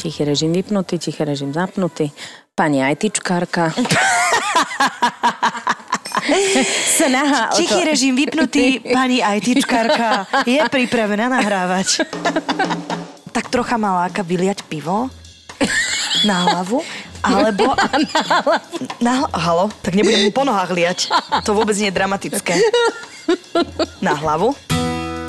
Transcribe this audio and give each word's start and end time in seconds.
Tichý 0.00 0.24
režim 0.24 0.48
vypnutý, 0.52 0.96
tichý 0.96 1.28
režim 1.28 1.52
zapnutý. 1.52 2.08
Pani 2.56 2.80
ajtičkárka. 2.80 3.68
Snaha 6.96 7.52
o 7.52 7.56
to. 7.56 7.60
Tichý 7.60 7.84
režim 7.84 8.16
vypnutý, 8.16 8.80
pani 8.80 9.20
ITčkárka 9.20 10.26
je 10.48 10.60
pripravená 10.68 11.28
nahrávať. 11.28 12.04
tak 13.32 13.48
trocha 13.48 13.76
ma 13.76 14.04
láka 14.04 14.24
vyliať 14.24 14.64
pivo 14.66 15.08
na 16.24 16.36
hlavu, 16.48 16.80
alebo... 17.20 17.76
Na 19.04 19.24
hlavu. 19.24 19.28
Halo? 19.36 19.64
Tak 19.84 19.92
nebudem 19.92 20.28
mu 20.28 20.32
po 20.32 20.44
nohách 20.44 20.72
liať. 20.72 21.12
To 21.44 21.52
vôbec 21.52 21.76
nie 21.76 21.92
je 21.92 21.96
dramatické. 21.96 22.56
Na 24.00 24.16
hlavu. 24.16 24.56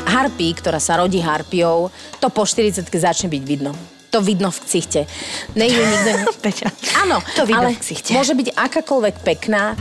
Harpy, 0.08 0.56
ktorá 0.56 0.80
sa 0.80 1.00
rodí 1.00 1.20
harpiou, 1.24 1.92
to 2.20 2.28
po 2.32 2.44
40 2.44 2.88
začne 2.88 3.28
byť 3.32 3.44
vidno. 3.44 3.72
To 4.12 4.20
vidno 4.20 4.52
v 4.52 4.60
ksichte. 4.68 5.08
Nejde 5.56 5.80
nikto... 5.80 6.10
Ne... 6.12 6.26
Peťa. 6.46 6.68
Áno, 7.00 7.24
To 7.40 7.48
vidno 7.48 7.72
ale 7.72 7.76
v 7.76 7.80
ksichte. 7.80 8.12
môže 8.12 8.36
byť 8.36 8.52
akákoľvek 8.52 9.16
pekná. 9.24 9.80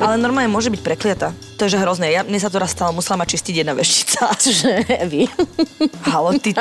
Ale 0.00 0.16
normálne 0.16 0.48
môže 0.48 0.72
byť 0.72 0.80
prekliata. 0.80 1.34
To 1.60 1.68
je 1.68 1.76
že 1.76 1.82
hrozné. 1.82 2.14
Ja, 2.14 2.24
mne 2.24 2.38
sa 2.40 2.48
to 2.48 2.56
raz 2.56 2.72
stalo, 2.72 2.96
musela 2.96 3.20
ma 3.20 3.26
čistiť 3.28 3.66
jedna 3.66 3.74
veštica. 3.76 4.30
Čože 4.42 4.86
vy. 5.10 5.26
Halo, 6.08 6.38
ty, 6.38 6.54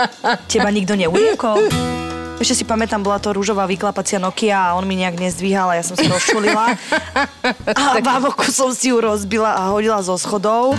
teba 0.50 0.68
nikto 0.74 0.98
neujekol? 0.98 1.70
Ešte 2.36 2.62
si 2.62 2.66
pamätám, 2.68 3.00
bola 3.00 3.16
to 3.16 3.32
rúžová 3.32 3.64
vyklapacia 3.64 4.20
Nokia 4.20 4.70
a 4.70 4.76
on 4.76 4.84
mi 4.84 5.00
nejak 5.00 5.16
nezdvíhal 5.16 5.72
a 5.72 5.80
ja 5.80 5.84
som 5.88 5.96
sa 5.96 6.06
rozčulila. 6.06 6.76
A 7.80 8.04
bavoku 8.04 8.52
som 8.52 8.76
si 8.76 8.92
ju 8.92 9.00
rozbila 9.00 9.56
a 9.56 9.72
hodila 9.72 10.04
zo 10.04 10.20
schodov. 10.20 10.76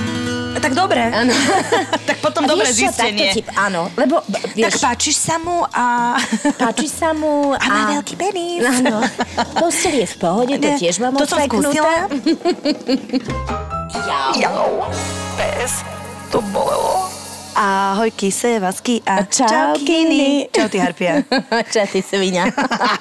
Tak 0.57 0.73
dobre. 0.73 1.01
Áno. 1.01 1.33
tak 2.09 2.21
potom 2.21 2.45
A 2.45 2.49
dobre 2.49 2.69
vieš 2.69 2.77
čo, 2.77 2.93
zistenie. 2.93 3.33
Takto 3.33 3.39
ti, 3.41 3.57
áno, 3.57 3.89
lebo 3.95 4.21
b- 4.25 4.37
Tak 4.37 4.53
vieš, 4.53 4.75
páčiš 4.79 5.17
sa 5.17 5.37
mu 5.39 5.65
a... 5.65 6.17
páči 6.61 6.87
sa 6.87 7.11
mu 7.13 7.51
a... 7.53 7.59
A 7.59 7.67
má 7.67 7.83
veľký 7.95 8.15
penis. 8.15 8.61
Áno, 8.61 9.01
postel 9.57 10.05
je 10.05 10.07
v 10.07 10.17
pohode, 10.19 10.55
to 10.59 10.69
tiež 10.77 11.01
mám 11.01 11.15
to 11.15 11.25
som 11.25 11.41
skúsila. 11.41 12.05
odseknuté. 12.05 13.25
Jau, 14.37 14.85
pes, 15.35 15.73
to 16.29 16.39
bolelo. 16.53 17.16
Ahoj, 17.57 18.13
kise, 18.13 18.61
vasky 18.61 19.01
a 19.09 19.25
Čau, 19.25 19.81
kiny. 19.81 20.53
Čau, 20.53 20.69
ty 20.69 20.77
harpia. 20.77 21.25
Čau, 21.73 21.89
ty 21.89 22.05
svinia. 22.05 22.53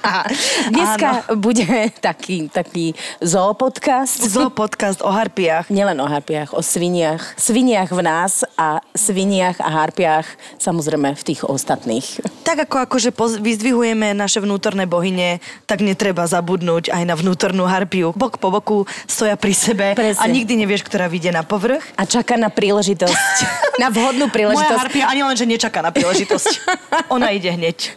Dneska 0.71 1.35
bude 1.35 1.91
taký, 1.99 2.47
taký 2.47 2.95
zoopodcast. 3.19 4.23
Zo 4.23 4.47
podcast 4.47 5.03
o 5.03 5.11
harpiach. 5.11 5.67
Nielen 5.67 5.99
o 5.99 6.07
harpiach, 6.07 6.55
o 6.55 6.63
sviniach. 6.63 7.35
Sviniach 7.35 7.91
v 7.91 7.99
nás 7.99 8.47
a 8.55 8.79
sviniach 8.95 9.59
a 9.59 9.67
harpiach 9.67 10.23
samozrejme 10.55 11.19
v 11.19 11.23
tých 11.27 11.43
ostatných. 11.43 12.23
Tak 12.47 12.71
ako 12.71 12.87
akože 12.87 13.11
poz- 13.11 13.43
vyzdvihujeme 13.43 14.15
naše 14.15 14.39
vnútorné 14.39 14.87
bohyne, 14.87 15.43
tak 15.67 15.83
netreba 15.83 16.31
zabudnúť 16.31 16.95
aj 16.95 17.03
na 17.03 17.19
vnútornú 17.19 17.67
harpiu. 17.67 18.15
Bok 18.15 18.39
po 18.39 18.55
boku 18.55 18.87
stoja 19.03 19.35
pri 19.35 19.51
sebe 19.51 19.85
Presne. 19.99 20.23
a 20.23 20.31
nikdy 20.31 20.63
nevieš, 20.63 20.87
ktorá 20.87 21.11
vyjde 21.11 21.35
na 21.35 21.43
povrch. 21.43 21.83
A 21.99 22.07
čaká 22.07 22.39
na 22.39 22.47
príležitosť. 22.47 23.35
na 23.83 23.91
vhodnú 23.91 24.31
Moja 24.44 24.44
príležitosť. 24.51 24.77
harpia 24.77 25.05
ani 25.07 25.21
len, 25.23 25.33
že 25.33 25.45
nečaká 25.45 25.79
na 25.79 25.89
príležitosť. 25.89 26.47
Ona 27.15 27.31
ide 27.31 27.49
hneď. 27.49 27.95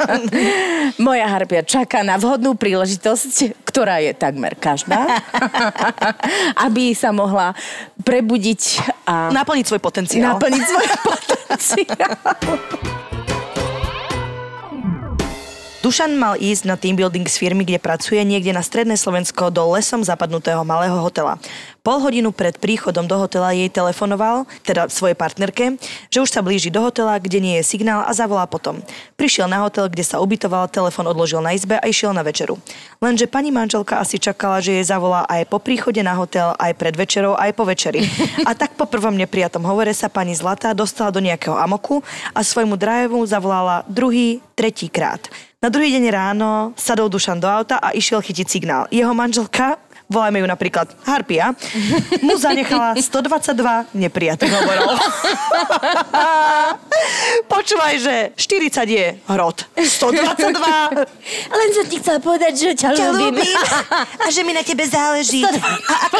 Moja 1.06 1.26
harpia 1.28 1.62
čaká 1.62 2.02
na 2.02 2.18
vhodnú 2.18 2.56
príležitosť, 2.56 3.62
ktorá 3.62 4.02
je 4.02 4.12
takmer 4.12 4.56
každá, 4.56 5.06
aby 6.66 6.92
sa 6.92 7.10
mohla 7.10 7.54
prebudiť 8.02 8.62
a 9.06 9.30
Naplniť 9.30 9.64
svoj 9.66 9.80
potenciál. 9.80 10.36
naplniť 10.36 10.62
svoj 10.62 10.86
potenciál. 11.00 12.98
Dušan 15.80 16.12
mal 16.12 16.36
ísť 16.36 16.68
na 16.68 16.76
team 16.76 16.92
building 16.92 17.24
z 17.24 17.40
firmy, 17.40 17.64
kde 17.64 17.80
pracuje 17.80 18.20
niekde 18.20 18.52
na 18.52 18.60
stredné 18.60 19.00
Slovensko 19.00 19.48
do 19.48 19.64
lesom 19.72 20.04
zapadnutého 20.04 20.60
malého 20.60 20.92
hotela. 21.00 21.40
Pol 21.80 22.04
hodinu 22.04 22.36
pred 22.36 22.52
príchodom 22.60 23.08
do 23.08 23.16
hotela 23.16 23.56
jej 23.56 23.72
telefonoval, 23.72 24.44
teda 24.60 24.92
svojej 24.92 25.16
partnerke, 25.16 25.80
že 26.12 26.20
už 26.20 26.28
sa 26.28 26.44
blíži 26.44 26.68
do 26.68 26.84
hotela, 26.84 27.16
kde 27.16 27.40
nie 27.40 27.56
je 27.56 27.64
signál 27.64 28.04
a 28.04 28.12
zavolá 28.12 28.44
potom. 28.44 28.84
Prišiel 29.16 29.48
na 29.48 29.64
hotel, 29.64 29.88
kde 29.88 30.04
sa 30.04 30.20
ubytoval, 30.20 30.68
telefon 30.68 31.08
odložil 31.08 31.40
na 31.40 31.56
izbe 31.56 31.80
a 31.80 31.88
išiel 31.88 32.12
na 32.12 32.20
večeru. 32.20 32.60
Lenže 33.00 33.24
pani 33.24 33.48
manželka 33.48 34.04
asi 34.04 34.20
čakala, 34.20 34.60
že 34.60 34.76
jej 34.76 34.84
zavolá 34.84 35.24
aj 35.32 35.48
po 35.48 35.64
príchode 35.64 36.04
na 36.04 36.12
hotel, 36.12 36.52
aj 36.60 36.76
pred 36.76 36.92
večerou, 36.92 37.40
aj 37.40 37.56
po 37.56 37.64
večeri. 37.64 38.04
A 38.48 38.52
tak 38.52 38.76
po 38.76 38.84
prvom 38.84 39.16
nepriatom 39.16 39.64
hovore 39.64 39.96
sa 39.96 40.12
pani 40.12 40.36
Zlatá 40.36 40.76
dostala 40.76 41.08
do 41.08 41.24
nejakého 41.24 41.56
amoku 41.56 42.04
a 42.36 42.44
svojmu 42.44 42.76
drajevu 42.76 43.24
zavolala 43.24 43.84
druhý, 43.88 44.44
tretí 44.52 44.92
krát. 44.92 45.24
Na 45.60 45.68
druhý 45.68 45.92
deň 45.92 46.08
ráno 46.08 46.72
sadol 46.72 47.12
Dušan 47.12 47.36
do 47.36 47.44
auta 47.44 47.76
a 47.76 47.92
išiel 47.92 48.24
chytiť 48.24 48.48
signál. 48.48 48.88
Jeho 48.88 49.12
manželka, 49.12 49.76
volajme 50.10 50.42
ju 50.42 50.46
napríklad 50.50 50.90
Harpia, 51.06 51.54
mu 52.20 52.34
zanechala 52.34 52.98
122 52.98 53.94
neprijatých 53.94 54.50
hovorov. 54.50 54.98
Počúvaj, 57.46 57.94
že 58.02 58.14
40 58.34 58.90
je 58.90 59.06
hrot. 59.30 59.70
122 59.78 60.50
Len 61.60 61.68
som 61.70 61.84
ti 61.86 61.96
chcela 62.02 62.18
povedať, 62.18 62.52
že 62.58 62.70
ťa, 62.74 62.88
ťa 62.90 63.06
ľúbim. 63.14 63.38
ľúbim 63.38 63.56
a 64.24 64.26
že 64.28 64.40
mi 64.42 64.52
na 64.52 64.66
tebe 64.66 64.82
záleží. 64.84 65.46
A 65.46 65.94
ako... 66.10 66.18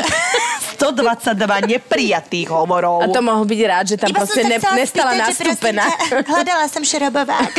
122 0.80 1.76
neprijatých 1.76 2.48
hovorov. 2.48 3.04
A 3.04 3.12
to 3.12 3.20
mohol 3.20 3.44
byť 3.44 3.60
rád, 3.68 3.84
že 3.92 3.96
tam 4.00 4.08
Iba 4.08 4.24
proste 4.24 4.42
ne, 4.48 4.56
nestala 4.56 5.12
nastúpená. 5.12 5.84
Hľadala 6.32 6.64
som 6.72 6.80
šrobovák. 6.80 7.52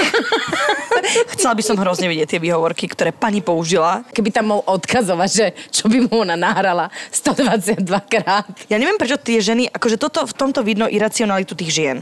Chcela 1.37 1.53
by 1.53 1.61
som 1.61 1.77
hrozne 1.77 2.09
vidieť 2.09 2.37
tie 2.37 2.41
výhovorky, 2.41 2.89
ktoré 2.89 3.13
pani 3.13 3.45
použila. 3.45 4.01
Keby 4.09 4.33
tam 4.33 4.49
mohol 4.49 4.65
odkazovať, 4.65 5.29
že 5.29 5.45
čo 5.69 5.85
by 5.85 6.09
mu 6.09 6.20
ona 6.21 6.33
nahrala 6.33 6.87
122 7.09 7.81
krát. 8.07 8.45
Ja 8.65 8.75
neviem, 8.75 8.95
prečo 8.95 9.15
tie 9.15 9.37
ženy, 9.37 9.67
akože 9.67 9.97
toto, 9.97 10.23
v 10.23 10.33
tomto 10.33 10.61
vidno 10.61 10.85
iracionalitu 10.85 11.53
tých 11.53 11.71
žien. 11.71 11.97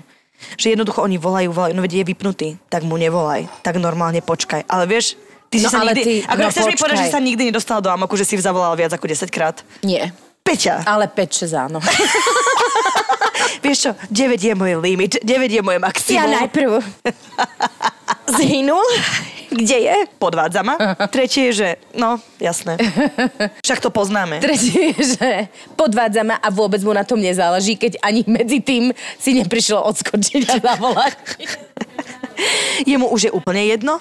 Že 0.55 0.73
jednoducho 0.73 1.01
oni 1.01 1.15
volajú, 1.15 1.49
volajú, 1.49 1.73
no 1.73 1.81
veď 1.81 1.99
je 1.99 2.05
vypnutý, 2.05 2.47
tak 2.67 2.83
mu 2.83 2.95
nevolaj, 2.95 3.47
tak 3.59 3.75
normálne 3.75 4.19
počkaj. 4.19 4.63
Ale 4.65 4.85
vieš, 4.85 5.19
ty 5.47 5.59
si 5.59 5.67
No 5.67 5.69
sa 5.69 5.81
ale 5.81 5.91
nikdy... 5.91 6.03
ty- 6.03 6.23
ako 6.23 6.39
no 6.39 6.47
chceš 6.47 6.63
mi 6.63 6.75
povedať, 6.75 6.95
počkaj. 6.95 7.03
že 7.03 7.11
sa 7.11 7.19
nikdy 7.19 7.41
nedostala 7.45 7.79
do 7.79 7.89
amoku, 7.89 8.15
že 8.15 8.23
si 8.23 8.35
zavolala 8.35 8.71
viac 8.73 8.91
ako 8.91 9.03
10 9.03 9.27
krát? 9.27 9.59
Nie. 9.81 10.15
Peťa, 10.39 10.81
Ale 10.83 11.05
5-6 11.05 11.51
áno. 11.53 11.83
vieš 13.63 13.77
čo, 13.83 13.91
9 14.07 14.39
je 14.39 14.53
môj 14.53 14.73
limit, 14.77 15.19
9 15.19 15.27
je 15.49 15.61
moje 15.61 15.77
maximum. 15.77 16.15
Ja 16.15 16.25
najprv 16.25 16.79
zhynul. 18.39 18.87
Kde 19.49 19.77
je? 19.89 19.97
Podvádza 20.21 20.61
ma. 20.61 20.77
Tretie 21.09 21.49
je, 21.49 21.53
že 21.53 21.69
no, 21.97 22.21
jasné. 22.37 22.77
Však 23.65 23.79
to 23.81 23.89
poznáme. 23.89 24.37
Tretie 24.39 24.93
je, 24.93 25.17
že 25.17 25.29
podvádza 25.73 26.21
ma 26.21 26.37
a 26.37 26.53
vôbec 26.53 26.79
mu 26.85 26.93
na 26.93 27.01
tom 27.01 27.17
nezáleží, 27.17 27.75
keď 27.75 27.97
ani 28.05 28.21
medzi 28.29 28.61
tým 28.61 28.93
si 29.17 29.33
neprišlo 29.33 29.81
odskočiť 29.89 30.41
a 30.49 30.55
zavolať. 30.61 31.17
Jemu 32.87 33.11
už 33.11 33.27
je 33.27 33.31
úplne 33.35 33.67
jedno? 33.67 33.99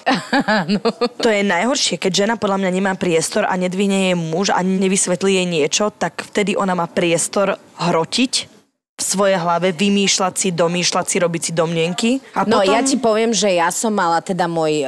To 1.19 1.29
je 1.29 1.43
najhoršie, 1.43 1.99
keď 1.99 2.13
žena 2.15 2.35
podľa 2.39 2.63
mňa 2.63 2.71
nemá 2.71 2.93
priestor 2.95 3.43
a 3.49 3.59
nedvihne 3.59 4.13
jej 4.13 4.17
muž 4.17 4.55
a 4.55 4.63
nevysvetlí 4.63 5.43
jej 5.43 5.47
niečo, 5.49 5.91
tak 5.91 6.23
vtedy 6.23 6.55
ona 6.55 6.79
má 6.79 6.87
priestor 6.87 7.59
hrotiť 7.75 8.58
v 8.99 9.03
svojej 9.07 9.39
hlave, 9.39 9.71
vymýšľať 9.71 10.35
si, 10.35 10.49
domýšľať 10.51 11.07
si, 11.07 11.17
robiť 11.23 11.43
si 11.47 11.53
domnienky. 11.55 12.11
A 12.35 12.43
No 12.43 12.59
potom... 12.59 12.75
ja 12.75 12.83
ti 12.83 12.99
poviem, 12.99 13.31
že 13.31 13.55
ja 13.55 13.71
som 13.71 13.95
mala 13.95 14.19
teda 14.19 14.51
môj 14.51 14.83
e, 14.83 14.87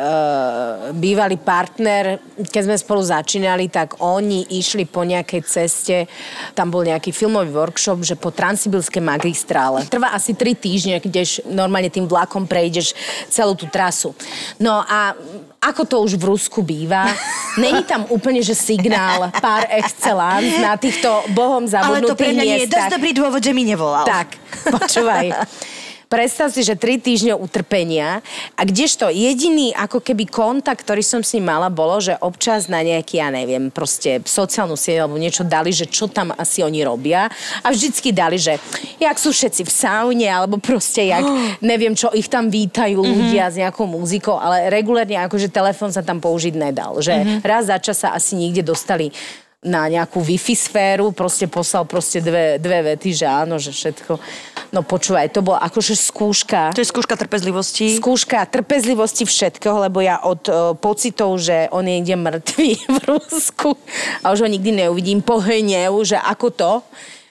bývalý 0.99 1.39
partner, 1.39 2.19
keď 2.51 2.63
sme 2.67 2.75
spolu 2.75 3.07
začínali, 3.07 3.71
tak 3.71 4.03
oni 4.03 4.51
išli 4.51 4.83
po 4.91 5.07
nejakej 5.07 5.41
ceste, 5.47 6.11
tam 6.59 6.75
bol 6.75 6.83
nejaký 6.83 7.15
filmový 7.15 7.55
workshop, 7.55 8.03
že 8.03 8.19
po 8.19 8.35
Transsibylskej 8.35 8.99
magistrále. 8.99 9.87
Trvá 9.87 10.11
asi 10.11 10.35
tri 10.35 10.59
týždne, 10.59 10.99
kdež 10.99 11.47
normálne 11.47 11.87
tým 11.87 12.11
vlakom 12.11 12.51
prejdeš 12.51 12.99
celú 13.31 13.55
tú 13.55 13.71
trasu. 13.71 14.11
No 14.59 14.83
a 14.91 15.15
ako 15.61 15.83
to 15.85 15.97
už 16.01 16.17
v 16.17 16.25
Rusku 16.25 16.65
býva, 16.65 17.05
není 17.61 17.85
tam 17.85 18.09
úplne, 18.09 18.41
že 18.41 18.57
signál 18.57 19.29
par 19.45 19.69
excellence 19.69 20.57
na 20.57 20.81
týchto 20.81 21.21
bohom 21.37 21.69
Ale 21.69 22.01
to 22.01 22.17
pre 22.17 22.33
zabudnutých 22.33 22.33
mňa 22.33 22.45
nie 22.45 22.49
je 22.49 22.61
miestach. 22.65 22.89
dosť 22.89 22.93
dobrý 22.97 23.11
dôvod, 23.13 23.41
že 23.45 23.53
mi 23.53 23.69
nevolal. 23.69 24.09
Tak, 24.09 24.41
počúvaj. 24.73 25.27
Predstav 26.11 26.51
si, 26.51 26.67
že 26.67 26.75
tri 26.75 26.99
týždne 26.99 27.39
utrpenia. 27.39 28.19
A 28.59 28.67
kdežto 28.67 29.15
jediný 29.15 29.71
ako 29.79 30.03
keby 30.03 30.27
kontakt, 30.27 30.83
ktorý 30.83 31.07
som 31.07 31.23
s 31.23 31.39
ním 31.39 31.47
mala, 31.47 31.71
bolo, 31.71 32.03
že 32.03 32.19
občas 32.19 32.67
na 32.67 32.83
nejaký, 32.83 33.23
ja 33.23 33.31
neviem, 33.31 33.71
proste 33.71 34.19
sociálnu 34.19 34.75
sieť 34.75 35.07
alebo 35.07 35.23
niečo 35.23 35.47
dali, 35.47 35.71
že 35.71 35.87
čo 35.87 36.11
tam 36.11 36.35
asi 36.35 36.67
oni 36.67 36.83
robia. 36.83 37.31
A 37.63 37.71
vždycky 37.71 38.11
dali, 38.11 38.43
že 38.43 38.59
jak 38.99 39.23
sú 39.23 39.31
všetci 39.31 39.63
v 39.63 39.71
saune 39.71 40.27
alebo 40.27 40.59
proste 40.59 41.07
jak, 41.07 41.23
neviem 41.63 41.95
čo, 41.95 42.11
ich 42.11 42.27
tam 42.27 42.51
vítajú 42.51 42.99
ľudia 42.99 43.47
s 43.47 43.63
nejakou 43.63 43.87
muzikou, 43.87 44.35
ale 44.35 44.67
regulérne 44.67 45.15
akože 45.31 45.47
telefón 45.47 45.95
sa 45.95 46.03
tam 46.03 46.19
použiť 46.19 46.59
nedal, 46.59 46.99
že 46.99 47.39
raz 47.47 47.71
za 47.71 47.79
čas 47.79 48.03
sa 48.03 48.19
asi 48.19 48.35
niekde 48.35 48.67
dostali 48.67 49.15
na 49.61 49.93
nejakú 49.93 50.25
Wi-Fi 50.25 50.57
sféru, 50.57 51.13
proste 51.13 51.45
poslal 51.45 51.85
proste 51.85 52.25
dve, 52.25 52.57
dve 52.57 52.81
vety, 52.81 53.13
že 53.13 53.29
áno, 53.29 53.61
že 53.61 53.77
všetko. 53.77 54.17
No 54.73 54.81
počúvaj, 54.81 55.37
to 55.37 55.45
bola 55.45 55.61
akože 55.69 55.93
skúška. 56.01 56.73
To 56.73 56.81
je 56.81 56.89
skúška 56.89 57.13
trpezlivosti. 57.13 58.01
Skúška 58.01 58.41
trpezlivosti 58.49 59.29
všetkého, 59.29 59.85
lebo 59.85 60.01
ja 60.01 60.25
od 60.25 60.43
uh, 60.49 60.73
pocitov, 60.73 61.37
že 61.37 61.69
on 61.77 61.85
je 61.85 61.93
niekde 61.93 62.17
mŕtvý 62.17 62.71
v 62.97 62.99
Rusku 63.05 63.77
a 64.25 64.33
už 64.33 64.47
ho 64.47 64.49
nikdy 64.49 64.81
neuvidím, 64.81 65.21
po 65.21 65.37
hnev, 65.45 65.93
že 66.09 66.17
ako 66.17 66.47
to, 66.57 66.73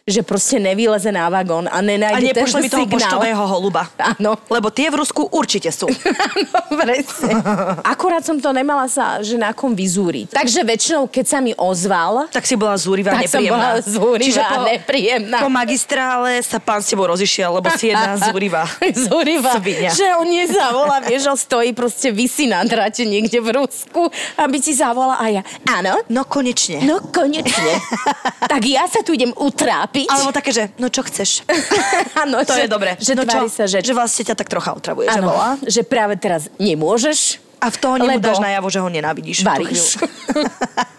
že 0.09 0.21
proste 0.21 0.57
nevyleze 0.57 1.07
na 1.07 1.25
vagón 1.25 1.65
a 1.65 1.77
A 1.77 1.81
nenájde 1.81 2.33
ten 2.33 2.41
nepošle 2.41 2.59
mi 2.59 2.67
toho 2.67 2.83
signál. 2.83 2.93
poštového 2.97 3.43
holuba. 3.47 3.83
Áno. 3.95 4.35
Lebo 4.47 4.67
tie 4.67 4.89
v 4.89 4.97
Rusku 4.97 5.29
určite 5.29 5.69
sú. 5.69 5.87
Áno, 6.29 6.49
presne. 6.75 7.33
Akurát 7.81 8.21
som 8.21 8.35
to 8.35 8.49
nemala 8.49 8.85
sa, 8.85 9.19
že 9.19 9.35
na 9.35 9.51
kom 9.51 9.71
vyzúriť. 9.71 10.31
Takže 10.31 10.59
väčšinou, 10.61 11.05
keď 11.05 11.25
sa 11.25 11.37
mi 11.37 11.53
ozval, 11.53 12.27
Tak 12.29 12.43
si 12.43 12.55
bola 12.55 12.75
zúrivá, 12.75 13.13
Tak 13.13 13.27
som 13.27 13.39
nepríjemná. 13.39 13.55
bola 13.55 13.71
zúrivá 13.79 14.25
Čiže 14.25 14.41
a 14.41 14.49
po, 14.49 14.61
nepríjemná. 14.65 15.37
Po 15.39 15.49
magistrále 15.49 16.29
sa 16.39 16.57
pán 16.57 16.79
s 16.79 16.87
tebou 16.87 17.05
rozišiel, 17.05 17.53
lebo 17.53 17.69
si 17.71 17.89
jedna 17.89 18.17
zúrivá. 18.25 18.65
Zúriva, 18.89 19.55
Svinia. 19.55 19.89
že 19.89 20.07
on 20.15 20.25
nezavolá, 20.25 20.99
vieš, 21.01 21.27
on 21.27 21.37
stojí 21.37 21.71
proste 21.71 22.09
vysí 22.09 22.45
na 22.45 22.61
dráte 22.61 23.03
niekde 23.03 23.37
v 23.37 23.55
Rusku, 23.55 24.07
aby 24.35 24.57
ti 24.57 24.71
zavolá 24.71 25.15
a 25.15 25.29
ja, 25.29 25.41
áno, 25.65 26.01
No 26.07 26.23
konečne. 26.23 26.81
no 26.81 27.03
konečne. 27.05 27.73
tak 28.51 28.61
ja 28.63 28.85
sa 28.85 28.99
tu 28.99 29.11
idem 29.11 29.29
utrápiť. 29.31 29.98
Alebo 30.05 30.31
také, 30.31 30.51
že 30.51 30.63
no 30.77 30.87
čo 30.87 31.01
chceš? 31.01 31.43
Áno, 32.23 32.39
To 32.41 32.53
že, 32.53 32.63
je 32.63 32.69
dobre. 32.69 32.95
Že 32.95 33.13
no 33.17 33.23
tvári 33.25 33.49
sa, 33.49 33.65
že, 33.65 33.81
že 33.81 33.91
vlastne 33.91 34.23
ťa 34.23 34.35
tak 34.35 34.47
trocha 34.47 34.71
otravuje, 34.71 35.09
že 35.09 35.19
áno, 35.19 35.33
volá. 35.33 35.57
že 35.59 35.81
práve 35.81 36.15
teraz 36.15 36.47
nemôžeš, 36.55 37.41
A 37.59 37.67
v 37.67 37.77
toho 37.77 37.95
nemu 37.97 38.21
dáš 38.21 38.39
najavo, 38.39 38.67
že 38.69 38.79
ho 38.79 38.87
nenávidíš. 38.87 39.43
varíš. 39.43 39.97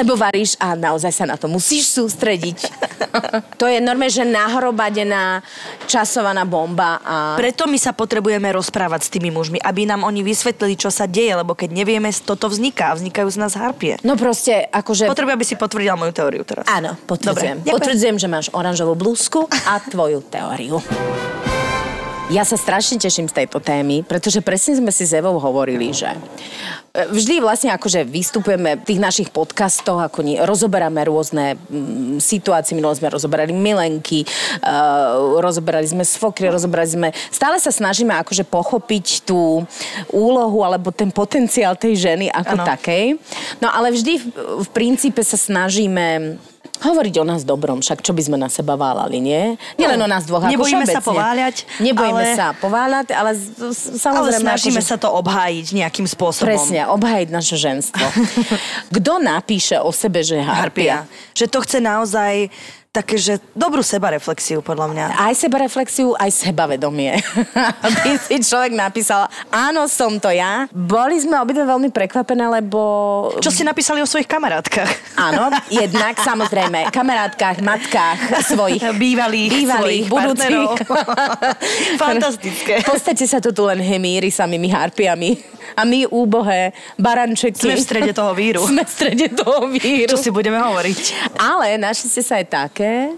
Lebo 0.00 0.16
varíš 0.16 0.56
a 0.56 0.72
naozaj 0.72 1.12
sa 1.12 1.28
na 1.28 1.36
to 1.36 1.44
musíš 1.44 1.92
sústrediť. 1.92 2.58
to 3.60 3.68
je 3.68 3.84
normálne, 3.84 4.08
že 4.08 4.24
nahrobadená 4.24 5.44
časovaná 5.84 6.48
bomba 6.48 7.04
a... 7.04 7.16
Preto 7.36 7.68
my 7.68 7.76
sa 7.76 7.92
potrebujeme 7.92 8.48
rozprávať 8.48 9.00
s 9.04 9.12
tými 9.12 9.28
mužmi, 9.28 9.60
aby 9.60 9.84
nám 9.84 10.08
oni 10.08 10.24
vysvetlili, 10.24 10.80
čo 10.80 10.88
sa 10.88 11.04
deje, 11.04 11.36
lebo 11.36 11.52
keď 11.52 11.76
nevieme, 11.76 12.08
toto 12.24 12.48
vzniká. 12.48 12.96
Vznikajú 12.96 13.28
z 13.28 13.38
nás 13.38 13.52
harpie. 13.60 14.00
No 14.00 14.16
proste, 14.16 14.64
akože... 14.72 15.04
Potrebujem, 15.12 15.36
aby 15.36 15.46
si 15.46 15.60
potvrdila 15.60 16.00
moju 16.00 16.16
teóriu 16.16 16.42
teraz. 16.48 16.64
Áno, 16.64 16.96
potvrdzujem. 17.04 17.60
Dobre. 17.60 17.76
Potvrdzujem, 17.76 18.16
že 18.16 18.28
máš 18.32 18.46
oranžovú 18.56 18.96
blúzku 18.96 19.44
a 19.68 19.76
tvoju 19.84 20.24
teóriu. 20.24 20.80
Ja 22.30 22.46
sa 22.46 22.54
strašne 22.54 23.02
teším 23.02 23.26
z 23.26 23.42
tejto 23.42 23.58
témy, 23.58 24.06
pretože 24.06 24.38
presne 24.38 24.78
sme 24.78 24.94
si 24.94 25.02
s 25.02 25.10
Evou 25.18 25.42
hovorili, 25.42 25.90
že 25.90 26.14
vždy 26.90 27.38
vlastne 27.38 27.70
akože 27.70 28.02
vystupujeme 28.02 28.82
v 28.82 28.86
tých 28.86 29.00
našich 29.00 29.28
podcastoch, 29.30 30.02
ako 30.02 30.26
nie, 30.26 30.36
rozoberáme 30.42 31.06
rôzne 31.06 31.54
mm, 31.54 32.18
situácie, 32.18 32.74
minule 32.74 32.98
sme 32.98 33.06
rozoberali 33.06 33.54
milenky, 33.54 34.26
uh, 34.26 35.38
rozoberali 35.38 35.86
sme 35.86 36.02
sfokry, 36.02 36.50
rozoberali 36.50 36.90
sme... 36.90 37.08
Stále 37.30 37.62
sa 37.62 37.70
snažíme 37.70 38.10
akože 38.18 38.42
pochopiť 38.42 39.22
tú 39.22 39.62
úlohu 40.10 40.66
alebo 40.66 40.90
ten 40.90 41.14
potenciál 41.14 41.78
tej 41.78 41.94
ženy 41.94 42.26
ako 42.26 42.54
Áno. 42.58 42.66
takej. 42.66 43.04
No 43.62 43.70
ale 43.70 43.94
vždy 43.94 44.12
v, 44.18 44.26
v 44.66 44.68
princípe 44.74 45.22
sa 45.22 45.38
snažíme 45.38 46.38
hovoriť 46.80 47.14
o 47.16 47.24
nás 47.24 47.42
dobrom, 47.42 47.78
však 47.78 48.00
čo 48.00 48.10
by 48.10 48.22
sme 48.22 48.36
na 48.36 48.48
seba 48.48 48.74
válali, 48.74 49.16
nie? 49.16 49.54
Nielen 49.74 49.98
o 49.98 50.06
nás 50.06 50.24
dvoch, 50.24 50.40
ako 50.40 50.48
No, 50.48 50.54
Nebojíme 50.54 50.84
sa 50.84 51.00
pováľať, 51.00 51.54
Nebojíme 51.78 52.24
ale- 52.24 52.34
sa 52.34 52.46
pováľať, 52.52 53.06
ale 53.10 53.30
z- 53.32 53.52
Ale 53.52 53.98
samozrejme... 53.98 54.42
snažíme 54.42 54.78
akože- 54.78 54.88
sa 54.88 54.96
to 54.96 55.08
obhájiť 55.10 55.66
nejakým 55.70 56.06
spôsobom. 56.06 56.48
Presne, 56.48 56.88
obhajiť 56.88 57.28
naše 57.28 57.56
ženstvo. 57.56 58.06
Kto 58.96 59.12
napíše 59.18 59.76
o 59.76 59.90
sebe, 59.90 60.20
že 60.20 60.36
je 60.36 60.42
harpia? 60.42 60.60
Harpia. 60.60 60.96
Že 61.32 61.44
to 61.46 61.58
chce 61.60 61.78
naozaj 61.78 62.32
také, 62.90 63.22
že 63.22 63.38
dobrú 63.54 63.86
sebareflexiu, 63.86 64.66
podľa 64.66 64.90
mňa. 64.90 65.04
Aj 65.14 65.30
sebareflexiu, 65.30 66.18
aj 66.18 66.26
sebavedomie. 66.34 67.22
Aby 67.86 68.18
si 68.18 68.42
človek 68.42 68.74
napísal, 68.74 69.30
áno, 69.46 69.86
som 69.86 70.18
to 70.18 70.26
ja. 70.26 70.66
Boli 70.74 71.22
sme 71.22 71.38
obidve 71.38 71.62
veľmi 71.70 71.94
prekvapené, 71.94 72.50
lebo... 72.50 72.78
Čo 73.38 73.54
ste 73.54 73.62
napísali 73.62 74.02
o 74.02 74.10
svojich 74.10 74.26
kamarátkach? 74.26 74.90
Áno, 75.14 75.54
jednak 75.70 76.18
samozrejme, 76.18 76.90
kamarátkach, 76.90 77.62
matkách 77.62 78.42
svojich 78.50 78.82
Bývalých, 78.98 79.50
bývalých, 79.54 79.78
svojich 79.78 80.04
budúcich. 80.10 80.68
Fantastické. 82.02 82.74
V 82.82 82.90
podstate 82.90 83.22
sa 83.30 83.38
tu 83.38 83.54
tu 83.54 83.62
len 83.70 83.78
hemíri 83.78 84.34
samými 84.34 84.66
harpiami. 84.66 85.59
A 85.76 85.82
my 85.86 86.06
úbohé 86.10 86.72
barančeky. 86.98 87.60
Sme 87.60 87.78
v 87.78 87.84
strede 87.84 88.12
toho 88.14 88.32
víru. 88.34 88.62
Sme 88.70 88.82
v 88.86 88.90
strede 88.90 89.26
toho 89.30 89.66
víru. 89.70 90.10
Čo 90.10 90.18
si 90.18 90.30
budeme 90.30 90.58
hovoriť? 90.58 91.36
Ale 91.38 91.78
našli 91.78 92.06
ste 92.10 92.22
sa 92.22 92.38
aj 92.38 92.46
také, 92.50 93.14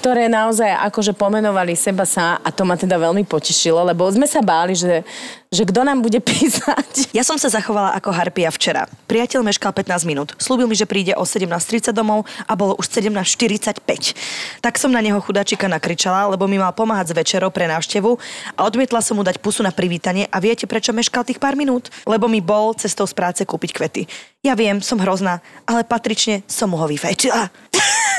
ktoré 0.00 0.32
naozaj 0.32 0.72
akože 0.88 1.12
pomenovali 1.12 1.76
seba 1.76 2.08
sa 2.08 2.40
a 2.40 2.48
to 2.48 2.64
ma 2.64 2.72
teda 2.72 2.96
veľmi 2.96 3.28
potešilo, 3.28 3.84
lebo 3.84 4.08
sme 4.08 4.24
sa 4.24 4.40
báli, 4.40 4.72
že, 4.72 5.04
že 5.52 5.68
kto 5.68 5.84
nám 5.84 6.00
bude 6.00 6.16
písať. 6.28 7.12
Ja 7.12 7.20
som 7.20 7.36
sa 7.36 7.52
zachovala 7.52 7.92
ako 8.00 8.08
harpia 8.08 8.48
včera. 8.48 8.88
Priateľ 9.04 9.44
meškal 9.44 9.76
15 9.76 10.08
minút. 10.08 10.32
Slúbil 10.40 10.64
mi, 10.64 10.72
že 10.72 10.88
príde 10.88 11.12
o 11.12 11.28
17.30 11.28 11.92
domov 11.92 12.24
a 12.48 12.56
bolo 12.56 12.80
už 12.80 12.88
17.45. 12.88 14.64
Tak 14.64 14.80
som 14.80 14.88
na 14.88 15.04
neho 15.04 15.20
chudáčika 15.20 15.68
nakričala, 15.68 16.32
lebo 16.32 16.48
mi 16.48 16.56
mal 16.56 16.72
pomáhať 16.72 17.12
s 17.12 17.16
večerou 17.20 17.52
pre 17.52 17.68
návštevu 17.68 18.16
a 18.56 18.60
odmietla 18.64 19.04
som 19.04 19.20
mu 19.20 19.22
dať 19.22 19.36
pusu 19.44 19.60
na 19.60 19.68
privítanie 19.68 20.24
a 20.32 20.40
viete, 20.40 20.64
prečo 20.64 20.96
meškal 20.96 21.28
tých 21.28 21.36
pár 21.36 21.60
minút? 21.60 21.92
Lebo 22.08 22.24
mi 22.24 22.40
bol 22.40 22.72
cestou 22.72 23.04
z 23.04 23.12
práce 23.12 23.44
kúpiť 23.44 23.70
kvety. 23.76 24.02
Ja 24.40 24.56
viem, 24.56 24.80
som 24.80 24.96
hrozná, 24.96 25.44
ale 25.68 25.84
patrične 25.84 26.40
som 26.48 26.72
mu 26.72 26.80
ho 26.80 26.88
vyfajčila. 26.88 27.52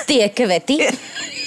Tie 0.06 0.30
kvety. 0.30 0.78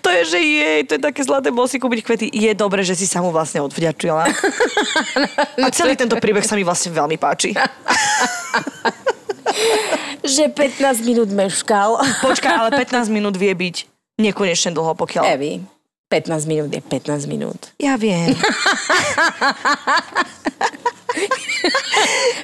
To 0.00 0.08
je, 0.08 0.22
že 0.32 0.38
jej, 0.40 0.80
to 0.88 0.96
je 0.96 1.02
také 1.02 1.20
zlaté, 1.22 1.52
bol 1.52 1.68
si 1.68 1.76
kúpiť 1.76 2.00
kvety. 2.02 2.26
Je 2.32 2.50
dobre, 2.56 2.82
že 2.82 2.96
si 2.96 3.04
sa 3.04 3.20
mu 3.20 3.30
vlastne 3.30 3.60
odvďačila. 3.62 4.24
A 5.64 5.68
celý 5.70 5.94
tento 5.94 6.16
príbeh 6.16 6.42
sa 6.42 6.56
mi 6.56 6.64
vlastne 6.64 6.90
veľmi 6.90 7.20
páči. 7.20 7.52
že 10.24 10.48
15 10.48 11.04
minút 11.04 11.28
meškal. 11.30 12.00
Počkaj, 12.26 12.52
ale 12.52 12.70
15 12.74 13.12
minút 13.12 13.36
vie 13.36 13.52
byť 13.52 13.76
nekonečne 14.20 14.72
dlho, 14.72 14.96
pokiaľ... 14.96 15.22
Evi, 15.36 15.60
15 16.10 16.50
minút 16.50 16.70
je 16.74 16.82
15 16.82 17.30
minút. 17.30 17.70
Ja 17.78 17.94
viem. 17.94 18.34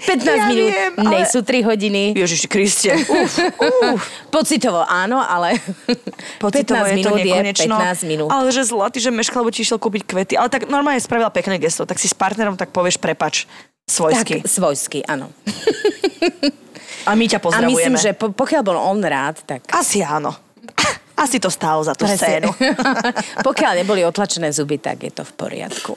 15 0.06 0.26
Ja 0.26 0.46
minút 0.46 0.70
viem, 0.70 0.92
ale- 0.98 1.26
sú 1.26 1.40
3 1.42 1.62
hodiny. 1.62 2.14
Ježiši 2.14 2.46
Kriste. 2.46 2.92
Uf, 3.06 3.32
uf. 3.58 4.00
Pocitovo 4.28 4.82
áno, 4.82 5.18
ale 5.18 5.56
Pocitovo 6.38 6.84
15 6.84 6.92
je 6.92 6.96
to 6.96 7.10
minút 7.10 7.18
je 7.18 7.24
nekonečno. 7.26 7.74
15 7.76 8.04
minút. 8.04 8.28
Ale 8.28 8.48
že 8.50 8.62
zlatý, 8.62 8.98
že 8.98 9.10
meškal, 9.10 9.42
lebo 9.42 9.50
ti 9.50 9.62
išiel 9.62 9.78
kúpiť 9.78 10.02
kvety. 10.04 10.34
Ale 10.36 10.48
tak 10.48 10.66
normálne 10.66 11.00
spravila 11.00 11.30
pekné 11.30 11.56
gesto. 11.56 11.82
Tak 11.82 11.96
si 11.96 12.06
s 12.06 12.14
partnerom 12.14 12.54
tak 12.54 12.70
povieš 12.70 12.98
prepač 12.98 13.48
svojsky. 13.84 14.42
Tak, 14.42 14.50
svojsky, 14.50 14.98
áno. 15.04 15.30
A 17.06 17.14
my 17.14 17.24
ťa 17.24 17.38
A 17.38 17.42
pozdravujeme. 17.42 17.70
myslím, 17.70 17.94
že 17.96 18.10
po, 18.12 18.34
pokiaľ 18.34 18.62
bol 18.62 18.74
on 18.76 18.98
rád, 18.98 19.38
tak... 19.46 19.62
Asi 19.70 20.02
áno. 20.02 20.34
Asi 21.16 21.38
to 21.38 21.48
stálo 21.48 21.80
za 21.80 21.94
tú 21.94 22.04
scénu. 22.04 22.50
pokiaľ 23.46 23.80
neboli 23.80 24.02
otlačené 24.02 24.50
zuby, 24.50 24.76
tak 24.76 25.00
je 25.00 25.12
to 25.14 25.22
v 25.22 25.32
poriadku. 25.32 25.94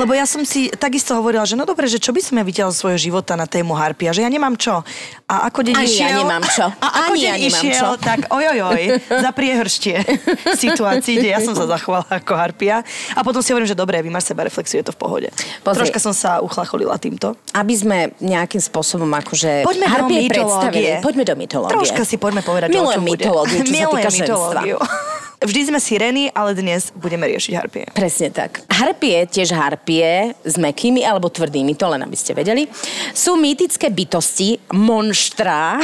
Lebo 0.00 0.16
ja 0.16 0.24
som 0.24 0.40
si 0.48 0.72
takisto 0.72 1.12
hovorila, 1.12 1.44
že 1.44 1.60
no 1.60 1.68
dobre, 1.68 1.84
že 1.84 2.00
čo 2.00 2.16
by 2.16 2.24
som 2.24 2.40
ja 2.40 2.44
videla 2.44 2.72
svojho 2.72 2.96
života 2.96 3.36
na 3.36 3.44
tému 3.44 3.76
harpia, 3.76 4.16
že 4.16 4.24
ja 4.24 4.30
nemám 4.32 4.56
čo. 4.56 4.80
A 5.28 5.52
ako 5.52 5.60
deň 5.60 5.74
Ani 5.76 5.92
ja 5.92 6.08
išiel... 6.08 6.18
nemám 6.24 6.44
čo. 6.48 6.66
A 6.84 6.86
ako 7.04 7.12
Ani 7.12 7.20
deň 7.20 7.28
ja 7.28 7.36
nemám 7.36 7.60
išiel, 7.60 7.84
čo. 7.84 8.00
tak 8.00 8.18
ojojoj, 8.32 8.82
za 9.12 9.30
priehrštie 9.36 9.96
situácií, 10.64 11.20
kde 11.20 11.28
ja 11.36 11.40
som 11.44 11.52
sa 11.52 11.68
zachovala 11.68 12.08
ako 12.08 12.32
harpia. 12.32 12.80
A 13.12 13.20
potom 13.20 13.44
si 13.44 13.52
hovorím, 13.52 13.68
že 13.68 13.76
dobre, 13.76 14.00
vy 14.00 14.08
máš 14.08 14.32
seba 14.32 14.48
reflexiu, 14.48 14.80
je 14.80 14.88
to 14.88 14.96
v 14.96 15.00
pohode. 15.04 15.28
Pozri. 15.60 15.84
Troška 15.84 16.00
som 16.00 16.16
sa 16.16 16.40
uchlacholila 16.40 16.96
týmto. 16.96 17.36
Aby 17.52 17.74
sme 17.76 17.98
nejakým 18.24 18.64
spôsobom 18.64 19.08
akože 19.20 19.68
Poďme 19.68 19.84
do 19.84 20.04
mytológie. 20.08 20.90
Poďme 21.04 21.24
do 21.28 21.34
mytológie. 21.36 21.76
Troška 21.76 22.02
si 22.08 22.16
poďme 22.16 22.40
povedať, 22.40 22.72
Milujem 22.72 23.04
mytológiu, 23.04 23.60
čo 23.60 23.72
sa 23.76 23.86
týka 23.92 24.10
ženstva. 24.10 24.62
Vždy 25.40 25.72
sme 25.72 25.80
sirény, 25.80 26.28
ale 26.36 26.52
dnes 26.52 26.92
budeme 26.92 27.24
riešiť 27.24 27.52
harpie. 27.56 27.88
Presne 27.96 28.28
tak. 28.28 28.60
Harpie, 28.68 29.24
tiež 29.24 29.56
harpie 29.56 30.36
s 30.44 30.60
mekými 30.60 31.00
alebo 31.00 31.32
tvrdými, 31.32 31.72
to 31.80 31.88
len 31.88 32.04
aby 32.04 32.12
ste 32.12 32.36
vedeli, 32.36 32.68
sú 33.16 33.40
mýtické 33.40 33.88
bytosti, 33.88 34.60
monštrá, 34.76 35.80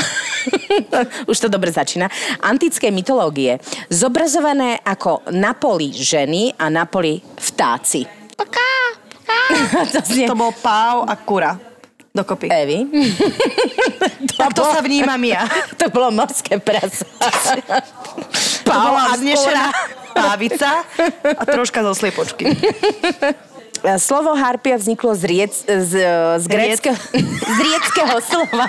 už 1.32 1.36
to 1.40 1.48
dobre 1.48 1.72
začína, 1.72 2.04
antickej 2.44 2.92
mytológie, 2.92 3.56
zobrazované 3.88 4.76
ako 4.84 5.24
na 5.32 5.56
poli 5.56 5.88
ženy 5.88 6.52
a 6.60 6.68
na 6.68 6.84
poli 6.84 7.24
vtáci. 7.40 8.04
to 9.96 10.04
znie... 10.04 10.28
To 10.28 10.36
bol 10.36 10.52
páv 10.52 11.08
a 11.08 11.16
kura. 11.16 11.56
Dokopy. 12.16 12.48
Evi. 12.48 12.88
tak 14.40 14.56
to 14.56 14.64
sa 14.64 14.80
vnímam 14.80 15.20
ja. 15.20 15.44
to 15.80 15.92
bolo 15.92 16.08
morské 16.08 16.56
prasa. 16.56 17.04
To 18.66 18.74
bola 18.74 19.14
a 19.14 19.14
vznešená 19.14 19.66
pávica 20.10 20.82
a 21.22 21.42
troška 21.46 21.86
zo 21.86 21.94
sliepočky. 21.94 22.50
E, 22.50 23.94
Slovo 24.02 24.34
harpia 24.34 24.74
vzniklo 24.74 25.14
z, 25.14 25.22
riec, 25.22 25.54
z, 25.62 25.92
z, 26.42 26.44
gréckého, 26.50 26.98
z 27.46 27.58
rieckého 27.62 28.18
slova. 28.18 28.66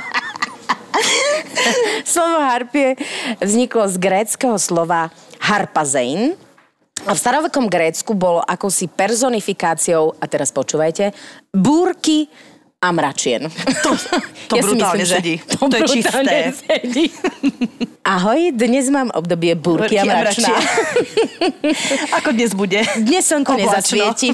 Slovo 2.06 2.38
harpie 2.46 2.94
vzniklo 3.42 3.89
z 3.89 3.96
gréckého 3.98 4.58
slova 4.62 5.10
harpazein. 5.42 6.38
A 7.06 7.13
v 7.13 7.20
starovekom 7.22 7.70
Grécku 7.70 8.18
bolo 8.18 8.42
akousi 8.42 8.89
personifikáciou, 8.89 10.18
a 10.18 10.25
teraz 10.25 10.50
počúvajte, 10.50 11.13
búrky 11.54 12.25
a 12.77 12.93
mračien. 12.93 13.50
To, 13.81 13.89
to 14.48 14.55
brutálne 14.65 15.01
sedí. 15.01 15.41
To, 15.57 15.65
To 15.65 15.75
je 15.81 15.84
čisté. 15.98 16.53
Sedí. 16.53 17.10
Ahoj, 18.07 18.53
dnes 18.53 18.88
mám 18.93 19.10
obdobie 19.12 19.57
búrky 19.57 19.98
a 19.98 20.05
mračna. 20.05 20.53
Ako 22.22 22.31
dnes 22.31 22.53
bude? 22.53 22.79
Dnes 23.01 23.25
slnko 23.27 23.57
nezasvieti. 23.57 24.31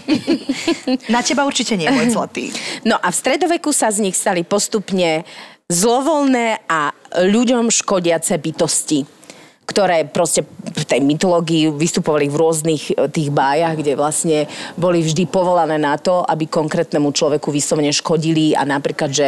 Na 1.09 1.23
teba 1.25 1.47
určite 1.47 1.73
nie, 1.79 1.89
môj 1.89 2.13
zlatý. 2.13 2.53
No 2.85 2.99
a 2.99 3.09
v 3.09 3.15
stredoveku 3.15 3.71
sa 3.73 3.89
z 3.89 4.05
nich 4.05 4.13
stali 4.13 4.45
postupne 4.45 5.25
zlovoľné 5.71 6.67
a 6.69 6.93
ľuďom 7.23 7.71
škodiace 7.71 8.37
bytosti 8.37 9.22
ktoré 9.63 10.03
proste 10.03 10.43
v 10.63 10.83
tej 10.83 10.99
mytológii 10.99 11.71
vystupovali 11.71 12.27
v 12.27 12.35
rôznych 12.35 12.83
e, 12.91 13.07
tých 13.07 13.31
bájach, 13.31 13.79
kde 13.79 13.95
vlastne 13.95 14.37
boli 14.75 14.99
vždy 14.99 15.23
povolané 15.25 15.79
na 15.79 15.95
to, 15.95 16.19
aby 16.27 16.45
konkrétnemu 16.47 17.09
človeku 17.15 17.47
vyslovene 17.47 17.89
škodili 17.89 18.53
a 18.53 18.67
napríklad, 18.67 19.09
že 19.09 19.27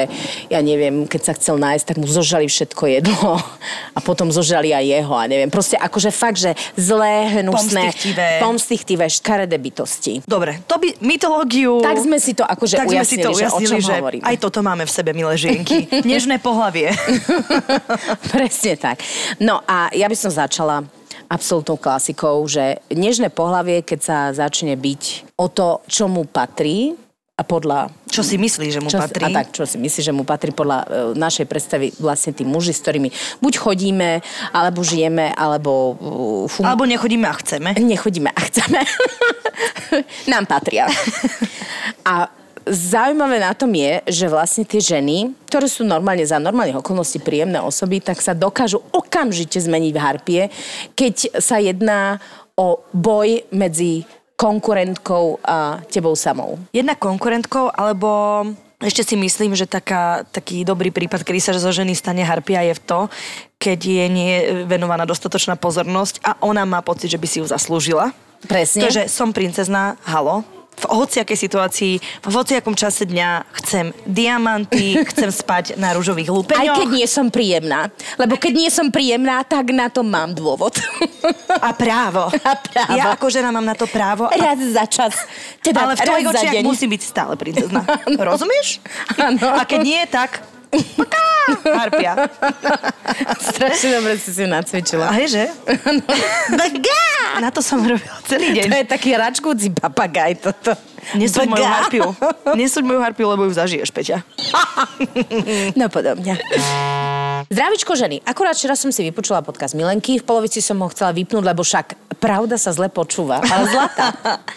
ja 0.52 0.60
neviem, 0.60 1.08
keď 1.08 1.22
sa 1.22 1.34
chcel 1.40 1.56
nájsť, 1.56 1.86
tak 1.88 1.98
mu 1.98 2.08
zožali 2.08 2.52
všetko 2.52 2.84
jedlo 3.00 3.40
a 3.96 4.00
potom 4.04 4.28
zožali 4.30 4.76
aj 4.76 4.86
jeho 4.86 5.16
a 5.16 5.24
neviem. 5.26 5.48
Proste 5.48 5.80
akože 5.80 6.12
fakt, 6.12 6.44
že 6.44 6.52
zlé, 6.76 7.42
hnusné, 7.42 7.92
Pomstichtivé. 7.96 8.28
pomstichtivé, 8.44 9.06
škaredé 9.08 9.56
bytosti. 9.56 10.14
Dobre, 10.28 10.60
to 10.68 10.76
by 10.76 11.00
mytológiu... 11.00 11.80
Tak 11.80 11.96
sme 12.04 12.20
si 12.20 12.36
to 12.36 12.44
akože 12.44 12.76
tak 12.76 12.92
sme 12.92 13.08
si 13.08 13.24
to 13.24 13.32
ujasnili, 13.32 13.40
že 13.40 13.46
o 13.48 13.58
ujasnili, 13.60 13.72
čom 13.72 13.88
že 13.88 13.96
hovoríme. 14.04 14.24
aj 14.28 14.36
toto 14.42 14.60
máme 14.60 14.84
v 14.84 14.92
sebe, 14.92 15.12
milé 15.16 15.34
žienky. 15.40 15.88
Nežné 16.04 16.44
pohlavie. 16.44 16.92
Presne 18.34 18.76
tak. 18.76 19.00
No 19.40 19.62
a 19.64 19.90
ja 19.96 20.08
by 20.10 20.16
som 20.18 20.25
začala 20.30 20.86
absolútnou 21.30 21.80
klasikou, 21.80 22.46
že 22.46 22.78
nežné 22.94 23.34
pohlavie, 23.34 23.82
keď 23.82 24.00
sa 24.00 24.18
začne 24.36 24.78
byť 24.78 25.34
o 25.40 25.48
to, 25.50 25.82
čo 25.90 26.06
mu 26.06 26.28
patrí 26.28 26.94
a 27.36 27.44
podľa 27.44 27.92
Čo 28.08 28.24
si 28.24 28.40
myslíš, 28.40 28.72
že 28.72 28.80
mu 28.80 28.88
čo, 28.88 28.96
patrí? 28.96 29.28
A 29.28 29.44
tak, 29.44 29.52
čo 29.52 29.68
si 29.68 29.76
myslíš, 29.76 30.08
že 30.08 30.16
mu 30.16 30.24
patrí 30.24 30.56
podľa 30.56 30.88
e, 30.88 31.20
našej 31.20 31.44
predstavy 31.52 31.92
vlastne 32.00 32.32
tí 32.32 32.48
muži, 32.48 32.72
s 32.72 32.80
ktorými 32.80 33.12
buď 33.44 33.54
chodíme, 33.60 34.24
alebo 34.56 34.80
žijeme, 34.80 35.36
alebo 35.36 36.00
uh, 36.00 36.48
fun- 36.48 36.64
Alebo 36.64 36.88
nechodíme 36.88 37.28
a 37.28 37.36
chceme. 37.36 37.76
nechodíme 37.76 38.32
a 38.32 38.40
chceme. 38.40 38.80
Nám 40.32 40.48
patria. 40.48 40.88
A 42.08 42.30
zaujímavé 42.66 43.38
na 43.40 43.54
tom 43.54 43.72
je, 43.72 44.02
že 44.10 44.26
vlastne 44.26 44.66
tie 44.66 44.82
ženy, 44.82 45.34
ktoré 45.50 45.70
sú 45.70 45.86
normálne 45.86 46.26
za 46.26 46.42
normálnych 46.42 46.82
okolností 46.82 47.22
príjemné 47.22 47.62
osoby, 47.62 48.02
tak 48.02 48.20
sa 48.20 48.34
dokážu 48.34 48.82
okamžite 48.90 49.62
zmeniť 49.62 49.92
v 49.94 50.02
harpie, 50.02 50.42
keď 50.98 51.38
sa 51.38 51.62
jedná 51.62 52.18
o 52.58 52.82
boj 52.92 53.46
medzi 53.54 54.04
konkurentkou 54.36 55.40
a 55.46 55.80
tebou 55.88 56.18
samou. 56.18 56.60
Jedna 56.76 57.00
konkurentkou, 57.00 57.72
alebo 57.72 58.44
ešte 58.84 59.08
si 59.08 59.16
myslím, 59.16 59.56
že 59.56 59.64
taká, 59.64 60.28
taký 60.28 60.68
dobrý 60.68 60.92
prípad, 60.92 61.24
kedy 61.24 61.40
sa 61.40 61.56
zo 61.56 61.72
ženy 61.72 61.96
stane 61.96 62.28
harpia 62.28 62.60
je 62.68 62.76
v 62.76 62.82
to, 62.84 63.00
keď 63.56 63.80
je 63.80 64.06
nie 64.12 64.34
venovaná 64.68 65.08
dostatočná 65.08 65.56
pozornosť 65.56 66.20
a 66.22 66.36
ona 66.44 66.68
má 66.68 66.84
pocit, 66.84 67.08
že 67.08 67.20
by 67.20 67.28
si 67.28 67.40
ju 67.40 67.48
zaslúžila. 67.48 68.12
Presne. 68.46 68.86
To, 68.86 68.92
že 68.92 69.08
som 69.08 69.32
princezná, 69.32 69.96
halo, 70.06 70.44
v 70.76 70.86
hociakej 70.92 71.38
situácii, 71.38 71.94
v 72.00 72.34
hociakom 72.34 72.76
čase 72.76 73.08
dňa 73.08 73.48
chcem 73.64 73.96
diamanty, 74.06 75.00
chcem 75.16 75.32
spať 75.32 75.80
na 75.80 75.96
rúžových 75.96 76.30
Aj 76.30 76.36
lúpeňoch 76.36 76.78
keď 76.84 76.90
nie 76.92 77.08
som 77.08 77.28
príjemná. 77.32 77.90
Lebo 78.20 78.36
keď 78.36 78.54
nie 78.54 78.70
som 78.70 78.92
príjemná, 78.92 79.42
tak 79.48 79.72
na 79.72 79.88
to 79.88 80.04
mám 80.04 80.36
dôvod. 80.36 80.76
a 81.68 81.70
právo. 81.74 82.28
A 82.46 82.54
právo. 82.62 82.94
Ja 82.94 83.04
ako 83.16 83.28
žena 83.32 83.50
mám 83.50 83.66
na 83.66 83.74
to 83.74 83.90
právo. 83.90 84.30
A, 84.30 84.36
Raz 84.36 84.60
za 84.62 84.86
čas. 84.86 85.14
Teda 85.64 85.88
ale 85.88 85.98
v 85.98 86.06
tvojich 86.06 86.28
očiach 86.30 86.54
musí 86.62 86.86
byť 86.86 87.02
stále 87.02 87.34
princezná. 87.36 87.82
Rozumieš? 88.06 88.84
Áno. 89.18 89.58
A 89.58 89.66
keď 89.66 89.80
nie, 89.82 90.02
tak... 90.06 90.55
Paká, 90.72 91.24
harpia. 91.78 92.12
Strašne 93.54 94.00
dobre 94.00 94.18
si 94.18 94.34
si 94.34 94.42
ju 94.42 94.50
nacvičila. 94.50 95.10
A 95.10 95.16
je, 95.22 95.28
že? 95.30 95.44
Na 97.44 97.52
to 97.52 97.60
som 97.60 97.84
robila 97.84 98.16
celý 98.26 98.56
To 98.56 98.64
deň. 98.64 98.68
je 98.72 98.88
taký 98.88 99.12
račkúci 99.14 99.68
papagaj 99.76 100.40
toto. 100.40 100.72
Nesúď 101.14 101.52
moju 101.52 101.66
harpiu. 101.68 102.08
Nesúď 102.58 102.84
moju 102.88 103.00
harpiu, 103.04 103.28
lebo 103.30 103.46
ju 103.46 103.54
zažiješ, 103.54 103.92
Peťa. 103.94 104.24
No 105.80 105.92
podobne. 105.92 106.40
Zdravičko 107.46 107.94
ženy. 107.94 108.24
Akurát 108.26 108.58
včera 108.58 108.74
som 108.74 108.90
si 108.90 109.06
vypočula 109.06 109.46
podcast 109.46 109.78
Milenky, 109.78 110.18
v 110.18 110.26
polovici 110.26 110.64
som 110.64 110.82
ho 110.82 110.90
chcela 110.90 111.14
vypnúť, 111.14 111.44
lebo 111.46 111.62
však 111.62 112.18
pravda 112.18 112.58
sa 112.58 112.74
zle 112.74 112.90
počúva, 112.90 113.38
ale 113.44 113.70
zlatá. 113.70 114.06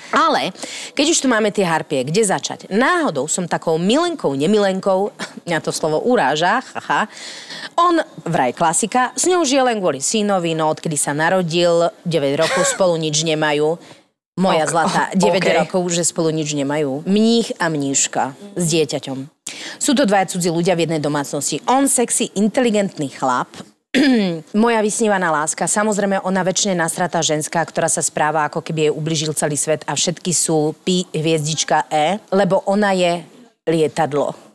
ale 0.09 0.55
keď 0.97 1.07
už 1.13 1.19
tu 1.21 1.29
máme 1.29 1.53
tie 1.53 1.69
harpie, 1.69 2.01
kde 2.07 2.23
začať? 2.25 2.71
Náhodou 2.73 3.29
som 3.29 3.45
takou 3.45 3.77
milenkou, 3.77 4.33
nemilenkou, 4.33 5.13
mňa 5.49 5.65
to 5.65 5.73
slovo 5.73 6.05
uráža, 6.05 6.61
haha. 6.61 7.09
On, 7.81 7.97
vraj 8.29 8.53
klasika, 8.53 9.17
s 9.17 9.25
ňou 9.25 9.43
žije 9.49 9.65
len 9.65 9.81
kvôli 9.81 10.05
synovi, 10.05 10.53
no 10.53 10.69
odkedy 10.69 11.01
sa 11.01 11.17
narodil, 11.17 11.89
9 12.05 12.37
rokov 12.37 12.69
spolu 12.69 13.01
nič 13.01 13.25
nemajú. 13.25 13.81
Moja 14.39 14.69
Ok, 14.69 14.71
zlatá, 14.71 15.03
9 15.19 15.43
ok. 15.43 15.49
rokov, 15.67 15.83
že 15.91 16.07
spolu 16.07 16.31
nič 16.31 16.55
nemajú. 16.55 17.03
Mních 17.03 17.59
a 17.59 17.67
mníška 17.67 18.39
s 18.55 18.65
dieťaťom. 18.71 19.27
Sú 19.83 19.99
to 19.99 20.07
dvaja 20.07 20.31
cudzí 20.31 20.47
ľudia 20.53 20.79
v 20.79 20.87
jednej 20.87 21.03
domácnosti. 21.03 21.59
On 21.67 21.91
sexy, 21.91 22.31
inteligentný 22.39 23.11
chlap, 23.11 23.51
moja 24.55 24.81
vysnívaná 24.85 25.33
láska, 25.33 25.65
samozrejme 25.65 26.21
ona 26.21 26.45
väčšine 26.45 26.77
nasratá 26.77 27.25
ženská, 27.25 27.65
ktorá 27.65 27.89
sa 27.89 28.05
správa, 28.05 28.45
ako 28.47 28.61
keby 28.61 28.89
jej 28.89 28.93
ubližil 28.93 29.33
celý 29.33 29.57
svet 29.57 29.83
a 29.89 29.97
všetky 29.97 30.31
sú 30.31 30.77
pi 30.85 31.09
hviezdička 31.11 31.89
E, 31.89 32.21
lebo 32.29 32.63
ona 32.69 32.93
je 32.93 33.25
lietadlo. 33.65 34.48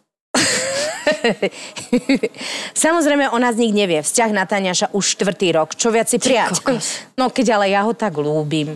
Samozrejme, 2.75 3.29
ona 3.29 3.51
z 3.51 3.57
nich 3.59 3.73
nevie. 3.73 3.99
Vzťah 3.99 4.31
Natáňaša 4.33 4.87
už 4.91 5.05
štvrtý 5.15 5.53
rok. 5.53 5.73
Čo 5.73 5.89
viac 5.89 6.07
si 6.07 6.17
prijať? 6.17 6.59
No 7.13 7.29
keď 7.29 7.55
ale 7.55 7.69
ja 7.69 7.85
ho 7.85 7.93
tak 7.93 8.17
ľúbim. 8.17 8.73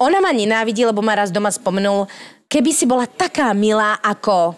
Ona 0.00 0.18
ma 0.18 0.32
nenávidí, 0.32 0.80
lebo 0.82 1.04
ma 1.04 1.12
raz 1.12 1.28
doma 1.28 1.52
spomenul, 1.52 2.08
keby 2.46 2.70
si 2.72 2.84
bola 2.84 3.04
taká 3.04 3.52
milá 3.52 4.00
ako 4.00 4.56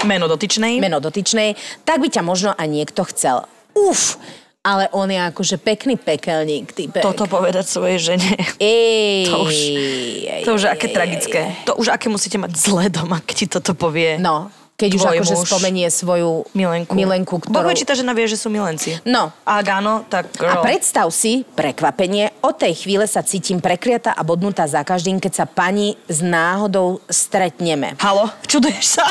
Meno 0.00 0.26
dotyčnej. 0.26 0.80
meno 0.80 0.96
dotyčnej, 0.96 1.54
tak 1.84 2.00
by 2.00 2.08
ťa 2.08 2.22
možno 2.24 2.50
aj 2.52 2.66
niekto 2.66 3.04
chcel. 3.06 3.44
Uf, 3.76 4.16
ale 4.60 4.88
on 4.90 5.06
je 5.06 5.20
akože 5.22 5.56
pekný 5.56 5.94
pekelník, 5.96 6.72
typek. 6.72 7.00
Toto 7.00 7.24
povedať 7.24 7.64
svojej 7.64 7.98
žene. 8.00 8.32
Ej, 8.58 9.28
To 9.28 9.44
už- 9.44 9.70
ej, 9.70 10.42
To 10.44 10.56
už 10.56 10.64
ej, 10.66 10.72
aké 10.72 10.86
ej, 10.88 10.94
tragické. 10.96 11.40
To 11.64 11.76
už 11.76 11.92
aké 11.92 12.08
musíte 12.08 12.36
mať 12.36 12.52
zlé 12.56 12.88
doma, 12.88 13.20
keď 13.20 13.34
ti 13.36 13.46
toto 13.46 13.72
povie. 13.72 14.16
No, 14.18 14.48
keď 14.80 14.90
už 14.96 15.04
akože 15.12 15.36
muž. 15.36 15.44
spomenie 15.44 15.86
svoju 15.92 16.48
Milenku. 16.56 16.96
milenku 16.96 17.34
ktorú... 17.44 17.68
vie, 17.68 17.76
či 17.76 17.84
tá 17.84 17.92
žena 17.92 18.16
vie, 18.16 18.24
že 18.24 18.40
sú 18.40 18.48
milenci. 18.48 18.96
No. 19.04 19.28
A 19.44 19.60
ak 19.60 19.66
áno, 19.68 20.08
tak 20.08 20.32
girl. 20.32 20.64
A 20.64 20.64
predstav 20.64 21.12
si, 21.12 21.44
prekvapenie, 21.44 22.32
od 22.40 22.56
tej 22.56 22.72
chvíle 22.80 23.04
sa 23.04 23.20
cítim 23.20 23.60
prekliata 23.60 24.16
a 24.16 24.24
bodnutá 24.24 24.64
za 24.64 24.80
každým, 24.80 25.20
keď 25.20 25.44
sa 25.44 25.44
pani 25.44 26.00
s 26.08 26.24
náhodou 26.24 27.04
stretneme. 27.12 28.00
Halo, 28.00 28.32
čuduješ 28.48 28.96
sa? 28.96 29.04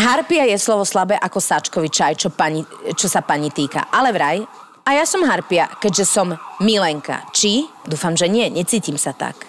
Harpia 0.00 0.48
je 0.48 0.56
slovo 0.56 0.88
slabé 0.88 1.20
ako 1.20 1.36
sáčkový 1.36 1.92
čaj, 1.92 2.16
čo, 2.16 2.32
pani, 2.32 2.64
čo 2.96 3.04
sa 3.04 3.20
pani 3.20 3.52
týka. 3.52 3.92
Ale 3.92 4.16
vraj, 4.16 4.40
a 4.88 4.96
ja 4.96 5.04
som 5.04 5.20
harpia, 5.28 5.68
keďže 5.76 6.08
som 6.08 6.32
milenka. 6.64 7.28
Či? 7.36 7.68
Dúfam, 7.84 8.16
že 8.16 8.26
nie, 8.32 8.48
necítim 8.48 8.96
sa 8.96 9.12
tak. 9.12 9.44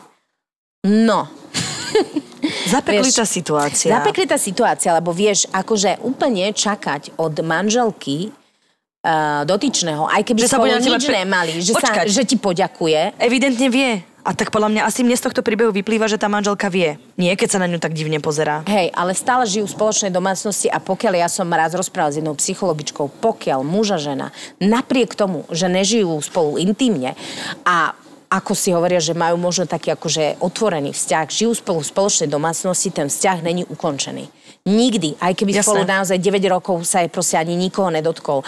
No, 0.84 1.32
Zapeklitá 2.68 3.24
Vieš, 3.26 3.32
situácia. 3.32 3.92
Zapeklitá 3.98 4.38
situácia, 4.38 4.90
lebo 4.94 5.16
vieš, 5.16 5.50
akože 5.50 6.02
úplne 6.06 6.52
čakať 6.54 7.18
od 7.18 7.34
manželky 7.42 8.30
uh, 8.30 9.42
dotyčného, 9.48 10.06
aj 10.06 10.22
keby 10.22 10.40
Že 10.46 10.50
sa 10.50 10.58
spolu 10.58 10.70
teba 10.78 10.98
nič 10.98 11.06
pe- 11.06 11.16
nemali, 11.16 11.54
že, 11.62 11.74
sa, 11.74 11.90
že 12.06 12.22
ti 12.26 12.38
poďakuje. 12.38 13.18
Evidentne 13.18 13.68
vie. 13.72 13.92
A 14.22 14.38
tak 14.38 14.54
podľa 14.54 14.70
mňa 14.70 14.82
asi 14.86 15.02
mne 15.02 15.18
z 15.18 15.26
tohto 15.26 15.42
príbehu 15.42 15.74
vyplýva, 15.74 16.06
že 16.06 16.22
tá 16.22 16.30
manželka 16.30 16.70
vie. 16.70 16.94
Nie, 17.18 17.34
keď 17.34 17.58
sa 17.58 17.62
na 17.62 17.66
ňu 17.66 17.82
tak 17.82 17.98
divne 17.98 18.22
pozerá. 18.22 18.62
Hej, 18.70 18.94
ale 18.94 19.18
stále 19.18 19.50
žijú 19.50 19.66
v 19.66 19.74
spoločnej 19.74 20.14
domácnosti 20.14 20.70
a 20.70 20.78
pokiaľ 20.78 21.26
ja 21.26 21.26
som 21.26 21.50
raz 21.50 21.74
rozprával 21.74 22.14
s 22.14 22.22
jednou 22.22 22.38
psychologičkou, 22.38 23.10
pokiaľ 23.18 23.66
muž 23.66 23.98
a 23.98 24.00
žena 24.00 24.30
napriek 24.62 25.18
tomu, 25.18 25.50
že 25.50 25.66
nežijú 25.66 26.22
spolu 26.22 26.62
intimne 26.62 27.18
a 27.66 27.98
ako 28.32 28.56
si 28.56 28.72
hovoria, 28.72 29.04
že 29.04 29.12
majú 29.12 29.36
možno 29.36 29.68
taký 29.68 29.92
akože 29.92 30.40
otvorený 30.40 30.96
vzťah, 30.96 31.28
žijú 31.28 31.52
spolu 31.52 31.84
v 31.84 31.92
spoločnej 31.92 32.30
domácnosti, 32.32 32.88
ten 32.88 33.12
vzťah 33.12 33.44
není 33.44 33.68
ukončený. 33.68 34.32
Nikdy, 34.62 35.18
aj 35.18 35.34
keby 35.36 35.52
Jasné. 35.58 35.66
spolu 35.68 35.82
naozaj 35.84 36.22
9 36.22 36.38
rokov 36.48 36.86
sa 36.86 37.02
je 37.04 37.10
proste 37.10 37.34
ani 37.36 37.58
nikoho 37.58 37.90
nedotkol. 37.90 38.46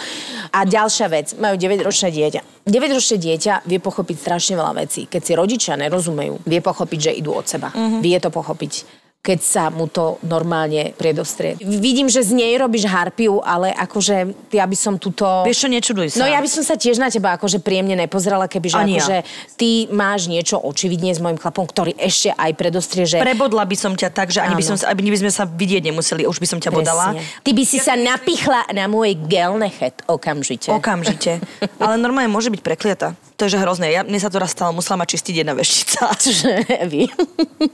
A 0.54 0.62
ďalšia 0.62 1.10
vec, 1.10 1.34
majú 1.36 1.58
9-ročné 1.58 2.08
dieťa. 2.14 2.40
9-ročné 2.64 3.16
dieťa 3.18 3.52
vie 3.66 3.82
pochopiť 3.82 4.16
strašne 4.22 4.54
veľa 4.56 4.72
vecí. 4.78 5.10
Keď 5.10 5.20
si 5.20 5.32
rodičia 5.34 5.74
nerozumejú, 5.74 6.46
vie 6.46 6.62
pochopiť, 6.62 7.10
že 7.10 7.18
idú 7.18 7.34
od 7.34 7.44
seba. 7.44 7.68
Mhm. 7.74 7.98
Vie 8.00 8.16
to 8.22 8.30
pochopiť. 8.30 9.03
Keď 9.24 9.40
sa 9.40 9.64
mu 9.72 9.88
to 9.88 10.20
normálne 10.20 10.92
predostrie. 11.00 11.56
Vidím, 11.56 12.12
že 12.12 12.20
z 12.20 12.36
nej 12.36 12.60
robíš 12.60 12.84
harpiu, 12.84 13.40
ale 13.40 13.72
akože 13.72 14.36
ja 14.52 14.68
by 14.68 14.76
som 14.76 15.00
túto... 15.00 15.24
Vieš 15.48 15.64
čo, 15.64 15.68
nečuduj 15.72 16.12
sa. 16.12 16.20
No 16.20 16.28
ja 16.28 16.44
by 16.44 16.48
som 16.52 16.60
sa 16.60 16.76
tiež 16.76 17.00
na 17.00 17.08
teba 17.08 17.32
akože 17.40 17.64
príjemne 17.64 17.96
nepozerala, 17.96 18.44
keby 18.44 18.68
že 18.68 18.76
Ani 18.76 19.00
ja. 19.00 19.00
akože 19.00 19.16
ty 19.56 19.88
máš 19.88 20.28
niečo 20.28 20.60
očividne 20.60 21.16
s 21.16 21.24
mojim 21.24 21.40
chlapom, 21.40 21.64
ktorý 21.64 21.96
ešte 21.96 22.36
aj 22.36 22.52
predostrie, 22.52 23.08
že... 23.08 23.16
Prebodla 23.24 23.64
by 23.64 23.76
som 23.80 23.96
ťa 23.96 24.12
tak, 24.12 24.28
že 24.28 24.44
ani 24.44 24.60
by, 24.60 24.64
som, 24.68 24.76
aby 24.76 25.08
by 25.08 25.18
sme 25.24 25.32
sa 25.32 25.48
vidieť 25.48 25.88
nemuseli, 25.88 26.28
už 26.28 26.36
by 26.36 26.46
som 26.52 26.58
ťa 26.60 26.68
bodala. 26.68 27.16
Presne. 27.16 27.40
Ty 27.40 27.50
by 27.56 27.64
si 27.64 27.78
sa 27.80 27.96
napichla 27.96 28.68
na 28.76 28.92
môj 28.92 29.16
gelnechet 29.24 30.04
okamžite. 30.04 30.68
Okamžite. 30.68 31.40
Ale 31.80 31.96
normálne 31.96 32.28
môže 32.28 32.52
byť 32.52 32.60
prekliata. 32.60 33.16
To 33.34 33.50
je 33.50 33.58
že 33.58 33.58
hrozné. 33.58 33.90
Ja, 33.90 34.06
mne 34.06 34.22
sa 34.22 34.30
to 34.30 34.38
raz 34.38 34.54
stalo, 34.54 34.70
musela 34.70 35.02
ma 35.02 35.06
čistiť 35.10 35.42
jedna 35.42 35.58
veštica. 35.58 36.06
Čože 36.14 36.70
vy? 36.92 37.10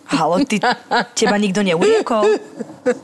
Halo, 0.09 0.41
ty, 0.49 0.57
teba 1.13 1.37
nikto 1.41 1.65
neuriekol? 1.65 2.39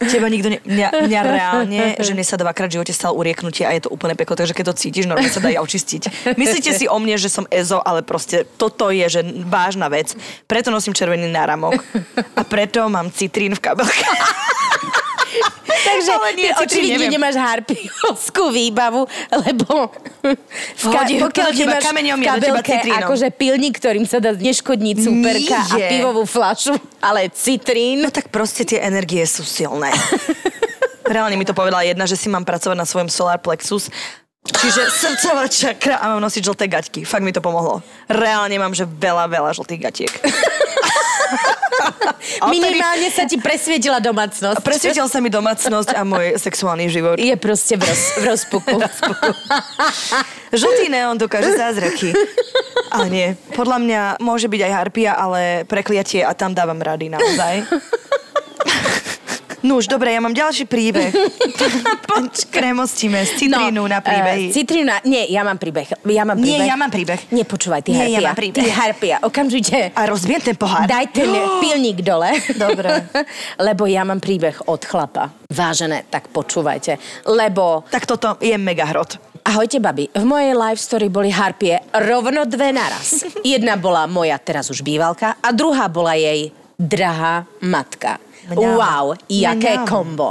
Teba 0.07 0.29
nikto 0.29 0.53
ne... 0.53 0.59
Mňa, 0.63 0.89
mňa 1.09 1.21
reálne, 1.25 1.83
že 1.97 2.13
mne 2.13 2.25
sa 2.25 2.37
dvakrát 2.37 2.69
v 2.69 2.81
živote 2.81 2.93
stalo 2.93 3.17
urieknutie 3.17 3.65
a 3.65 3.73
je 3.73 3.89
to 3.89 3.93
úplne 3.93 4.13
peklo, 4.13 4.37
takže 4.37 4.53
keď 4.53 4.73
to 4.73 4.79
cítiš, 4.79 5.09
normálne 5.09 5.33
sa 5.33 5.41
dá 5.41 5.53
aj 5.53 5.65
očistiť. 5.65 6.03
Myslíte 6.37 6.71
si 6.77 6.85
o 6.87 6.97
mne, 7.01 7.17
že 7.17 7.33
som 7.33 7.49
Ezo, 7.49 7.81
ale 7.81 8.05
proste 8.05 8.45
toto 8.57 8.93
je, 8.93 9.05
že 9.09 9.21
vážna 9.49 9.89
vec. 9.89 10.13
Preto 10.45 10.69
nosím 10.69 10.93
červený 10.93 11.33
náramok. 11.33 11.81
A 12.37 12.43
preto 12.45 12.85
mám 12.93 13.09
citrín 13.09 13.57
v 13.57 13.61
kabelke. 13.65 14.05
Takže 15.87 16.13
Ale 16.19 16.31
nie, 16.35 16.51
ty 16.51 16.63
očividne 16.67 17.07
nemáš 17.09 17.37
harpiovskú 17.39 18.51
výbavu, 18.51 19.07
lebo 19.31 19.91
v 20.77 20.85
Hodí- 20.91 21.23
pokiaľ 21.23 21.51
nemáš 21.55 21.85
kameňom, 21.87 22.19
v 22.19 22.25
ja 22.27 22.35
kabelke 22.37 22.73
citrínom. 22.75 23.07
akože 23.07 23.27
pilník, 23.35 23.75
ktorým 23.79 24.07
sa 24.07 24.19
dá 24.19 24.35
neškodniť 24.35 24.97
superka 24.99 25.59
a 25.63 25.77
pivovú 25.87 26.27
flašu, 26.27 26.75
ale 26.99 27.31
citrín. 27.31 28.03
No 28.03 28.11
tak 28.11 28.31
proste 28.35 28.67
tie 28.67 28.83
energie 28.83 29.23
sú 29.27 29.47
silné. 29.47 29.95
Reálne 31.07 31.39
mi 31.39 31.47
to 31.47 31.55
povedala 31.55 31.87
jedna, 31.87 32.03
že 32.03 32.19
si 32.19 32.27
mám 32.27 32.43
pracovať 32.43 32.75
na 32.75 32.83
svojom 32.83 33.07
solar 33.07 33.39
plexus, 33.39 33.87
čiže 34.43 34.91
srdcová 34.91 35.47
čakra 35.47 36.03
a 36.03 36.11
mám 36.15 36.23
nosiť 36.23 36.43
žlté 36.43 36.67
gaťky. 36.67 37.01
Fakt 37.07 37.23
mi 37.23 37.31
to 37.31 37.39
pomohlo. 37.39 37.79
Reálne 38.11 38.59
mám, 38.59 38.75
že 38.75 38.87
veľa, 38.87 39.31
veľa 39.31 39.55
žltých 39.55 39.81
gatiek. 39.87 40.13
Minimálne 42.55 43.09
sa 43.11 43.25
ti 43.27 43.37
presvietila 43.41 43.99
domácnosť. 44.03 44.63
Presvietil 44.63 45.07
sa 45.09 45.19
mi 45.23 45.31
domácnosť 45.31 45.95
a 45.95 46.03
môj 46.03 46.37
sexuálny 46.39 46.87
život. 46.91 47.17
Je 47.19 47.35
proste 47.39 47.79
v, 47.79 47.83
roz, 47.87 48.03
v 48.23 48.25
rozpuku. 48.25 48.77
Žltý 50.55 50.87
neon 50.89 51.19
dokáže 51.19 51.55
zázraky. 51.55 52.15
Ale 52.91 53.07
nie. 53.11 53.29
Podľa 53.53 53.79
mňa 53.83 54.01
môže 54.23 54.47
byť 54.47 54.61
aj 54.63 54.73
harpia, 54.73 55.11
ale 55.17 55.67
prekliatie 55.67 56.23
a 56.23 56.33
tam 56.33 56.55
dávam 56.55 56.79
rady 56.79 57.11
naozaj. 57.13 57.67
No 59.67 59.83
už, 59.83 59.91
dobre, 59.91 60.15
ja 60.15 60.23
mám 60.23 60.31
ďalší 60.31 60.71
príbeh. 60.71 61.11
Premostíme 62.55 63.27
z 63.27 63.31
citrínu 63.35 63.83
na 63.85 63.99
príbehy. 63.99 64.49
Uh, 64.49 64.55
citrínu 64.55 64.87
na... 64.87 65.03
Nie, 65.03 65.27
ja 65.27 65.43
mám 65.43 65.59
príbeh. 65.59 65.91
Ja 66.07 66.23
mám 66.23 66.39
Nie, 66.39 66.63
príbeh. 66.63 66.69
ja 66.71 66.77
mám 66.79 66.91
príbeh. 66.95 67.21
Nepočúvaj, 67.35 67.83
ty 67.83 67.91
Nie, 67.91 68.07
harpia. 68.07 68.15
ja 68.15 68.21
mám 68.31 68.39
príbeh. 68.39 68.63
Ty 68.63 68.71
harpia. 68.71 69.17
Okamžite. 69.27 69.79
A 69.91 70.03
rozbiem 70.07 70.39
ten 70.39 70.55
pohár. 70.55 70.87
Daj 70.87 71.11
ten 71.11 71.27
pilník 71.63 71.99
dole. 72.01 72.31
Dobre. 72.55 73.11
Lebo 73.67 73.91
ja 73.91 74.07
mám 74.07 74.23
príbeh 74.23 74.55
od 74.71 74.87
chlapa. 74.87 75.35
Vážené, 75.51 76.07
tak 76.07 76.31
počúvajte. 76.31 77.27
Lebo 77.27 77.83
Tak 77.91 78.07
toto 78.07 78.39
je 78.39 78.55
mega 78.55 78.87
hrot. 78.87 79.19
Ahojte, 79.47 79.79
babi. 79.79 80.11
V 80.11 80.25
mojej 80.27 80.55
live 80.55 80.79
story 80.79 81.07
boli 81.07 81.31
harpie 81.31 81.79
rovno 81.91 82.47
dve 82.47 82.71
naraz. 82.71 83.23
Jedna 83.47 83.75
bola 83.75 84.07
moja 84.07 84.39
teraz 84.39 84.71
už 84.71 84.83
bývalka 84.83 85.39
a 85.39 85.49
druhá 85.51 85.87
bola 85.91 86.15
jej 86.15 86.51
drahá 86.77 87.47
matka. 87.63 88.19
Wow, 88.55 89.19
jaké 89.27 89.83
Mňam. 89.83 89.87
kombo. 89.91 90.31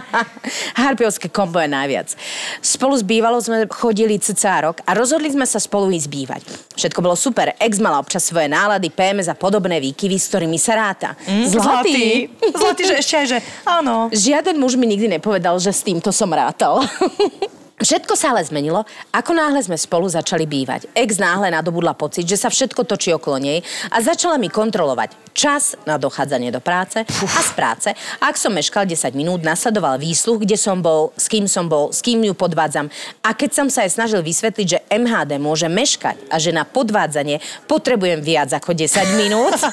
Harpiovské 0.80 1.32
kombo 1.32 1.56
je 1.56 1.68
najviac. 1.72 2.12
Spolu 2.60 2.98
s 2.98 3.04
bývalou 3.06 3.40
sme 3.40 3.64
chodili 3.72 4.20
cca 4.20 4.68
rok 4.68 4.84
a 4.84 4.92
rozhodli 4.92 5.32
sme 5.32 5.48
sa 5.48 5.56
spolu 5.56 5.88
ísť 5.88 6.08
bývať. 6.12 6.42
Všetko 6.76 7.00
bolo 7.00 7.16
super. 7.16 7.56
Ex 7.56 7.80
mala 7.80 7.96
občas 7.96 8.28
svoje 8.28 8.52
nálady, 8.52 8.92
PMS 8.92 9.32
a 9.32 9.36
podobné 9.36 9.80
výkyvy, 9.80 10.16
s 10.20 10.28
ktorými 10.28 10.60
sa 10.60 10.76
ráta. 10.76 11.16
Zlatý. 11.48 12.28
Zlatý, 12.52 12.82
že 12.84 12.94
ešte 13.00 13.14
aj, 13.16 13.26
že 13.26 13.38
áno. 13.64 14.12
Žiaden 14.12 14.60
muž 14.60 14.76
mi 14.76 14.84
nikdy 14.84 15.20
nepovedal, 15.20 15.56
že 15.56 15.72
s 15.72 15.80
týmto 15.80 16.12
som 16.12 16.28
rátal. 16.28 16.84
Všetko 17.80 18.12
sa 18.12 18.36
ale 18.36 18.44
zmenilo, 18.44 18.84
ako 19.08 19.32
náhle 19.32 19.56
sme 19.64 19.72
spolu 19.72 20.04
začali 20.04 20.44
bývať. 20.44 20.92
Ex 20.92 21.16
náhle 21.16 21.48
nadobudla 21.48 21.96
pocit, 21.96 22.28
že 22.28 22.36
sa 22.36 22.52
všetko 22.52 22.84
točí 22.84 23.08
okolo 23.16 23.40
nej 23.40 23.64
a 23.88 24.04
začala 24.04 24.36
mi 24.36 24.52
kontrolovať 24.52 25.32
čas 25.32 25.80
na 25.88 25.96
dochádzanie 25.96 26.52
do 26.52 26.60
práce 26.60 27.00
a 27.08 27.40
z 27.40 27.50
práce. 27.56 27.88
Ak 28.20 28.36
som 28.36 28.52
meškal 28.52 28.84
10 28.84 29.16
minút, 29.16 29.40
nasledoval 29.40 29.96
výsluch, 29.96 30.44
kde 30.44 30.60
som 30.60 30.84
bol, 30.84 31.16
s 31.16 31.32
kým 31.32 31.48
som 31.48 31.72
bol, 31.72 31.88
s 31.88 32.04
kým 32.04 32.20
ju 32.20 32.36
podvádzam. 32.36 32.92
A 33.24 33.32
keď 33.32 33.50
som 33.56 33.66
sa 33.72 33.88
jej 33.88 33.96
snažil 33.96 34.20
vysvetliť, 34.20 34.66
že 34.68 34.82
MHD 34.92 35.40
môže 35.40 35.64
meškať 35.72 36.20
a 36.28 36.36
že 36.36 36.52
na 36.52 36.68
podvádzanie 36.68 37.40
potrebujem 37.64 38.20
viac 38.20 38.52
ako 38.52 38.76
10 38.76 39.16
minút, 39.16 39.56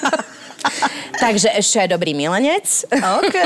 Takže 1.18 1.50
ešte 1.54 1.82
aj 1.82 1.90
dobrý 1.98 2.14
milenec. 2.14 2.66
OK. 2.94 3.38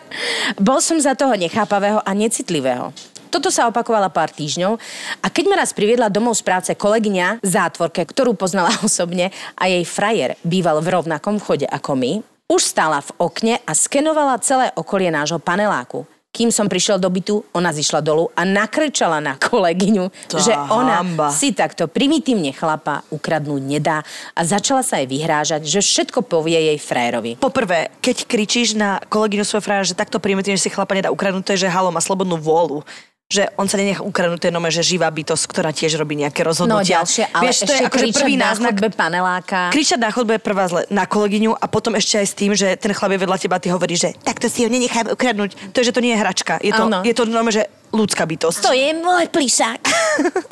Bol 0.68 0.80
som 0.80 0.96
za 0.96 1.12
toho 1.12 1.36
nechápavého 1.36 2.00
a 2.00 2.10
necitlivého. 2.16 2.92
Toto 3.32 3.48
sa 3.48 3.64
opakovala 3.72 4.12
pár 4.12 4.28
týždňov 4.28 4.76
a 5.24 5.26
keď 5.32 5.44
ma 5.48 5.56
raz 5.56 5.72
priviedla 5.72 6.12
domov 6.12 6.36
z 6.36 6.44
práce 6.44 6.70
kolegyňa 6.76 7.40
zátvorke, 7.40 8.04
ktorú 8.04 8.36
poznala 8.36 8.68
osobne 8.84 9.32
a 9.56 9.72
jej 9.72 9.88
frajer 9.88 10.36
býval 10.44 10.84
v 10.84 11.00
rovnakom 11.00 11.40
vchode 11.40 11.64
ako 11.64 11.96
my, 11.96 12.12
už 12.52 12.60
stála 12.60 13.00
v 13.00 13.10
okne 13.16 13.54
a 13.64 13.72
skenovala 13.72 14.36
celé 14.44 14.68
okolie 14.76 15.08
nášho 15.08 15.40
paneláku. 15.40 16.04
Kým 16.32 16.48
som 16.48 16.64
prišiel 16.64 16.96
do 16.96 17.12
bytu, 17.12 17.44
ona 17.52 17.76
zišla 17.76 18.00
dolu 18.00 18.32
a 18.32 18.44
nakričala 18.48 19.20
na 19.20 19.36
kolegyňu, 19.36 20.08
Tá 20.32 20.40
že 20.40 20.52
ona 20.72 21.04
hamba. 21.04 21.28
si 21.28 21.52
takto 21.52 21.88
primitívne 21.88 22.56
chlapa 22.56 23.04
ukradnúť 23.12 23.60
nedá 23.60 24.00
a 24.32 24.40
začala 24.40 24.80
sa 24.80 24.96
jej 25.00 25.08
vyhrážať, 25.12 25.68
že 25.68 25.84
všetko 25.84 26.24
povie 26.24 26.56
jej 26.56 26.78
frérovi. 26.80 27.36
Poprvé, 27.36 27.92
keď 28.00 28.24
kričíš 28.24 28.80
na 28.80 28.96
kolegyňu 29.12 29.44
svojho 29.44 29.64
fraja, 29.64 29.92
že 29.92 29.96
takto 29.96 30.16
primitívne 30.20 30.56
si 30.56 30.72
chlapa 30.72 30.96
nedá 30.96 31.12
ukradnúť, 31.12 31.44
to 31.44 31.52
je, 31.52 31.68
že 31.68 31.72
halo 31.72 31.92
má 31.92 32.00
slobodnú 32.00 32.40
vôľu 32.40 32.80
že 33.28 33.48
on 33.56 33.64
sa 33.64 33.80
nenechá 33.80 34.04
ukradnúť, 34.04 34.38
to 34.38 34.48
je 34.48 34.54
nome, 34.54 34.68
že 34.68 34.84
živá 34.84 35.08
bytosť, 35.08 35.44
ktorá 35.48 35.72
tiež 35.72 35.96
robí 35.96 36.20
nejaké 36.20 36.44
No 36.44 36.52
rozhodnutia. 36.52 37.00
ďalšie, 37.00 37.24
ale 37.32 37.42
Vieš, 37.48 37.54
ešte 37.54 37.64
to 37.64 37.72
je 37.72 37.80
akože 37.88 38.06
prvý 38.12 38.34
na 38.36 38.52
náznak 38.52 38.76
chodbe 38.76 38.88
paneláka. 38.92 39.60
Kričať 39.72 39.98
na 39.98 40.10
chodbe 40.12 40.32
je 40.36 40.42
prvá 40.42 40.64
zle 40.68 40.84
na 40.92 41.08
kolegyňu 41.08 41.56
a 41.56 41.64
potom 41.64 41.96
ešte 41.96 42.20
aj 42.20 42.26
s 42.28 42.34
tým, 42.36 42.52
že 42.52 42.76
ten 42.76 42.92
chlap 42.92 43.08
je 43.08 43.22
vedľa 43.24 43.38
teba 43.40 43.56
ty 43.56 43.72
hovorí, 43.72 43.96
že 43.96 44.12
takto 44.20 44.52
si 44.52 44.62
ho 44.62 44.68
nenechám 44.68 45.08
ukradnúť. 45.08 45.72
To 45.72 45.80
je, 45.80 45.88
že 45.88 45.96
to 45.96 46.04
nie 46.04 46.12
je 46.12 46.20
hračka. 46.20 46.60
Je 46.60 46.72
to, 46.72 46.84
Áno. 46.84 47.00
je 47.00 47.14
to 47.16 47.24
normálne, 47.24 47.56
že 47.56 47.64
ľudská 47.88 48.28
bytosť. 48.28 48.68
To 48.68 48.76
je 48.76 48.92
môj 49.00 49.24
plišák. 49.32 49.80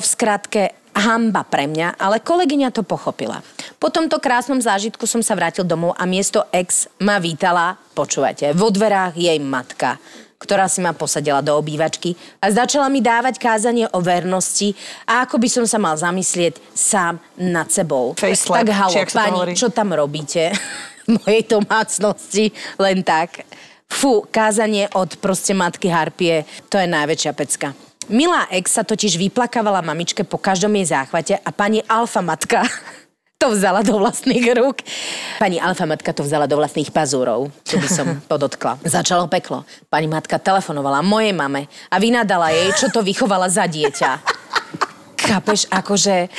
v 0.01 0.05
skratke, 0.05 0.73
hamba 0.97 1.45
pre 1.45 1.69
mňa, 1.69 2.01
ale 2.01 2.17
kolegyňa 2.17 2.73
to 2.73 2.81
pochopila. 2.81 3.45
Po 3.77 3.93
tomto 3.93 4.17
krásnom 4.17 4.57
zážitku 4.57 5.05
som 5.05 5.21
sa 5.21 5.37
vrátil 5.37 5.63
domov 5.63 5.93
a 5.93 6.03
miesto 6.03 6.49
ex 6.49 6.89
ma 6.97 7.21
vítala, 7.21 7.77
počúvajte, 7.93 8.57
vo 8.57 8.73
dverách 8.73 9.13
jej 9.13 9.37
matka 9.37 10.01
ktorá 10.41 10.65
si 10.65 10.81
ma 10.81 10.97
posadila 10.97 11.45
do 11.45 11.53
obývačky 11.53 12.17
a 12.41 12.49
začala 12.49 12.89
mi 12.89 12.97
dávať 12.97 13.37
kázanie 13.37 13.85
o 13.93 14.01
vernosti 14.01 14.73
a 15.05 15.21
ako 15.21 15.37
by 15.37 15.47
som 15.47 15.65
sa 15.69 15.77
mal 15.77 15.93
zamyslieť 15.93 16.57
sám 16.73 17.21
nad 17.37 17.69
sebou. 17.69 18.17
Face 18.17 18.49
tak 18.49 18.73
halo, 18.73 18.97
pani, 19.13 19.53
čo 19.53 19.69
tam 19.69 19.93
robíte 19.93 20.49
v 21.05 21.21
mojej 21.21 21.45
domácnosti? 21.45 22.49
Len 22.81 23.05
tak. 23.05 23.45
Fú, 23.91 24.23
kázanie 24.25 24.87
od 24.95 25.19
proste 25.19 25.51
matky 25.51 25.91
Harpie, 25.91 26.47
to 26.71 26.79
je 26.79 26.87
najväčšia 26.87 27.31
pecka. 27.35 27.75
Milá 28.09 28.47
ex 28.49 28.73
sa 28.73 28.87
totiž 28.87 29.19
vyplakávala 29.19 29.83
mamičke 29.85 30.25
po 30.25 30.39
každom 30.39 30.73
jej 30.79 30.89
záchvate 30.89 31.37
a 31.37 31.49
pani 31.53 31.85
alfa 31.85 32.23
matka 32.23 32.65
to 33.41 33.49
vzala 33.49 33.81
do 33.81 33.97
vlastných 33.97 34.45
rúk. 34.53 34.85
Pani 35.41 35.57
alfa 35.57 35.89
matka 35.89 36.13
to 36.13 36.21
vzala 36.21 36.45
do 36.45 36.61
vlastných 36.61 36.93
pazúrov, 36.93 37.49
tu 37.65 37.81
by 37.81 37.89
som 37.89 38.05
podotkla. 38.31 38.77
Začalo 38.85 39.25
peklo. 39.25 39.65
Pani 39.89 40.05
matka 40.05 40.37
telefonovala 40.37 41.01
mojej 41.01 41.33
mame 41.33 41.65
a 41.89 41.97
vynadala 41.97 42.53
jej, 42.53 42.69
čo 42.77 42.93
to 42.93 43.01
vychovala 43.01 43.49
za 43.49 43.65
dieťa. 43.65 44.21
Chápeš, 45.21 45.69
akože 45.69 46.29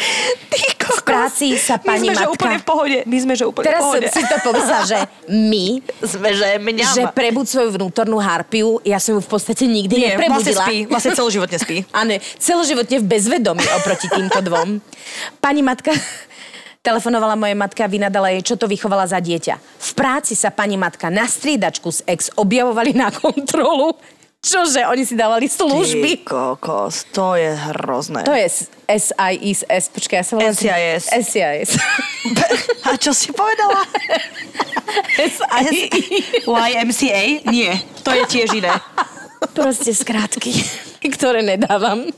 v 0.93 1.03
práci 1.07 1.55
sa 1.55 1.79
pani 1.79 2.11
My 2.11 2.13
sme, 2.13 2.15
že 2.15 2.27
matka... 2.27 2.35
úplne 2.35 2.57
v 2.59 2.67
pohode. 2.67 2.99
My 3.07 3.19
sme, 3.23 3.33
že 3.39 3.45
úplne 3.47 3.65
Teraz 3.65 3.81
v 3.81 3.85
pohode. 3.87 4.07
si 4.11 4.23
to 4.23 4.37
pomyslela, 4.43 4.85
že 4.85 4.99
my, 5.31 5.67
sme, 6.13 6.29
že 6.35 6.49
mňam. 6.59 6.93
že 6.93 7.03
prebud 7.15 7.47
svoju 7.47 7.75
vnútornú 7.75 8.19
harpiu, 8.19 8.83
ja 8.83 8.99
som 8.99 9.17
ju 9.17 9.21
v 9.23 9.31
podstate 9.31 9.65
nikdy 9.67 9.95
Nie, 9.97 10.19
vlastne 10.19 10.53
neprebudila. 10.53 10.65
spí. 10.67 10.77
Vlastne 10.87 11.13
celoživotne 11.15 11.59
spí. 11.59 11.77
Áno, 11.99 12.11
celoživotne 12.39 12.97
v 13.01 13.07
bezvedomí 13.07 13.65
oproti 13.81 14.07
týmto 14.11 14.39
dvom. 14.43 14.83
Pani 15.39 15.63
matka 15.63 15.95
telefonovala 16.83 17.39
moje 17.39 17.55
matka 17.55 17.87
a 17.87 17.91
vynadala 17.91 18.35
jej, 18.35 18.43
čo 18.43 18.59
to 18.59 18.67
vychovala 18.67 19.07
za 19.07 19.23
dieťa. 19.23 19.55
V 19.59 19.91
práci 19.95 20.35
sa 20.35 20.51
pani 20.51 20.75
matka 20.75 21.09
na 21.09 21.31
striedačku 21.31 21.89
s 21.89 22.03
ex 22.05 22.29
objavovali 22.35 22.93
na 22.93 23.15
kontrolu. 23.15 23.95
Čože, 24.43 24.91
oni 24.91 25.07
si 25.07 25.15
dávali 25.15 25.47
Ty 25.47 25.55
služby. 25.63 26.27
kokos, 26.27 27.07
to 27.15 27.39
je 27.39 27.55
hrozné. 27.55 28.27
To 28.27 28.35
je 28.35 28.51
SIS, 28.91 29.87
počkaj, 29.95 30.19
ja 30.19 30.25
sa 30.27 30.33
volám... 30.35 30.51
NCIS. 30.51 31.05
SIS. 31.15 31.71
A 32.91 32.99
čo 32.99 33.15
si 33.15 33.31
povedala? 33.31 33.87
YMCA? 36.43 37.47
Nie, 37.47 37.79
to 38.03 38.11
je 38.11 38.23
tiež 38.27 38.59
iné. 38.59 38.75
Proste 39.55 39.95
skrátky, 39.95 40.51
ktoré 41.15 41.47
nedávam. 41.47 42.11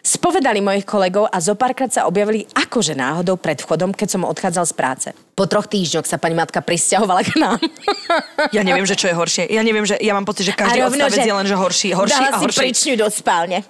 Spovedali 0.00 0.64
mojich 0.64 0.88
kolegov 0.88 1.28
a 1.28 1.36
zo 1.44 1.52
párkrát 1.52 1.92
sa 1.92 2.08
objavili 2.08 2.48
akože 2.56 2.96
náhodou 2.96 3.36
pred 3.36 3.60
vchodom, 3.60 3.92
keď 3.92 4.08
som 4.16 4.22
odchádzal 4.24 4.64
z 4.64 4.74
práce. 4.74 5.08
Po 5.36 5.44
troch 5.44 5.68
týždňoch 5.68 6.08
sa 6.08 6.16
pani 6.16 6.32
matka 6.32 6.64
prisťahovala 6.64 7.20
k 7.24 7.30
nám. 7.36 7.60
Ja 8.50 8.66
neviem, 8.66 8.82
že 8.82 8.98
čo 8.98 9.06
je 9.06 9.14
horšie. 9.14 9.46
Ja 9.46 9.62
neviem, 9.62 9.86
že 9.86 9.94
ja 10.00 10.10
mám 10.10 10.26
pocit, 10.26 10.42
že 10.42 10.56
každý 10.56 10.82
odstavec 10.82 11.22
je 11.22 11.30
len, 11.30 11.46
že 11.46 11.54
horší, 11.54 11.94
horší 11.94 12.18
dala 12.18 12.34
a 12.34 12.40
si 12.42 12.46
horší. 12.48 12.58
pričňu 12.58 12.94
do 12.98 13.06
spálne. 13.06 13.62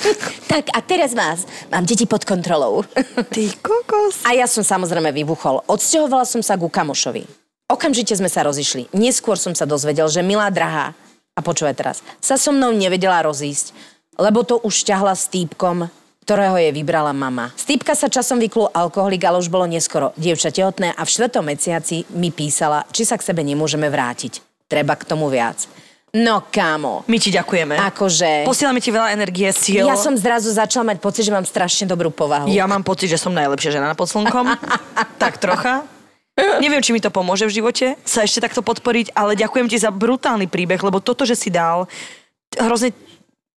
tak 0.52 0.70
a 0.70 0.78
teraz 0.84 1.16
vás, 1.16 1.42
mám 1.66 1.82
deti 1.82 2.06
pod 2.06 2.22
kontrolou. 2.22 2.86
Ty 3.34 3.42
kokos. 3.58 4.22
A 4.22 4.38
ja 4.38 4.46
som 4.46 4.62
samozrejme 4.62 5.10
vybuchol. 5.10 5.66
Odsťahovala 5.66 6.22
som 6.28 6.44
sa 6.44 6.54
ku 6.54 6.70
kamošovi. 6.70 7.26
Okamžite 7.66 8.14
sme 8.14 8.30
sa 8.30 8.46
rozišli. 8.46 8.94
Neskôr 8.94 9.34
som 9.34 9.56
sa 9.56 9.66
dozvedel, 9.66 10.06
že 10.06 10.22
milá 10.22 10.46
drahá, 10.52 10.94
a 11.34 11.40
počúvaj 11.42 11.74
teraz, 11.74 11.96
sa 12.22 12.38
so 12.38 12.54
mnou 12.54 12.70
nevedela 12.70 13.18
rozísť, 13.26 13.74
lebo 14.18 14.42
to 14.42 14.58
už 14.60 14.82
ťahla 14.82 15.14
s 15.14 15.30
týpkom, 15.30 15.86
ktorého 16.28 16.60
je 16.60 16.76
vybrala 16.76 17.16
mama. 17.16 17.54
Z 17.56 17.72
týpka 17.72 17.96
sa 17.96 18.12
časom 18.12 18.36
vyklul 18.36 18.68
alkoholik, 18.74 19.24
ale 19.24 19.40
už 19.40 19.48
bolo 19.48 19.64
neskoro. 19.64 20.12
Dievča 20.18 20.52
tehotné 20.52 20.92
a 20.92 21.00
v 21.06 21.08
štvrtom 21.08 21.46
mesiaci 21.46 22.04
mi 22.12 22.28
písala, 22.28 22.84
či 22.92 23.08
sa 23.08 23.16
k 23.16 23.24
sebe 23.24 23.40
nemôžeme 23.40 23.88
vrátiť. 23.88 24.44
Treba 24.68 24.92
k 24.98 25.08
tomu 25.08 25.32
viac. 25.32 25.64
No 26.12 26.44
kámo, 26.48 27.04
My 27.04 27.20
ti 27.20 27.28
ďakujeme. 27.28 27.76
akože... 27.80 28.48
Posielame 28.48 28.80
ti 28.80 28.88
veľa 28.88 29.12
energie, 29.12 29.48
síl. 29.52 29.84
Ja 29.84 29.96
som 29.96 30.16
zrazu 30.16 30.48
začala 30.52 30.92
mať 30.92 31.04
pocit, 31.04 31.24
že 31.28 31.32
mám 31.32 31.44
strašne 31.44 31.84
dobrú 31.84 32.08
povahu. 32.08 32.48
Ja 32.48 32.64
mám 32.64 32.80
pocit, 32.80 33.12
že 33.12 33.20
som 33.20 33.32
najlepšia 33.36 33.76
žena 33.76 33.92
pod 33.92 34.08
slnkom. 34.08 34.56
tak 35.22 35.36
trocha. 35.36 35.84
Neviem, 36.60 36.80
či 36.80 36.94
mi 36.94 37.00
to 37.02 37.12
pomôže 37.12 37.44
v 37.44 37.60
živote 37.60 37.86
sa 38.06 38.22
ešte 38.22 38.40
takto 38.40 38.62
podporiť, 38.62 39.12
ale 39.12 39.36
ďakujem 39.36 39.68
ti 39.68 39.76
za 39.76 39.90
brutálny 39.90 40.46
príbeh, 40.46 40.78
lebo 40.80 41.02
toto, 41.02 41.26
že 41.26 41.34
si 41.34 41.50
dal, 41.50 41.90
hrozne, 42.56 42.94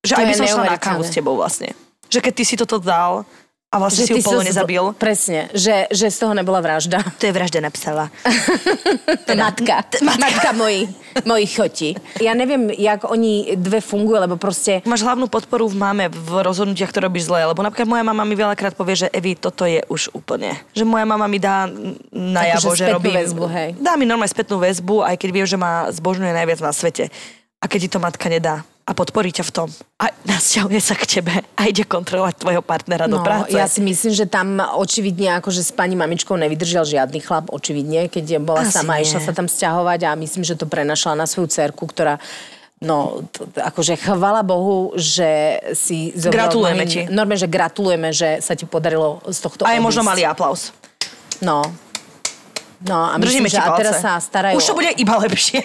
že 0.00 0.16
To 0.16 0.20
aj 0.20 0.26
by 0.26 0.34
som 0.34 0.46
šla 0.48 0.64
na 0.64 0.80
kávu 0.80 1.02
s 1.04 1.12
tebou 1.12 1.36
vlastne. 1.36 1.76
Že 2.08 2.18
keď 2.24 2.32
ty 2.32 2.44
si 2.48 2.54
toto 2.56 2.80
dal 2.80 3.28
a 3.70 3.78
vlastne 3.78 4.02
si 4.02 4.18
ju 4.18 4.18
polo 4.26 4.42
nezabil, 4.42 4.82
Presne, 4.98 5.46
že, 5.54 5.86
že 5.94 6.10
z 6.10 6.16
toho 6.18 6.34
nebola 6.34 6.58
vražda. 6.58 7.06
to 7.22 7.30
je 7.30 7.32
vražda 7.36 7.62
napsala. 7.62 8.10
Matka. 9.30 9.86
Matka 10.02 10.50
moji, 10.58 10.90
mojich 11.22 11.54
choti. 11.54 11.94
Ja 12.18 12.34
neviem, 12.34 12.66
jak 12.74 13.06
oni 13.06 13.54
dve 13.54 13.78
fungujú, 13.78 14.26
lebo 14.26 14.34
proste... 14.34 14.82
Máš 14.82 15.06
hlavnú 15.06 15.30
podporu 15.30 15.70
v 15.70 15.78
máme 15.78 16.04
v 16.10 16.42
rozhodnutiach, 16.42 16.90
ktoré 16.90 17.06
robíš 17.06 17.30
zle, 17.30 17.46
lebo 17.46 17.62
napríklad 17.62 17.86
moja 17.86 18.02
mama 18.02 18.26
mi 18.26 18.34
veľakrát 18.34 18.74
povie, 18.74 19.06
že 19.06 19.12
Evi, 19.14 19.38
toto 19.38 19.62
je 19.62 19.86
už 19.86 20.18
úplne. 20.18 20.58
Že 20.74 20.90
moja 20.90 21.06
mama 21.06 21.30
mi 21.30 21.38
dá 21.38 21.70
najavo, 22.10 22.74
že 22.74 22.90
robím... 22.90 23.22
väzbu, 23.22 23.44
hej. 23.54 23.68
Dá 23.78 23.94
mi 23.94 24.02
normálne 24.02 24.34
spätnú 24.34 24.58
väzbu, 24.58 25.06
aj 25.06 25.14
keď 25.14 25.30
viem, 25.30 25.46
že 25.46 25.54
ma 25.54 25.86
zbožňuje 25.94 26.34
najviac 26.34 26.58
na 26.58 26.74
svete. 26.74 27.06
A 27.62 27.70
keď 27.70 27.86
ti 27.86 27.88
to 27.94 28.02
matka 28.02 28.26
nedá 28.26 28.66
a 28.90 28.92
podporí 28.92 29.30
ťa 29.30 29.46
v 29.46 29.52
tom 29.54 29.68
a 29.96 30.10
nasťahuje 30.26 30.80
sa 30.82 30.92
k 30.92 31.06
tebe 31.08 31.30
a 31.30 31.62
ide 31.64 31.86
kontrolovať 31.86 32.34
tvojho 32.36 32.58
partnera 32.60 33.06
do 33.06 33.16
No, 33.16 33.24
práce. 33.24 33.54
ja 33.54 33.64
si 33.64 33.78
myslím, 33.78 34.10
že 34.10 34.26
tam 34.26 34.58
očividne 34.58 35.38
akože 35.38 35.62
s 35.62 35.70
pani 35.70 35.94
mamičkou 35.94 36.34
nevydržal 36.34 36.82
žiadny 36.82 37.22
chlap, 37.22 37.48
očividne, 37.48 38.10
keď 38.10 38.36
bola 38.36 38.66
Asi 38.66 38.74
sama, 38.74 38.98
nie. 38.98 39.06
išla 39.06 39.22
sa 39.22 39.30
tam 39.30 39.46
sťahovať 39.46 40.00
a 40.04 40.18
myslím, 40.18 40.42
že 40.42 40.58
to 40.58 40.66
prenašala 40.66 41.14
na 41.14 41.24
svoju 41.24 41.46
cerku, 41.48 41.86
ktorá 41.86 42.18
No, 42.80 43.20
t- 43.28 43.44
akože 43.54 43.92
chvala 43.94 44.40
Bohu, 44.40 44.96
že 44.96 45.28
si... 45.76 46.16
Gratulujeme 46.16 46.88
ti. 46.88 47.04
Normálne, 47.06 47.36
že 47.36 47.44
gratulujeme, 47.44 48.08
že 48.08 48.40
sa 48.40 48.56
ti 48.56 48.64
podarilo 48.64 49.20
z 49.28 49.36
tohto 49.36 49.68
a 49.68 49.76
je 49.76 49.84
možno 49.84 50.00
malý 50.00 50.24
aplaus. 50.24 50.72
No. 51.44 51.60
No 52.80 53.12
a 53.12 53.20
Držíme 53.20 53.44
myslím, 53.44 53.52
ti 53.52 53.56
že 53.56 53.60
a 53.60 53.76
teraz 53.76 54.00
sa 54.00 54.16
starajú... 54.16 54.56
Už 54.56 54.72
to 54.72 54.74
bude 54.74 54.88
iba 54.96 55.14
lepšie. 55.20 55.60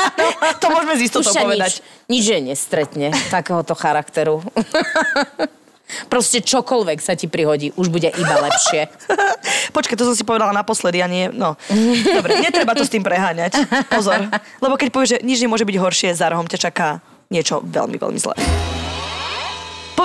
to 0.62 0.66
môžeme 0.68 0.94
z 1.00 1.02
istotou 1.08 1.32
povedať. 1.32 1.80
Nič, 1.80 2.12
nič 2.12 2.24
je 2.28 2.38
nestretne 2.52 3.08
takéhoto 3.32 3.72
charakteru. 3.72 4.44
Proste 6.12 6.38
čokoľvek 6.44 6.98
sa 7.02 7.18
ti 7.18 7.26
prihodí, 7.26 7.72
už 7.74 7.88
bude 7.90 8.12
iba 8.12 8.34
lepšie. 8.44 8.92
Počkaj, 9.76 9.96
to 9.96 10.04
som 10.12 10.14
si 10.14 10.22
povedala 10.22 10.54
naposledy 10.54 11.00
a 11.02 11.08
nie, 11.10 11.32
no. 11.32 11.56
Dobre, 12.04 12.44
netreba 12.44 12.76
to 12.76 12.84
s 12.86 12.92
tým 12.92 13.02
preháňať. 13.02 13.58
Pozor. 13.90 14.28
Lebo 14.62 14.76
keď 14.76 14.88
povieš, 14.92 15.10
že 15.16 15.22
nič 15.26 15.42
nemôže 15.42 15.66
byť 15.66 15.76
horšie, 15.80 16.10
za 16.14 16.30
rohom 16.30 16.46
ťa 16.46 16.70
čaká 16.70 17.02
niečo 17.32 17.64
veľmi, 17.64 17.96
veľmi 17.98 18.18
zlé. 18.20 18.36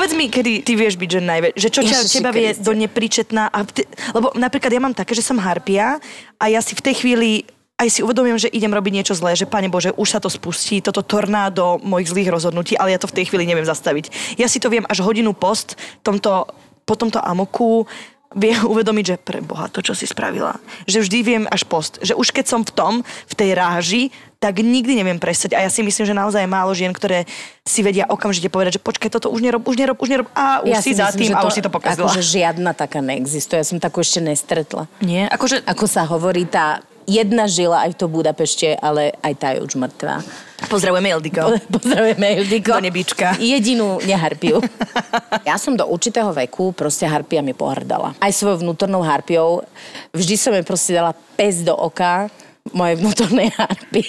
Povedz 0.06 0.22
mi, 0.22 0.30
kedy 0.30 0.62
ty 0.62 0.78
vieš 0.78 1.02
byť, 1.02 1.10
že 1.18 1.22
najväč... 1.26 1.54
Že 1.58 1.70
čo 1.74 1.82
ťa, 1.82 1.98
Ježiši 1.98 2.18
teba 2.22 2.30
vie 2.30 2.54
do 2.62 2.78
nepričetná... 2.78 3.50
A 3.50 3.66
ty, 3.66 3.90
lebo 4.14 4.30
napríklad 4.38 4.70
ja 4.70 4.78
mám 4.78 4.94
také, 4.94 5.18
že 5.18 5.26
som 5.26 5.42
harpia 5.42 5.98
a 6.38 6.46
ja 6.46 6.62
si 6.62 6.78
v 6.78 6.86
tej 6.86 7.02
chvíli 7.02 7.42
aj 7.82 7.90
si 7.90 8.06
uvedomujem, 8.06 8.38
že 8.38 8.54
idem 8.54 8.70
robiť 8.70 9.02
niečo 9.02 9.18
zlé, 9.18 9.34
že 9.34 9.50
pane 9.50 9.66
Bože, 9.66 9.98
už 9.98 10.06
sa 10.06 10.22
to 10.22 10.30
spustí, 10.30 10.78
toto 10.78 11.02
tornádo 11.02 11.82
mojich 11.82 12.14
zlých 12.14 12.30
rozhodnutí, 12.30 12.78
ale 12.78 12.94
ja 12.94 13.02
to 13.02 13.10
v 13.10 13.18
tej 13.18 13.34
chvíli 13.34 13.50
neviem 13.50 13.66
zastaviť. 13.66 14.38
Ja 14.38 14.46
si 14.46 14.62
to 14.62 14.70
viem 14.70 14.86
až 14.86 15.02
hodinu 15.02 15.34
post 15.34 15.74
tomto, 16.06 16.54
po 16.86 16.94
tomto 16.94 17.18
amoku 17.18 17.90
viem 18.36 18.60
uvedomiť, 18.68 19.06
že 19.08 19.18
pre 19.18 19.40
Boha, 19.40 19.72
to, 19.72 19.80
čo 19.80 19.96
si 19.96 20.04
spravila. 20.06 20.60
Že 20.86 21.08
vždy 21.08 21.20
viem 21.24 21.44
až 21.48 21.64
post. 21.64 21.98
Že 22.04 22.20
už 22.20 22.36
keď 22.36 22.46
som 22.46 22.62
v 22.68 22.72
tom, 22.76 22.94
v 23.02 23.34
tej 23.34 23.56
ráži, 23.56 24.04
tak 24.44 24.62
nikdy 24.62 25.00
neviem 25.00 25.18
presať. 25.18 25.58
A 25.58 25.64
ja 25.66 25.72
si 25.72 25.82
myslím, 25.82 26.06
že 26.06 26.14
naozaj 26.14 26.46
je 26.46 26.52
málo 26.52 26.70
žien, 26.76 26.94
ktoré 26.94 27.26
si 27.66 27.82
vedia 27.82 28.06
okamžite 28.06 28.52
povedať, 28.52 28.78
že 28.78 28.82
počkaj, 28.84 29.10
toto 29.10 29.34
už 29.34 29.42
nerob, 29.42 29.64
už 29.66 29.80
nerob, 29.80 29.98
už 29.98 30.10
nerob. 30.12 30.28
A 30.38 30.62
už 30.62 30.76
si 30.86 30.94
za 30.94 31.10
tým 31.16 31.32
že 31.32 31.36
a 31.36 31.42
už 31.48 31.56
si 31.58 31.64
to 31.66 31.72
pokazila. 31.74 32.12
Akože 32.12 32.22
žiadna 32.22 32.78
taká 32.78 33.02
neexistuje. 33.02 33.64
Ja 33.64 33.66
som 33.66 33.82
takú 33.82 34.04
ešte 34.04 34.22
nestretla. 34.22 34.86
Nie, 35.02 35.26
akože 35.32 35.66
Ako 35.66 35.90
sa 35.90 36.06
hovorí, 36.06 36.46
tá 36.46 36.86
jedna 37.06 37.46
žila 37.46 37.86
aj 37.86 37.96
v 37.96 37.98
to 37.98 38.06
Budapešte, 38.10 38.70
ale 38.78 39.14
aj 39.22 39.34
tá 39.38 39.48
je 39.54 39.64
už 39.64 39.78
mŕtva. 39.78 40.22
pozdravujeme 40.68 41.10
Eldiko. 41.14 41.54
Pozdravujeme 41.78 42.28
Ildiko. 42.42 42.78
Do 42.78 42.86
nebíčka. 42.86 43.38
Jedinú 43.38 44.02
neharpiu. 44.04 44.60
ja 45.50 45.56
som 45.62 45.78
do 45.78 45.86
určitého 45.86 46.34
veku 46.34 46.74
proste 46.74 47.06
harpia 47.06 47.46
mi 47.46 47.54
pohrdala. 47.54 48.18
Aj 48.18 48.32
svojou 48.34 48.66
vnútornou 48.66 49.06
harpiou. 49.06 49.64
Vždy 50.12 50.36
som 50.36 50.52
jej 50.52 50.66
proste 50.66 50.92
dala 50.98 51.14
pes 51.38 51.62
do 51.62 51.74
oka 51.74 52.28
mojej 52.74 52.98
vnútornej 52.98 53.54
harpy. 53.54 54.04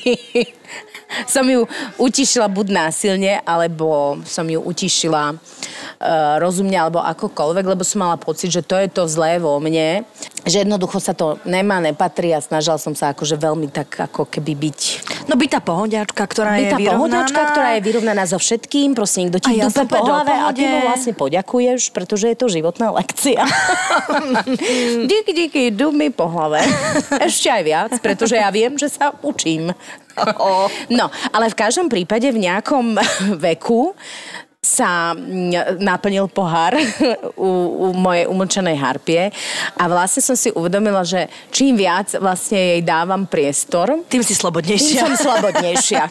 Som 1.26 1.46
ju 1.46 1.64
utišila 1.96 2.50
buď 2.50 2.66
násilne, 2.72 3.38
alebo 3.46 4.18
som 4.26 4.46
ju 4.46 4.58
utišila 4.58 5.34
uh, 5.34 6.36
rozumne, 6.42 6.76
alebo 6.76 6.98
akokoľvek, 7.00 7.64
lebo 7.64 7.82
som 7.86 8.02
mala 8.02 8.18
pocit, 8.18 8.50
že 8.50 8.66
to 8.66 8.76
je 8.76 8.88
to 8.90 9.06
zlé 9.06 9.38
vo 9.38 9.56
mne, 9.62 10.02
že 10.46 10.62
jednoducho 10.62 10.98
sa 11.02 11.14
to 11.14 11.38
nemá, 11.46 11.78
nepatrí 11.82 12.34
a 12.34 12.42
snažila 12.42 12.78
som 12.78 12.94
sa 12.94 13.14
akože 13.14 13.38
veľmi 13.38 13.70
tak 13.70 14.10
ako 14.10 14.26
keby 14.30 14.52
byť 14.54 14.80
No 15.26 15.34
byť 15.34 15.58
tá 15.58 15.60
pohodiačka, 15.60 16.22
ktorá 16.22 16.54
je 16.54 16.70
byť 16.70 16.70
tá 16.70 16.78
vyrovnaná. 16.78 17.02
pohodiačka, 17.02 17.40
ktorá 17.50 17.68
je 17.74 17.80
vyrovnaná 17.82 18.22
so 18.30 18.38
všetkým, 18.38 18.94
proste 18.94 19.26
niekto 19.26 19.42
ti 19.42 19.58
ja 19.58 19.66
dupe 19.66 19.90
po 19.90 20.06
hlave 20.06 20.30
a 20.30 20.54
ty 20.54 20.62
mu 20.62 20.78
vlastne 20.86 21.12
poďakuješ, 21.18 21.90
pretože 21.90 22.30
je 22.30 22.36
to 22.38 22.46
životná 22.46 22.94
lekcia. 22.94 23.42
díky, 25.10 25.30
díky, 25.34 25.62
dub 25.74 25.90
mi 25.90 26.14
po 26.14 26.30
hlave. 26.30 26.62
Ešte 27.26 27.50
aj 27.50 27.62
viac, 27.66 27.92
pretože 27.98 28.38
ja 28.38 28.46
viem, 28.54 28.78
že 28.78 28.86
sa 28.86 29.18
učím. 29.26 29.74
No, 30.98 31.10
ale 31.32 31.52
v 31.52 31.56
každom 31.58 31.86
prípade 31.90 32.28
v 32.32 32.40
nejakom 32.40 32.96
veku 33.46 33.92
sa 34.66 35.14
mm, 35.14 35.78
naplnil 35.78 36.26
pohár 36.26 36.74
u, 37.38 37.50
u 37.86 37.94
mojej 37.94 38.26
umlčenej 38.26 38.74
harpie 38.74 39.30
a 39.78 39.82
vlastne 39.86 40.26
som 40.26 40.34
si 40.34 40.50
uvedomila, 40.50 41.06
že 41.06 41.30
čím 41.54 41.78
viac 41.78 42.10
vlastne 42.18 42.58
jej 42.58 42.80
dávam 42.82 43.30
priestor, 43.30 44.02
Tým 44.10 44.26
si 44.26 44.34
tým 44.34 44.42
slobodnejšia. 44.42 45.00
som 45.06 45.14
slobodnejšia. 45.14 46.02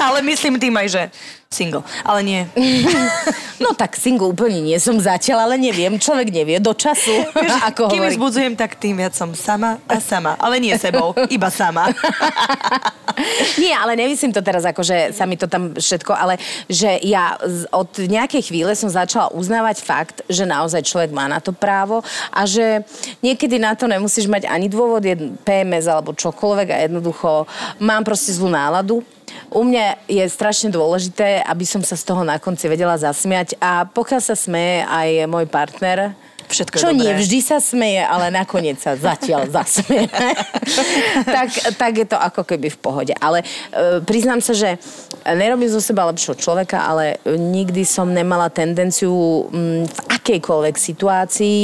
Ale 0.00 0.24
myslím 0.24 0.56
tým 0.56 0.72
aj, 0.80 0.88
že 0.88 1.02
single. 1.48 1.82
Ale 2.04 2.20
nie. 2.22 2.40
No 3.58 3.74
tak 3.74 3.98
single 3.98 4.30
úplne 4.30 4.62
nie 4.62 4.78
som 4.78 4.94
zatiaľ, 4.94 5.50
ale 5.50 5.58
neviem, 5.58 5.98
človek 5.98 6.30
nevie 6.30 6.62
do 6.62 6.70
času, 6.70 7.10
ako 7.68 7.90
Kým 7.90 8.06
hovorí. 8.06 8.14
vzbudzujem, 8.14 8.54
tak 8.54 8.78
tým 8.78 8.94
viac 8.94 9.18
som 9.18 9.34
sama 9.34 9.82
a 9.84 9.98
sama. 9.98 10.38
Ale 10.38 10.62
nie 10.62 10.70
sebou, 10.78 11.10
iba 11.26 11.50
sama. 11.50 11.90
Nie, 13.58 13.74
ale 13.74 13.98
nemyslím 13.98 14.30
to 14.30 14.38
teraz 14.38 14.62
ako, 14.62 14.78
že 14.80 15.10
sa 15.10 15.26
mi 15.26 15.34
to 15.34 15.50
tam 15.50 15.74
všetko, 15.74 16.14
ale 16.14 16.38
že 16.70 17.02
ja 17.02 17.34
z- 17.36 17.66
od 17.68 17.90
nejakej 17.98 18.46
chvíle 18.46 18.70
som 18.72 18.86
začala 18.86 19.34
uznávať 19.34 19.82
fakt, 19.82 20.22
že 20.30 20.46
naozaj 20.46 20.86
človek 20.86 21.10
má 21.10 21.26
na 21.26 21.42
to 21.42 21.50
právo 21.50 21.98
a 22.30 22.46
že 22.46 22.86
niekedy 23.18 23.58
na 23.58 23.74
to 23.74 23.90
nemusíš 23.90 24.30
mať 24.30 24.46
ani 24.46 24.70
dôvod, 24.70 25.02
jedn- 25.02 25.34
PMS 25.42 25.90
alebo 25.90 26.14
čokoľvek 26.14 26.68
a 26.70 26.76
jednoducho 26.86 27.50
mám 27.80 28.06
proste 28.06 28.30
zlú 28.30 28.46
náladu. 28.46 29.02
U 29.54 29.64
mňa 29.64 30.04
je 30.10 30.24
strašne 30.28 30.68
dôležité, 30.68 31.40
aby 31.44 31.64
som 31.64 31.80
sa 31.80 31.96
z 31.96 32.04
toho 32.04 32.22
na 32.22 32.36
konci 32.36 32.68
vedela 32.68 32.98
zasmiať 32.98 33.56
a 33.62 33.88
pokiaľ 33.88 34.20
sa 34.20 34.36
smeje 34.36 34.84
aj 34.84 35.08
môj 35.30 35.46
partner, 35.48 36.12
Všetko 36.48 36.80
čo 36.80 36.90
nie 36.96 37.12
dobré. 37.12 37.20
vždy 37.20 37.38
sa 37.44 37.60
smeje, 37.60 38.00
ale 38.00 38.32
nakoniec 38.32 38.80
sa 38.80 38.96
zatiaľ 38.96 39.48
zasmeje. 39.60 40.08
tak, 41.28 41.48
tak 41.76 41.92
je 41.92 42.06
to 42.08 42.16
ako 42.16 42.42
keby 42.48 42.72
v 42.72 42.78
pohode. 42.80 43.12
Ale 43.20 43.44
e, 43.44 44.00
priznám 44.00 44.40
sa, 44.40 44.56
že 44.56 44.80
nerobím 45.28 45.68
zo 45.68 45.84
seba 45.84 46.08
lepšieho 46.08 46.40
človeka, 46.40 46.88
ale 46.88 47.20
nikdy 47.28 47.84
som 47.84 48.08
nemala 48.08 48.48
tendenciu 48.48 49.44
mm, 49.52 49.82
v 49.84 49.98
akejkoľvek 50.08 50.74
situácii 50.80 51.60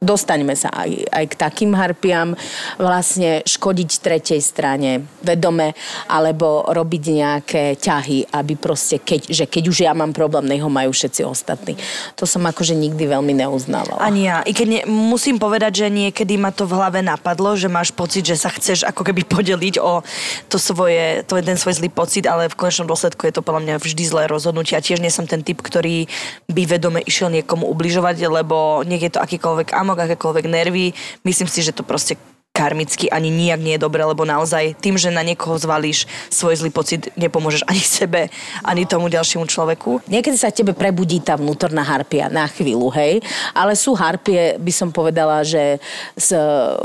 dostaňme 0.00 0.56
sa 0.56 0.72
aj, 0.72 1.12
aj 1.12 1.24
k 1.28 1.34
takým 1.36 1.76
harpiam, 1.76 2.32
vlastne 2.80 3.44
škodiť 3.44 3.90
tretej 4.00 4.40
strane 4.40 5.04
vedome, 5.20 5.76
alebo 6.08 6.64
robiť 6.64 7.02
nejaké 7.12 7.64
ťahy, 7.76 8.32
aby 8.32 8.56
proste, 8.56 8.96
keď, 8.96 9.28
že 9.28 9.44
keď 9.44 9.64
už 9.68 9.78
ja 9.84 9.92
mám 9.92 10.16
problém, 10.16 10.48
nech 10.48 10.64
ho 10.64 10.72
majú 10.72 10.96
všetci 10.96 11.20
ostatní. 11.28 11.76
To 12.16 12.24
som 12.24 12.40
akože 12.48 12.72
nikdy 12.72 13.12
veľmi 13.12 13.36
neuznávala. 13.44 14.00
Ani 14.00 14.24
ja. 14.24 14.40
I 14.48 14.56
keď 14.56 14.66
ne, 14.72 14.80
musím 14.88 15.36
povedať, 15.36 15.84
že 15.84 15.92
niekedy 15.92 16.40
ma 16.40 16.48
to 16.48 16.64
v 16.64 16.80
hlave 16.80 17.04
napadlo, 17.04 17.52
že 17.60 17.68
máš 17.68 17.92
pocit, 17.92 18.24
že 18.24 18.40
sa 18.40 18.48
chceš 18.48 18.88
ako 18.88 19.04
keby 19.04 19.28
podeliť 19.28 19.76
o 19.84 20.00
to 20.48 20.56
svoje, 20.56 21.28
to 21.28 21.36
je 21.36 21.44
ten 21.44 21.60
svoj 21.60 21.76
zlý 21.76 21.92
pocit, 21.92 22.24
ale 22.24 22.48
v 22.48 22.56
konečnom 22.56 22.88
dôsledku 22.88 23.28
je 23.28 23.36
to 23.36 23.44
podľa 23.44 23.68
mňa 23.68 23.74
vždy 23.76 24.02
zlé 24.08 24.24
rozhodnutie. 24.32 24.80
A 24.80 24.84
tiež 24.84 25.04
nie 25.04 25.12
som 25.12 25.28
ten 25.28 25.44
typ, 25.44 25.60
ktorý 25.60 26.08
by 26.48 26.62
vedome 26.64 27.04
išiel 27.04 27.28
niekomu 27.28 27.68
ubližovať, 27.68 28.16
lebo 28.24 28.80
nech 28.88 29.04
je 29.04 29.12
to 29.12 29.20
akýkoľvek 29.20 29.76
amok, 29.90 30.06
akékoľvek 30.06 30.46
nervy. 30.46 30.94
Myslím 31.26 31.50
si, 31.50 31.66
že 31.66 31.74
to 31.74 31.82
proste 31.82 32.14
karmicky 32.60 33.08
ani 33.08 33.32
nijak 33.32 33.60
nie 33.64 33.80
je 33.80 33.84
dobré, 33.88 34.04
lebo 34.04 34.28
naozaj 34.28 34.76
tým, 34.84 35.00
že 35.00 35.08
na 35.08 35.24
niekoho 35.24 35.56
zvalíš 35.56 36.04
svoj 36.28 36.60
zlý 36.60 36.68
pocit, 36.68 37.08
nepomôžeš 37.16 37.64
ani 37.64 37.80
sebe, 37.80 38.20
ani 38.60 38.84
tomu 38.84 39.08
ďalšiemu 39.08 39.48
človeku. 39.48 40.04
Niekedy 40.04 40.36
sa 40.36 40.52
tebe 40.52 40.76
prebudí 40.76 41.24
tá 41.24 41.40
vnútorná 41.40 41.80
harpia 41.80 42.28
na 42.28 42.44
chvíľu, 42.44 42.92
hej, 42.92 43.24
ale 43.56 43.72
sú 43.72 43.96
harpie, 43.96 44.60
by 44.60 44.72
som 44.76 44.92
povedala, 44.92 45.40
že 45.40 45.80
z 46.20 46.36
uh, 46.36 46.76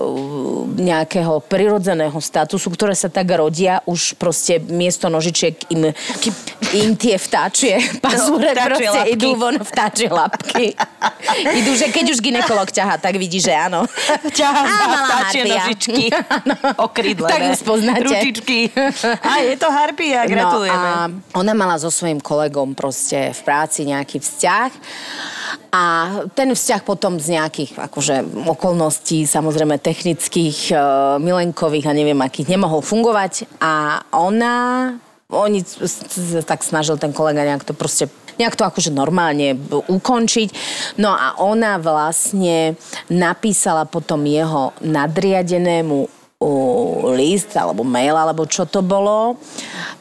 nejakého 0.80 1.44
prirodzeného 1.44 2.16
statusu, 2.24 2.72
ktoré 2.72 2.96
sa 2.96 3.12
tak 3.12 3.28
rodia, 3.36 3.84
už 3.84 4.16
proste 4.16 4.64
miesto 4.64 5.12
nožičiek 5.12 5.60
im, 5.76 5.92
im 6.72 6.92
tie 6.96 7.20
vtáčie 7.20 7.84
pazúre 8.06 8.56
vtáčie 8.56 8.70
proste 8.72 8.88
labky. 8.96 9.12
idú 9.12 9.30
von 9.36 9.58
vtáčie 9.60 10.08
lapky. 10.08 10.66
idú, 11.60 11.72
že 11.76 11.92
keď 11.92 12.06
už 12.16 12.24
ginekolog 12.24 12.72
ťaha, 12.72 12.96
tak 12.96 13.20
vidí, 13.20 13.44
že 13.44 13.52
áno. 13.52 13.84
Ťahá 14.32 14.64
za 14.64 14.98
vtáčie 15.04 15.44
harpia. 15.44 15.65
Nožičky. 15.66 16.14
Okrydlené. 16.88 17.32
Tak 17.34 17.42
ju 17.42 17.54
spoznáte. 17.58 18.06
Ručičky. 18.06 18.70
A 19.30 19.42
je 19.42 19.56
to 19.58 19.68
harpia, 19.74 20.30
gratulujeme. 20.30 20.78
No 20.78 20.94
a 20.96 21.10
ona 21.42 21.54
mala 21.58 21.82
so 21.82 21.90
svojím 21.90 22.22
kolegom 22.22 22.78
proste 22.78 23.34
v 23.34 23.42
práci 23.42 23.90
nejaký 23.90 24.22
vzťah 24.22 24.72
a 25.74 25.84
ten 26.32 26.54
vzťah 26.54 26.82
potom 26.88 27.20
z 27.20 27.36
nejakých 27.36 27.76
akože 27.76 28.48
okolností, 28.48 29.28
samozrejme 29.28 29.76
technických, 29.82 30.72
e, 30.72 30.78
milenkových 31.20 31.92
a 31.92 31.98
neviem 31.98 32.18
akých, 32.24 32.56
nemohol 32.56 32.80
fungovať 32.80 33.50
a 33.60 34.04
ona 34.16 34.96
oni 35.26 35.66
tak 36.46 36.62
snažil 36.62 37.02
ten 37.02 37.10
kolega 37.10 37.42
nejak 37.42 37.66
to 37.66 37.74
proste 37.74 38.08
nejak 38.38 38.56
to 38.56 38.64
akože 38.64 38.92
normálne 38.92 39.56
ukončiť. 39.88 40.50
No 41.00 41.12
a 41.12 41.40
ona 41.40 41.80
vlastne 41.80 42.76
napísala 43.08 43.86
potom 43.86 44.24
jeho 44.24 44.76
nadriadenému 44.82 46.26
list 47.16 47.56
alebo 47.58 47.82
mail, 47.82 48.14
alebo 48.14 48.46
čo 48.46 48.68
to 48.68 48.84
bolo, 48.86 49.40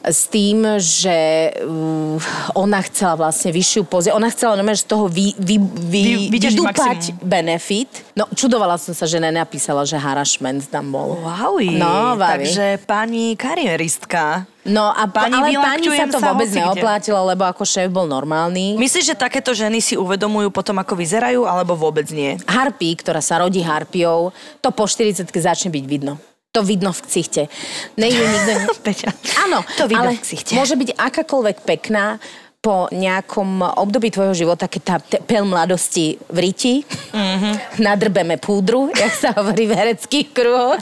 s 0.03 0.27
tým, 0.29 0.77
že 0.77 1.49
uh, 1.57 2.19
ona 2.53 2.83
chcela 2.85 3.15
vlastne 3.17 3.49
vyššiu 3.49 3.87
pozíciu. 3.87 4.19
Ona 4.19 4.29
chcela 4.29 4.59
normálne 4.59 4.77
z 4.77 4.85
toho 4.85 5.09
vy, 5.09 5.33
vy, 5.39 5.55
vy, 5.57 6.01
Vy- 6.29 6.61
maximum. 6.61 7.17
benefit. 7.23 7.89
No, 8.13 8.29
čudovala 8.35 8.77
som 8.77 8.93
sa, 8.93 9.07
že 9.09 9.17
nenapísala, 9.17 9.87
že 9.87 9.97
harassment 9.97 10.61
tam 10.69 10.91
bol. 10.93 11.17
Wow, 11.23 11.57
No, 11.71 12.19
takže 12.19 12.77
pani 12.83 13.33
karieristka. 13.39 14.45
No 14.65 14.89
a 14.89 15.05
Pani 15.05 15.37
pani 15.37 15.53
ale 15.53 15.61
pani 15.61 15.85
sa 15.93 16.05
to 16.09 16.17
sa 16.17 16.33
vôbec 16.33 16.49
hocikde. 16.49 17.13
lebo 17.13 17.43
ako 17.45 17.63
šéf 17.63 17.89
bol 17.93 18.09
normálny. 18.09 18.73
Myslíš, 18.81 19.13
že 19.13 19.15
takéto 19.15 19.53
ženy 19.53 19.77
si 19.77 19.93
uvedomujú 19.93 20.49
potom, 20.49 20.73
ako 20.81 20.97
vyzerajú, 20.97 21.45
alebo 21.45 21.77
vôbec 21.77 22.09
nie? 22.09 22.33
Harpy, 22.49 22.97
ktorá 22.97 23.21
sa 23.21 23.45
rodí 23.45 23.61
harpiou, 23.61 24.33
to 24.65 24.73
po 24.73 24.89
40 24.89 25.29
začne 25.29 25.69
byť 25.69 25.85
vidno. 25.85 26.17
To 26.57 26.63
vidno 26.63 26.95
v 26.95 27.01
ksichte. 27.03 27.51
Nejde 27.99 28.25
nikto... 28.25 28.71
Áno, 29.45 29.61
to 29.75 29.85
vidno 29.91 30.07
ale 30.07 30.17
v 30.17 30.23
ksichte. 30.23 30.55
môže 30.55 30.73
byť 30.79 30.97
akákoľvek 30.97 31.67
pekná 31.67 32.17
po 32.65 32.89
nejakom 32.89 33.61
období 33.61 34.09
tvojho 34.09 34.33
života, 34.33 34.65
keď 34.65 34.81
tá 34.81 34.95
te- 34.97 35.21
pel 35.21 35.45
mladosti 35.45 36.17
vríti, 36.33 36.81
Mhm. 36.81 37.13
mm-hmm. 37.13 37.53
nadrbeme 37.85 38.41
púdru, 38.41 38.89
jak 38.97 39.13
sa 39.13 39.29
hovorí 39.37 39.69
v 39.69 39.77
hereckých 39.77 40.33
kruhoch, 40.33 40.81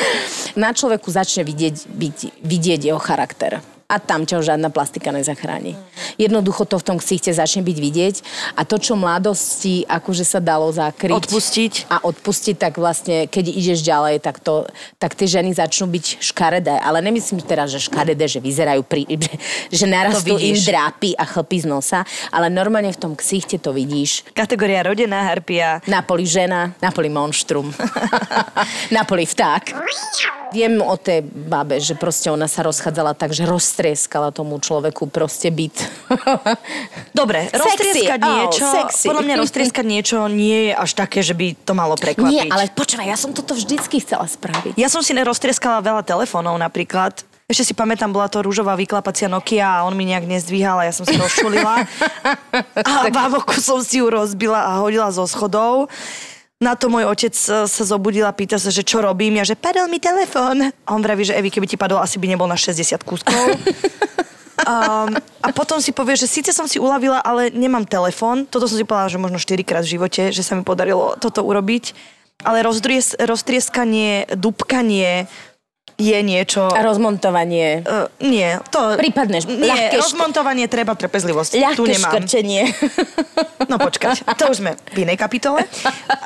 na 0.62 0.72
človeku 0.72 1.12
začne 1.12 1.44
vidieť, 1.44 1.76
byť, 1.92 2.18
vidieť 2.40 2.80
jeho 2.88 2.96
charakter. 2.96 3.60
A 3.90 3.98
tam 3.98 4.22
ťa 4.22 4.54
žiadna 4.54 4.70
plastika 4.70 5.10
nezachráni. 5.10 5.74
Jednoducho 6.14 6.62
to 6.62 6.78
v 6.78 6.86
tom 6.86 6.96
ksichte 7.02 7.34
začne 7.34 7.66
byť 7.66 7.78
vidieť 7.82 8.16
a 8.54 8.62
to, 8.62 8.78
čo 8.78 8.94
mladosti 8.94 9.82
akože 9.82 10.22
sa 10.22 10.38
dalo 10.38 10.70
zakryť 10.70 11.26
Odpustiť. 11.26 11.72
a 11.90 12.06
odpustiť, 12.06 12.54
tak 12.54 12.78
vlastne, 12.78 13.26
keď 13.26 13.50
ideš 13.50 13.82
ďalej, 13.82 14.22
tak, 14.22 14.38
to, 14.38 14.62
tak 15.02 15.18
tie 15.18 15.26
ženy 15.26 15.50
začnú 15.50 15.90
byť 15.90 16.22
škaredé. 16.22 16.78
Ale 16.78 17.02
nemyslím 17.02 17.42
teraz, 17.42 17.74
že 17.74 17.82
škaredé, 17.82 18.30
že 18.30 18.38
vyzerajú, 18.38 18.86
pri, 18.86 19.10
že, 19.26 19.34
že 19.74 19.86
narastú 19.90 20.38
im 20.38 20.54
vidíš. 20.54 20.70
drápy 20.70 21.10
a 21.18 21.26
chlpy 21.26 21.56
z 21.62 21.66
nosa, 21.66 22.06
ale 22.30 22.46
normálne 22.46 22.94
v 22.94 23.00
tom 23.00 23.12
ksichte 23.18 23.58
to 23.58 23.74
vidíš. 23.74 24.22
Kategória 24.30 24.86
rodená 24.86 25.26
harpia. 25.26 25.82
Na 25.90 26.06
poli 26.06 26.30
žena, 26.30 26.70
na 26.78 26.94
poli 26.94 27.10
monštrum, 27.10 27.74
na 28.94 29.02
poli 29.02 29.26
vták. 29.26 29.64
Viem 30.50 30.82
o 30.82 30.94
tej 30.98 31.22
babe, 31.22 31.78
že 31.78 31.94
proste 31.94 32.30
ona 32.30 32.50
sa 32.50 32.66
rozchádzala 32.66 33.14
tak, 33.14 33.30
že 33.30 33.46
roztrieskala 33.46 34.34
tomu 34.34 34.58
človeku 34.58 35.06
proste 35.08 35.50
byt. 35.54 35.76
Dobre, 37.20 37.50
roztrieskať 37.50 38.20
oh, 38.20 38.28
niečo, 38.28 38.66
sexy. 38.66 39.06
podľa 39.06 39.22
mňa 39.26 39.34
roztrieskať 39.38 39.86
niečo 39.86 40.16
nie 40.26 40.70
je 40.70 40.72
až 40.74 40.90
také, 40.98 41.22
že 41.22 41.34
by 41.34 41.54
to 41.62 41.72
malo 41.72 41.94
prekvapiť. 41.94 42.30
Nie, 42.30 42.50
ale 42.50 42.70
počúvaj, 42.74 43.06
ja 43.06 43.18
som 43.18 43.30
toto 43.30 43.54
vždycky 43.54 44.02
chcela 44.02 44.26
spraviť. 44.26 44.74
Ja 44.74 44.90
som 44.90 45.00
si 45.00 45.14
neroztrieskala 45.14 45.82
veľa 45.82 46.02
telefónov 46.02 46.58
napríklad. 46.58 47.22
Ešte 47.50 47.70
si 47.70 47.74
pamätám, 47.74 48.14
bola 48.14 48.30
to 48.30 48.46
rúžová 48.46 48.78
vyklapacia 48.78 49.26
Nokia 49.26 49.82
a 49.82 49.82
on 49.82 49.98
mi 49.98 50.06
nejak 50.06 50.22
nezdvíhal 50.22 50.78
a 50.78 50.86
ja 50.86 50.94
som 50.94 51.02
sa 51.02 51.18
rozčulila. 51.18 51.82
a 52.86 53.10
v 53.10 53.18
avoku 53.18 53.58
som 53.58 53.82
si 53.82 53.98
ju 53.98 54.06
rozbila 54.06 54.70
a 54.70 54.78
hodila 54.78 55.10
zo 55.10 55.26
schodov. 55.26 55.90
Na 56.60 56.76
to 56.76 56.92
môj 56.92 57.08
otec 57.08 57.32
e, 57.32 57.64
sa 57.64 57.84
zobudil 57.88 58.28
a 58.28 58.36
pýta 58.36 58.60
sa, 58.60 58.68
že 58.68 58.84
čo 58.84 59.00
robím. 59.00 59.40
Ja, 59.40 59.48
že 59.48 59.56
padol 59.56 59.88
mi 59.88 59.96
telefón. 59.96 60.68
A 60.68 60.88
on 60.92 61.00
vraví, 61.00 61.24
že 61.24 61.32
Evi, 61.32 61.48
keby 61.48 61.64
ti 61.64 61.80
padol, 61.80 62.04
asi 62.04 62.20
by 62.20 62.28
nebol 62.28 62.44
na 62.44 62.60
60 62.60 63.00
kúskov. 63.00 63.44
Um, 64.60 65.16
a 65.40 65.56
potom 65.56 65.80
si 65.80 65.88
povie, 65.88 66.20
že 66.20 66.28
síce 66.28 66.52
som 66.52 66.68
si 66.68 66.76
uľavila, 66.76 67.24
ale 67.24 67.48
nemám 67.48 67.88
telefón. 67.88 68.44
Toto 68.44 68.68
som 68.68 68.76
si 68.76 68.84
povedala, 68.84 69.08
že 69.08 69.16
možno 69.16 69.40
4 69.40 69.56
krát 69.64 69.84
v 69.88 69.96
živote, 69.96 70.22
že 70.36 70.44
sa 70.44 70.52
mi 70.52 70.68
podarilo 70.68 71.16
toto 71.16 71.40
urobiť. 71.40 71.96
Ale 72.44 72.64
rozdries, 72.64 73.16
roztrieskanie, 73.16 74.28
dupkanie 74.36 75.28
je 76.00 76.18
niečo... 76.24 76.72
A 76.72 76.80
rozmontovanie. 76.80 77.84
Uh, 77.84 78.08
nie, 78.24 78.56
to... 78.72 78.96
Prípadne 78.96 79.44
Nie, 79.44 79.92
ľahké 79.92 79.96
rozmontovanie 80.00 80.64
treba 80.64 80.96
trpezlivosť. 80.96 81.52
tu 81.76 81.84
Ľahké 81.84 81.92
nemám. 81.92 82.12
škrčenie. 82.16 82.62
No 83.68 83.76
počkať, 83.76 84.24
to 84.40 84.48
už 84.48 84.64
sme 84.64 84.72
v 84.96 85.04
inej 85.04 85.20
kapitole. 85.20 85.62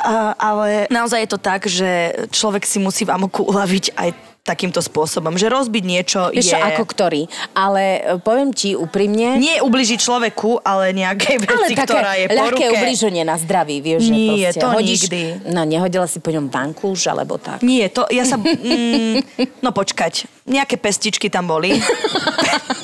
Uh, 0.04 0.36
ale 0.36 0.84
naozaj 0.92 1.24
je 1.24 1.30
to 1.32 1.40
tak, 1.40 1.64
že 1.64 2.12
človek 2.28 2.68
si 2.68 2.76
musí 2.76 3.08
v 3.08 3.16
amoku 3.16 3.40
uľaviť 3.40 3.96
aj 3.96 4.08
takýmto 4.44 4.84
spôsobom. 4.84 5.40
Že 5.40 5.48
rozbiť 5.48 5.84
niečo 5.88 6.20
Vieš 6.28 6.44
je... 6.44 6.52
čo, 6.52 6.60
ako 6.60 6.84
ktorý. 6.84 7.22
Ale 7.56 7.82
e, 7.96 8.00
poviem 8.20 8.52
ti 8.52 8.76
úprimne... 8.76 9.40
Nie 9.40 9.64
ubližiť 9.64 9.96
človeku, 9.96 10.60
ale 10.60 10.92
nejakej 10.92 11.36
ale 11.40 11.48
veci, 11.48 11.72
také 11.72 11.88
ktorá 11.88 12.12
je 12.20 12.26
po 12.28 12.36
ľahké 12.36 12.64
ruke. 12.68 12.76
ubliženie 12.76 13.22
na 13.24 13.40
zdraví, 13.40 13.80
vieš, 13.80 14.12
Nie, 14.12 14.52
že 14.52 14.60
proste 14.60 14.60
to 14.60 14.66
hodíš, 14.68 15.00
nikdy. 15.08 15.22
No, 15.48 15.64
nehodila 15.64 16.04
si 16.04 16.20
po 16.20 16.28
ňom 16.28 16.52
vankúš, 16.52 17.08
alebo 17.08 17.40
tak. 17.40 17.64
Nie, 17.64 17.88
to 17.88 18.04
ja 18.12 18.28
sa... 18.28 18.36
Mm, 18.36 19.24
no 19.64 19.72
počkať, 19.72 20.28
nejaké 20.44 20.76
pestičky 20.76 21.32
tam 21.32 21.48
boli. 21.48 21.72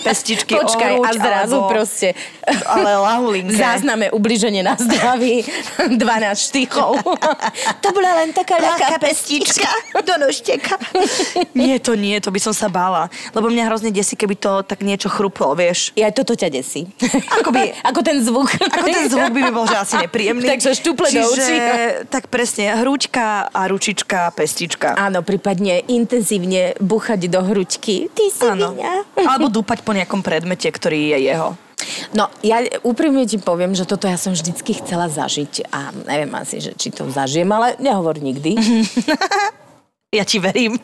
Pestičky 0.01 0.57
Počkaj, 0.57 0.97
ohruď, 0.97 1.05
a 1.05 1.11
zrazu 1.13 1.59
alebo, 1.61 1.71
proste 1.77 2.17
Ale 2.65 2.97
lahulinke. 2.97 3.53
zázname 3.53 4.09
ubliženie 4.09 4.65
na 4.65 4.73
zdraví 4.81 5.45
12 5.93 6.01
štychov. 6.41 6.97
to 7.85 7.89
bola 7.93 8.25
len 8.25 8.33
taká 8.33 8.57
ľahká 8.57 8.97
pestička. 8.97 9.69
do 10.01 10.15
nožteka. 10.17 10.81
Nie, 11.55 11.77
to 11.83 11.99
nie, 11.99 12.17
to 12.23 12.31
by 12.31 12.41
som 12.41 12.55
sa 12.55 12.71
bála. 12.71 13.11
Lebo 13.35 13.51
mňa 13.51 13.69
hrozne 13.71 13.91
desí, 13.91 14.15
keby 14.15 14.35
to 14.39 14.63
tak 14.63 14.83
niečo 14.87 15.11
chruplo, 15.11 15.53
vieš. 15.55 15.91
I 15.99 16.07
aj 16.07 16.23
toto 16.23 16.35
ťa 16.39 16.49
desí. 16.51 16.87
Akoby- 17.41 17.75
Ako 17.91 18.01
ten 18.03 18.23
zvuk. 18.23 18.51
Ako 18.55 18.87
ten 18.87 19.07
zvuk 19.11 19.31
by 19.35 19.41
mi 19.41 19.53
bol, 19.53 19.67
že 19.67 19.77
asi 19.79 19.95
nepríjemný. 19.99 20.47
Takže 20.55 20.79
štuple 20.79 21.07
do 21.11 21.23
Čiže, 21.23 21.27
očí. 21.27 21.57
tak 22.15 22.31
presne, 22.31 22.79
hruďka 22.79 23.51
a 23.51 23.61
ručička, 23.67 24.31
pestička. 24.35 24.95
Áno, 24.95 25.23
prípadne 25.27 25.83
intenzívne 25.87 26.75
buchať 26.79 27.27
do 27.27 27.41
hruďky. 27.43 28.11
Ty 28.11 28.25
si 28.31 28.47
Áno. 28.47 28.75
Alebo 29.17 29.51
dúpať 29.51 29.83
po 29.83 29.95
nejakom 29.95 30.23
predmete, 30.23 30.71
ktorý 30.71 31.17
je 31.17 31.19
jeho. 31.33 31.51
No, 32.13 32.29
ja 32.45 32.61
úprimne 32.85 33.25
ti 33.25 33.41
poviem, 33.41 33.73
že 33.73 33.89
toto 33.89 34.05
ja 34.05 34.21
som 34.21 34.37
vždycky 34.37 34.77
chcela 34.77 35.09
zažiť 35.09 35.73
a 35.73 35.95
neviem 36.05 36.33
asi, 36.37 36.61
že 36.61 36.77
či 36.77 36.93
to 36.93 37.09
zažijem, 37.09 37.49
ale 37.49 37.77
nehovor 37.81 38.21
nikdy, 38.21 38.57
Ja 40.11 40.27
ti 40.27 40.43
verím. 40.43 40.75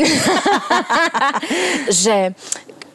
že 1.90 2.30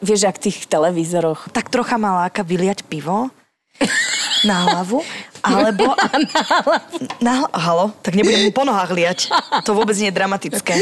vieš, 0.00 0.24
ak 0.24 0.40
tých 0.40 0.64
televízoroch 0.64 1.52
tak 1.52 1.68
trocha 1.68 2.00
ma 2.00 2.24
láka 2.24 2.40
vyliať 2.40 2.88
pivo. 2.88 3.28
Na 4.40 4.64
hlavu? 4.64 5.04
Alebo... 5.44 5.92
Na 7.24 7.44
hlavu. 7.44 7.52
Halo? 7.52 7.86
Tak 8.00 8.16
nebudem 8.16 8.48
mu 8.48 8.50
po 8.56 8.64
nohách 8.64 8.96
liať. 8.96 9.28
To 9.68 9.76
vôbec 9.76 9.92
nie 10.00 10.08
je 10.08 10.16
dramatické. 10.16 10.72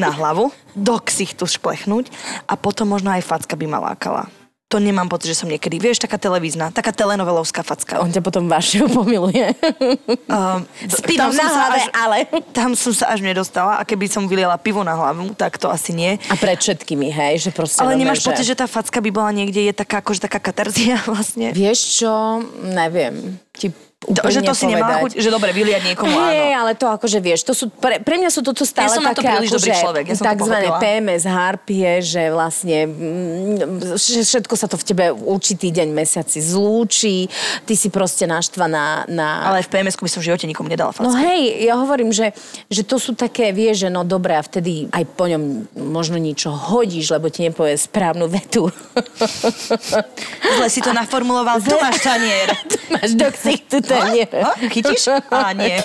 Na 0.00 0.08
hlavu, 0.08 0.56
do 0.72 0.96
ksichtu 1.04 1.44
šplechnúť 1.44 2.08
a 2.48 2.56
potom 2.56 2.88
možno 2.88 3.12
aj 3.12 3.20
facka 3.20 3.60
by 3.60 3.68
ma 3.68 3.92
lákala. 3.92 4.32
To 4.68 4.76
nemám 4.76 5.08
pocit, 5.08 5.32
že 5.32 5.40
som 5.40 5.48
niekedy, 5.48 5.80
vieš, 5.80 6.04
taká 6.04 6.20
televízna, 6.20 6.68
taká 6.68 6.92
telenovelovská 6.92 7.64
facka. 7.64 8.04
On 8.04 8.12
ťa 8.12 8.20
potom 8.20 8.52
vašeho 8.52 8.84
pomiluje. 8.92 9.56
Um, 10.28 10.60
S 10.92 11.00
pivom 11.00 11.32
na 11.32 11.48
hlave, 11.48 11.80
až, 11.80 11.84
ale... 11.96 12.16
Tam 12.52 12.76
som 12.76 12.92
sa 12.92 13.08
až 13.16 13.24
nedostala 13.24 13.80
a 13.80 13.82
keby 13.88 14.12
som 14.12 14.28
vyliela 14.28 14.60
pivo 14.60 14.84
na 14.84 14.92
hlavu, 14.92 15.32
tak 15.32 15.56
to 15.56 15.72
asi 15.72 15.96
nie. 15.96 16.20
A 16.28 16.36
pred 16.36 16.60
všetkými, 16.60 17.08
hej, 17.08 17.48
že 17.48 17.50
proste... 17.56 17.80
Ale 17.80 17.96
nemáš 17.96 18.20
pocit, 18.20 18.44
že 18.44 18.52
tá 18.52 18.68
facka 18.68 19.00
by 19.00 19.08
bola 19.08 19.32
niekde, 19.32 19.64
je 19.64 19.72
taká 19.72 20.04
akože 20.04 20.28
taká 20.28 20.36
katarzia 20.36 21.00
vlastne? 21.08 21.56
Vieš 21.56 22.04
čo, 22.04 22.44
neviem, 22.60 23.40
ti 23.56 23.72
To, 23.98 24.30
že 24.30 24.46
to 24.46 24.54
si 24.54 24.70
nemá 24.70 25.02
chuť, 25.02 25.18
že 25.18 25.26
dobre, 25.26 25.50
vyliať 25.50 25.82
niekomu, 25.90 26.14
áno. 26.14 26.30
ale 26.30 26.78
to 26.78 26.86
akože 26.86 27.18
vieš, 27.18 27.42
to 27.42 27.50
sú, 27.50 27.66
pre, 27.66 27.98
pre 27.98 28.14
mňa 28.14 28.30
sú 28.30 28.46
toto 28.46 28.62
stále 28.62 28.86
Ja 28.86 28.94
som 28.94 29.02
na 29.02 29.10
to 29.10 29.26
také 29.26 29.34
príliš 29.34 29.50
dobrý 29.58 29.70
akože 29.74 29.82
človek, 29.82 30.04
ja 30.06 30.14
som 30.14 30.24
takzvané. 30.30 30.66
PMS, 30.78 31.22
harpie, 31.26 31.90
že 31.98 32.22
vlastne 32.30 32.86
mm, 32.86 33.98
že 33.98 34.22
všetko 34.22 34.54
sa 34.54 34.70
to 34.70 34.78
v 34.78 34.84
tebe 34.86 35.04
určitý 35.10 35.74
deň, 35.74 35.90
mesiaci 35.90 36.38
zlúči, 36.38 37.26
ty 37.66 37.74
si 37.74 37.90
proste 37.90 38.30
naštvaná 38.30 39.10
na... 39.10 39.50
Ale 39.50 39.66
v 39.66 39.68
PMS-ku 39.74 40.06
by 40.06 40.10
som 40.14 40.22
v 40.22 40.30
živote 40.30 40.46
nikomu 40.46 40.70
nedala 40.70 40.94
facku. 40.94 41.02
No 41.02 41.18
hej, 41.18 41.66
ja 41.66 41.74
hovorím, 41.74 42.14
že, 42.14 42.30
že 42.70 42.86
to 42.86 43.02
sú 43.02 43.18
také, 43.18 43.50
vieš, 43.50 43.82
že 43.82 43.88
no 43.90 44.06
dobre 44.06 44.38
a 44.38 44.46
vtedy 44.46 44.86
aj 44.94 45.10
po 45.18 45.26
ňom 45.26 45.74
možno 45.74 46.22
niečo 46.22 46.54
hodíš, 46.54 47.18
lebo 47.18 47.34
ti 47.34 47.42
nepovie 47.42 47.74
správnu 47.74 48.30
vetu. 48.30 48.70
Zle 50.54 50.68
si 50.70 50.78
to 50.86 50.94
naformuloval, 50.94 51.58
tu 51.66 51.74
máš 51.82 51.98
tanier. 51.98 52.54
Máš 52.94 53.18
do 53.18 53.26
ksichtu 53.34 53.87
tanier. 53.88 54.28
Ha? 54.28 54.52
Chytíš? 54.68 55.16
A 55.32 55.56
nie. 55.56 55.80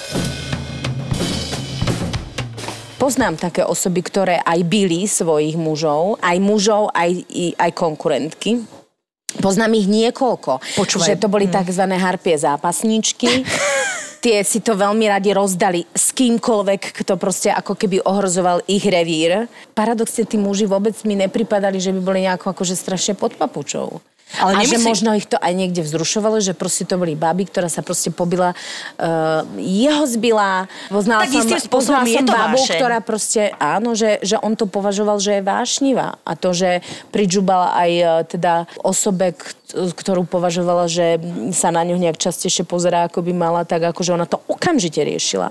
Poznám 2.99 3.35
také 3.35 3.67
osoby, 3.67 3.99
ktoré 3.99 4.39
aj 4.39 4.63
byli 4.63 5.03
svojich 5.07 5.59
mužov, 5.59 6.23
aj 6.23 6.37
mužov, 6.39 6.87
aj, 6.95 7.27
aj 7.59 7.71
konkurentky. 7.75 8.63
Poznám 9.43 9.75
ich 9.75 9.91
niekoľko. 9.91 10.63
Počúvaj. 10.79 11.07
Že 11.11 11.19
to 11.19 11.27
boli 11.27 11.51
tzv. 11.51 11.83
harpie 11.83 12.39
zápasníčky. 12.39 13.43
Tie 14.23 14.39
si 14.47 14.63
to 14.63 14.79
veľmi 14.79 15.03
radi 15.11 15.35
rozdali 15.35 15.83
s 15.91 16.15
kýmkoľvek, 16.15 16.95
kto 17.03 17.19
proste 17.19 17.51
ako 17.51 17.75
keby 17.75 18.07
ohrozoval 18.07 18.63
ich 18.71 18.87
revír. 18.87 19.51
Paradoxne 19.75 20.23
tí 20.23 20.39
muži 20.39 20.63
vôbec 20.63 20.95
mi 21.03 21.19
nepripadali, 21.19 21.75
že 21.75 21.91
by 21.91 21.99
boli 21.99 22.23
nejako 22.23 22.55
akože 22.55 22.71
strašne 22.71 23.19
pod 23.19 23.35
papučou. 23.35 23.99
Ale 24.39 24.55
a 24.55 24.63
že 24.63 24.73
nemyslí- 24.73 24.87
možno 24.87 25.09
ich 25.13 25.25
to 25.25 25.37
aj 25.37 25.53
niekde 25.53 25.81
vzrušovalo, 25.81 26.39
že 26.39 26.53
proste 26.53 26.83
to 26.83 26.95
boli 26.95 27.13
baby, 27.13 27.45
ktorá 27.45 27.67
sa 27.67 27.81
proste 27.81 28.09
pobila, 28.09 28.53
uh, 28.53 29.45
jeho 29.57 30.03
zbila. 30.05 30.65
Poznala 30.87 31.25
Tak 31.25 31.33
som, 31.33 31.69
poznala 31.69 32.05
je 32.05 32.17
som 32.17 32.25
to 32.25 32.33
babu, 32.33 32.57
vášeň. 32.57 32.77
ktorá 32.77 32.97
proste, 32.99 33.41
áno, 33.55 33.93
že, 33.93 34.17
že 34.21 34.37
on 34.37 34.53
to 34.53 34.65
považoval, 34.65 35.19
že 35.19 35.37
je 35.37 35.43
vášnivá. 35.43 36.17
A 36.21 36.33
to, 36.33 36.49
že 36.51 36.81
pridžubala 37.09 37.75
aj 37.75 37.91
e, 37.91 38.03
teda 38.27 38.53
osobe, 38.79 39.33
k- 39.33 39.53
ktorú 39.73 40.23
považovala, 40.23 40.85
že 40.85 41.17
sa 41.49 41.69
na 41.69 41.81
ňu 41.81 41.97
nejak 41.97 42.17
častejšie 42.17 42.61
pozerá, 42.63 43.05
ako 43.05 43.21
by 43.21 43.33
mala, 43.33 43.65
tak 43.65 43.81
akože 43.83 44.13
ona 44.13 44.23
to 44.23 44.37
okamžite 44.45 44.97
riešila. 44.97 45.49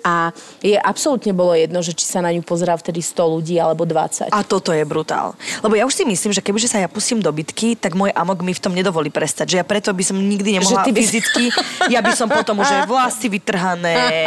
A 0.00 0.30
je 0.60 0.74
absolútne 0.74 1.34
bolo 1.34 1.54
jedno, 1.54 1.82
že 1.82 1.90
či 1.90 2.06
sa 2.06 2.22
na 2.22 2.30
ňu 2.30 2.40
pozerá 2.40 2.74
vtedy 2.74 3.02
100 3.02 3.34
ľudí 3.34 3.58
alebo 3.58 3.82
20. 3.82 4.30
A 4.30 4.40
toto 4.42 4.70
je 4.70 4.82
brutál. 4.84 5.34
Lebo 5.58 5.74
ja 5.74 5.84
už 5.84 5.94
si 5.94 6.04
myslím, 6.04 6.30
že 6.30 6.38
kebyže 6.38 6.70
sa 6.70 6.78
ja 6.78 6.86
pustím 6.86 7.18
do 7.18 7.30
bitky, 7.30 7.74
tak 7.74 7.94
môj 7.94 8.14
amok 8.24 8.40
mi 8.40 8.50
v 8.50 8.58
tom 8.58 8.72
nedovolí 8.72 9.12
prestať. 9.12 9.52
Že 9.52 9.56
ja 9.60 9.64
preto 9.64 9.92
by 9.92 10.02
som 10.02 10.16
nikdy 10.16 10.56
nemohla 10.56 10.82
ty 10.82 10.90
by 10.90 10.98
fyzicky, 10.98 11.52
ja 11.86 12.00
by 12.00 12.10
som 12.10 12.26
potom 12.26 12.58
už 12.58 12.66
aj 12.66 12.82
vlasy 12.84 13.28
vytrhané. 13.28 14.24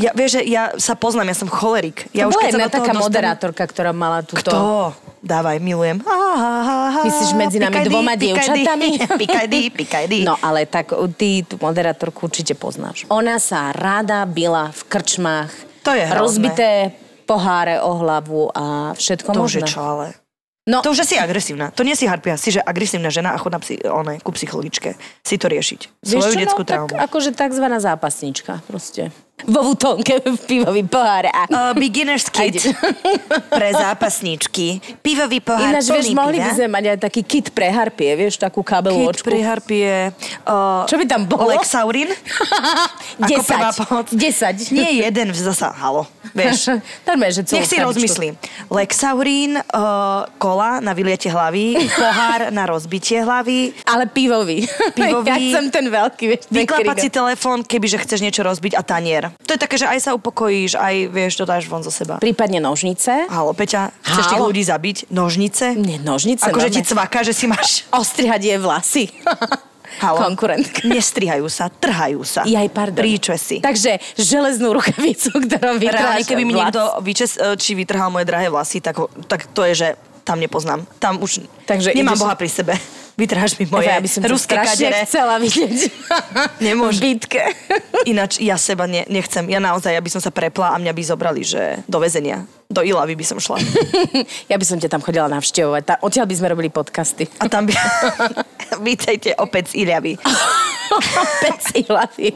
Ja, 0.00 0.10
vieš, 0.12 0.40
že 0.40 0.48
ja 0.48 0.72
sa 0.76 0.96
poznám, 0.96 1.30
ja 1.30 1.36
som 1.36 1.46
cholerik. 1.46 2.08
Ja 2.10 2.26
to 2.26 2.32
už 2.32 2.34
bola 2.34 2.48
jedna 2.48 2.66
taká 2.66 2.90
dostanem- 2.90 3.04
moderátorka, 3.04 3.62
ktorá 3.68 3.92
mala 3.92 4.24
túto... 4.24 4.48
Kto? 4.48 4.58
Dávaj, 5.22 5.62
milujem. 5.62 6.02
Ha, 6.02 6.18
ha, 6.34 6.54
ha, 6.58 6.78
ha. 6.90 7.02
Myslíš 7.06 7.38
medzi 7.38 7.62
nami 7.62 7.78
Pikajdy, 7.78 7.90
dvoma 7.94 8.12
dievčatami? 8.18 8.88
Pikajdy, 9.22 9.58
pikajdy. 9.70 10.18
No 10.26 10.34
ale 10.42 10.66
tak 10.66 10.90
uh, 10.90 11.06
ty 11.06 11.46
tú 11.46 11.62
moderátorku 11.62 12.26
určite 12.26 12.58
poznáš. 12.58 13.06
Ona 13.06 13.38
sa 13.38 13.70
rada 13.70 14.26
bila 14.26 14.74
v 14.74 14.82
krčmách. 14.82 15.54
To 15.86 15.94
je 15.94 16.02
hrozné. 16.02 16.18
Rozbité 16.18 16.70
poháre 17.22 17.78
o 17.78 18.02
hlavu 18.02 18.50
a 18.50 18.98
všetko 18.98 19.30
To 19.30 19.46
možné. 19.46 19.62
je 19.62 19.70
čo, 19.70 19.78
ale... 19.78 20.06
No, 20.62 20.78
To 20.78 20.94
už 20.94 21.02
je 21.02 21.06
si 21.10 21.16
agresívna. 21.18 21.74
To 21.74 21.82
nie 21.82 21.98
si 21.98 22.06
harpia, 22.06 22.38
si 22.38 22.54
že 22.54 22.62
agresívna 22.62 23.10
žena 23.10 23.34
a 23.34 23.38
chod 23.38 23.50
na 23.50 23.58
psi, 23.58 23.82
one, 23.82 24.22
ku 24.22 24.30
psychologičke. 24.30 24.94
Si 25.26 25.34
to 25.34 25.50
riešiť. 25.50 26.06
Svoju 26.06 26.32
čo, 26.34 26.38
detskú 26.38 26.62
no, 26.62 26.68
tak 26.70 26.78
traumu. 26.86 27.02
akože 27.02 27.34
takzvaná 27.34 27.82
zápasnička 27.82 28.62
proste. 28.70 29.10
Vo 29.48 29.60
vutonke 29.72 30.20
v 30.22 30.38
pivový 30.46 30.82
poháre. 30.86 31.30
A... 31.32 31.42
Uh, 31.48 31.72
beginner's 31.74 32.28
kit 32.28 32.62
pre 33.50 33.68
zápasníčky. 33.74 34.78
Pivový 35.02 35.42
pohár 35.42 35.74
Ináč, 35.74 35.90
vieš, 35.90 36.12
plný 36.12 36.18
mohli 36.18 36.38
by 36.38 36.50
piva. 36.50 36.58
sme 36.58 36.68
mať 36.70 36.84
aj 36.92 36.98
taký 37.02 37.22
kit 37.26 37.46
pre 37.50 37.66
harpie, 37.72 38.10
vieš, 38.14 38.38
takú 38.38 38.60
kabelovú 38.62 39.10
Kit 39.14 39.24
pre 39.26 39.38
harpie. 39.42 40.14
Uh, 40.46 40.84
Čo 40.86 40.96
by 41.00 41.04
tam 41.08 41.26
bolo? 41.26 41.50
Lexaurin. 41.50 42.10
Ako 43.24 43.42
prvá 43.42 43.70
pomoc. 43.74 44.06
10. 44.12 44.70
10. 44.70 44.72
Nie 44.76 45.06
jeden, 45.08 45.34
zasa, 45.34 45.72
halo. 45.72 46.06
Vieš. 46.32 46.78
Normálne, 47.08 47.34
že 47.34 47.42
Nech 47.52 47.68
si 47.68 47.76
krabičku. 47.76 47.88
rozmyslím. 47.88 48.32
Lexaurín, 48.72 49.58
uh, 49.58 50.24
kola 50.38 50.80
na 50.80 50.92
vyliete 50.96 51.28
hlavy, 51.28 51.76
pohár 51.92 52.48
na 52.54 52.64
rozbitie 52.64 53.20
hlavy, 53.20 53.74
Ale 53.84 54.08
pivový. 54.08 54.64
Pivový. 54.96 55.28
ja 55.28 55.36
chcem 55.36 55.66
ten 55.68 55.86
veľký, 55.88 56.24
vieš, 56.28 56.42
kriga. 56.48 56.96
telefón, 57.12 57.66
kebyže 57.66 58.00
chceš 58.04 58.20
niečo 58.24 58.42
rozbiť 58.46 58.72
a 58.78 58.82
tanier. 58.82 59.31
To 59.42 59.50
je 59.52 59.60
také, 59.60 59.76
že 59.76 59.86
aj 59.86 59.98
sa 60.00 60.10
upokojíš, 60.12 60.74
aj 60.74 60.94
vieš, 61.08 61.32
to 61.38 61.44
dáš 61.44 61.66
von 61.66 61.80
zo 61.80 61.90
seba. 61.90 62.16
Prípadne 62.16 62.58
nožnice. 62.58 63.26
Halo, 63.28 63.52
Peťa, 63.52 63.92
chceš 64.00 64.24
tých 64.28 64.40
Halo. 64.40 64.48
ľudí 64.48 64.62
zabiť? 64.62 64.96
Nožnice? 65.08 65.76
Nie, 65.76 65.98
nožnice. 65.98 66.46
Akože 66.46 66.70
ti 66.70 66.82
cvaká, 66.82 67.20
že 67.20 67.32
si 67.32 67.44
máš... 67.44 67.84
Ostrihať 67.92 68.40
je 68.42 68.56
vlasy. 68.56 69.04
Halo. 70.02 70.24
Konkurentka. 70.24 70.88
Nestrihajú 70.88 71.44
sa, 71.52 71.68
trhajú 71.68 72.24
sa. 72.24 72.48
Jaj, 72.48 72.72
pardon. 72.72 72.96
Príčve 72.96 73.36
si. 73.36 73.60
Takže 73.60 74.00
železnú 74.16 74.72
rukavicu, 74.72 75.28
ktorou 75.36 75.76
Reálne, 75.76 75.84
vytráš 75.84 76.24
keby 76.24 76.42
mi 76.48 76.56
niekto 76.56 76.80
vyčes, 77.04 77.36
e, 77.36 77.60
či 77.60 77.76
vytrhal 77.76 78.08
moje 78.08 78.24
drahé 78.24 78.48
vlasy, 78.48 78.80
tak, 78.80 78.96
tak 79.28 79.52
to 79.52 79.68
je, 79.68 79.74
že 79.76 79.88
tam 80.24 80.40
nepoznám. 80.40 80.88
Tam 80.96 81.20
už 81.20 81.44
Takže 81.68 81.92
nemám 81.92 82.16
ideš- 82.16 82.22
Boha 82.24 82.34
pri 82.40 82.48
sebe. 82.48 82.72
Vytrháš 83.12 83.60
mi 83.60 83.68
moje 83.68 83.92
Eva, 83.92 84.00
ja 84.00 84.00
by 84.00 84.08
som 84.08 84.20
ruské 84.24 84.56
kadere. 84.56 85.04
chcela 85.04 85.36
vidieť. 85.36 85.92
Nemôžem. 86.64 87.12
Bitke. 87.12 87.44
Ináč 88.08 88.40
ja 88.40 88.56
seba 88.56 88.88
ne, 88.88 89.04
nechcem. 89.04 89.44
Ja 89.52 89.60
naozaj, 89.60 89.92
ja 89.92 90.00
by 90.00 90.08
som 90.08 90.24
sa 90.24 90.32
prepla 90.32 90.72
a 90.72 90.80
mňa 90.80 90.92
by 90.96 91.02
zobrali, 91.04 91.44
že 91.44 91.84
do 91.84 92.00
väzenia. 92.00 92.48
Do 92.72 92.80
Ilavy 92.80 93.12
by 93.12 93.24
som 93.28 93.36
šla. 93.36 93.60
ja 94.50 94.56
by 94.56 94.64
som 94.64 94.80
ťa 94.80 94.88
tam 94.88 95.04
chodila 95.04 95.28
navštevovať. 95.28 95.82
Tá, 95.84 95.94
odtiaľ 96.00 96.24
by 96.24 96.34
sme 96.40 96.46
robili 96.56 96.68
podcasty. 96.72 97.28
A 97.36 97.52
tam 97.52 97.68
by... 97.68 97.76
Vítajte 98.88 99.36
opäť 99.36 99.76
z 99.76 99.84
Iľavy. 99.84 100.16
Peci 101.44 101.84
hlavy. 101.84 102.28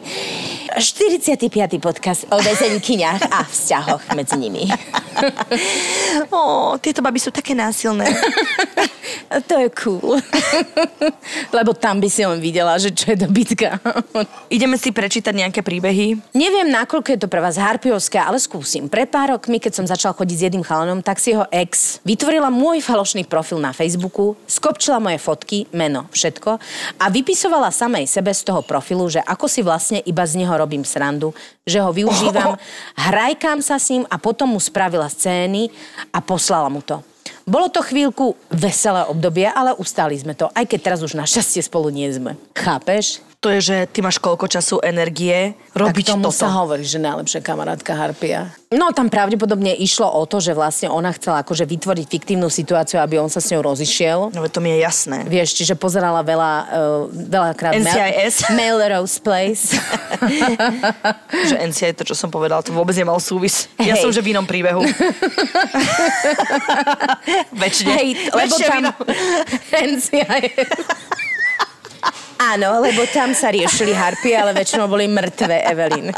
45. 0.77 1.81
podcast 1.81 2.29
o 2.29 2.37
väzenkyniach 2.37 3.33
a 3.33 3.49
vzťahoch 3.49 4.13
medzi 4.13 4.37
nimi. 4.37 4.69
Ó, 6.37 6.77
tieto 6.77 7.01
baby 7.01 7.17
sú 7.17 7.33
také 7.33 7.57
násilné. 7.57 8.13
To 9.27 9.55
je 9.59 9.69
cool. 9.83 10.23
Lebo 11.57 11.75
tam 11.75 11.99
by 11.99 12.09
si 12.11 12.23
len 12.23 12.39
videla, 12.39 12.79
že 12.79 12.95
čo 12.95 13.15
je 13.15 13.27
dobytka. 13.27 13.79
Ideme 14.47 14.79
si 14.79 14.95
prečítať 14.95 15.35
nejaké 15.35 15.61
príbehy. 15.67 16.15
Neviem, 16.31 16.71
nakoľko 16.71 17.09
je 17.15 17.21
to 17.27 17.29
pre 17.31 17.43
vás 17.43 17.59
harpiovské, 17.59 18.23
ale 18.23 18.39
skúsim. 18.39 18.87
Pred 18.87 19.11
pár 19.11 19.35
rokmi, 19.35 19.59
keď 19.59 19.83
som 19.83 19.87
začal 19.87 20.15
chodiť 20.15 20.37
s 20.37 20.45
jedným 20.51 20.65
chalanom, 20.67 21.03
tak 21.03 21.19
si 21.19 21.35
jeho 21.35 21.47
ex 21.51 21.99
vytvorila 22.07 22.55
môj 22.55 22.79
falošný 22.83 23.27
profil 23.27 23.59
na 23.59 23.75
Facebooku, 23.75 24.39
skopčila 24.47 25.03
moje 25.03 25.19
fotky, 25.19 25.67
meno, 25.75 26.07
všetko 26.15 26.63
a 27.03 27.05
vypisovala 27.11 27.75
samej 27.75 28.07
sebe 28.07 28.31
z 28.31 28.47
toho 28.47 28.63
profilu, 28.63 29.11
že 29.11 29.23
ako 29.27 29.47
si 29.51 29.61
vlastne 29.67 29.99
iba 30.07 30.23
z 30.23 30.39
neho 30.39 30.55
robím 30.67 30.83
srandu, 30.83 31.31
že 31.63 31.79
ho 31.79 31.95
využívam, 31.95 32.59
hrajkám 33.07 33.63
sa 33.63 33.79
s 33.79 33.95
ním 33.95 34.03
a 34.11 34.19
potom 34.19 34.51
mu 34.51 34.59
spravila 34.59 35.07
scény 35.07 35.71
a 36.11 36.19
poslala 36.19 36.67
mu 36.67 36.83
to. 36.83 36.99
Bolo 37.47 37.71
to 37.71 37.79
chvíľku 37.79 38.35
veselé 38.51 39.07
obdobie, 39.07 39.47
ale 39.47 39.71
ustáli 39.79 40.19
sme 40.19 40.35
to, 40.35 40.51
aj 40.51 40.67
keď 40.67 40.79
teraz 40.83 41.01
už 41.07 41.15
našťastie 41.15 41.63
spolu 41.63 41.95
nie 41.95 42.11
sme. 42.11 42.35
Chápeš? 42.59 43.23
To 43.45 43.53
je, 43.53 43.61
že 43.61 43.77
ty 43.93 44.01
máš 44.01 44.17
koľko 44.17 44.49
času, 44.49 44.81
energie 44.81 45.53
robiť 45.77 46.05
tak 46.09 46.13
tomu 46.17 46.33
toto. 46.33 46.41
sa 46.41 46.49
hovorí, 46.57 46.83
že 46.83 46.97
najlepšia 46.97 47.45
kamarátka 47.45 47.93
Harpia. 47.93 48.49
No 48.73 48.91
tam 48.91 49.13
pravdepodobne 49.13 49.77
išlo 49.77 50.09
o 50.09 50.25
to, 50.27 50.43
že 50.43 50.57
vlastne 50.57 50.91
ona 50.91 51.13
chcela 51.15 51.45
akože 51.45 51.69
vytvoriť 51.69 52.07
fiktívnu 52.11 52.51
situáciu, 52.51 52.99
aby 52.99 53.21
on 53.21 53.31
sa 53.31 53.39
s 53.39 53.53
ňou 53.53 53.63
rozišiel. 53.63 54.35
No 54.35 54.41
to 54.49 54.59
mi 54.65 54.75
je 54.75 54.83
jasné. 54.83 55.23
Vieš, 55.29 55.53
čiže 55.53 55.79
pozerala 55.79 56.25
veľa, 56.25 56.53
uh, 56.67 57.07
veľakrát 57.13 57.77
NCIS. 57.77 58.51
Mail, 58.57 58.81
Melrose 58.83 59.21
Place. 59.21 59.77
že 61.53 61.55
NCA, 61.61 61.93
to, 61.93 62.09
čo 62.09 62.17
som 62.17 62.33
povedal, 62.33 62.65
to 62.65 62.75
vôbec 62.75 62.97
nemal 62.97 63.21
súvis. 63.23 63.69
Ja 63.79 63.95
Hej. 63.95 64.03
som, 64.03 64.11
že 64.11 64.25
v 64.25 64.35
inom 64.35 64.49
príbehu. 64.49 64.81
Väčšine. 67.63 67.91
Hej, 67.95 68.09
lebo 68.33 68.55
tam... 68.59 68.83
NCIS. 69.71 71.26
Áno, 72.37 72.85
lebo 72.85 73.09
tam 73.09 73.33
sa 73.33 73.49
riešili 73.49 73.97
harpie, 73.97 74.37
ale 74.37 74.53
väčšinou 74.53 74.87
boli 74.87 75.09
mŕtve, 75.09 75.57
Evelyn. 75.65 76.13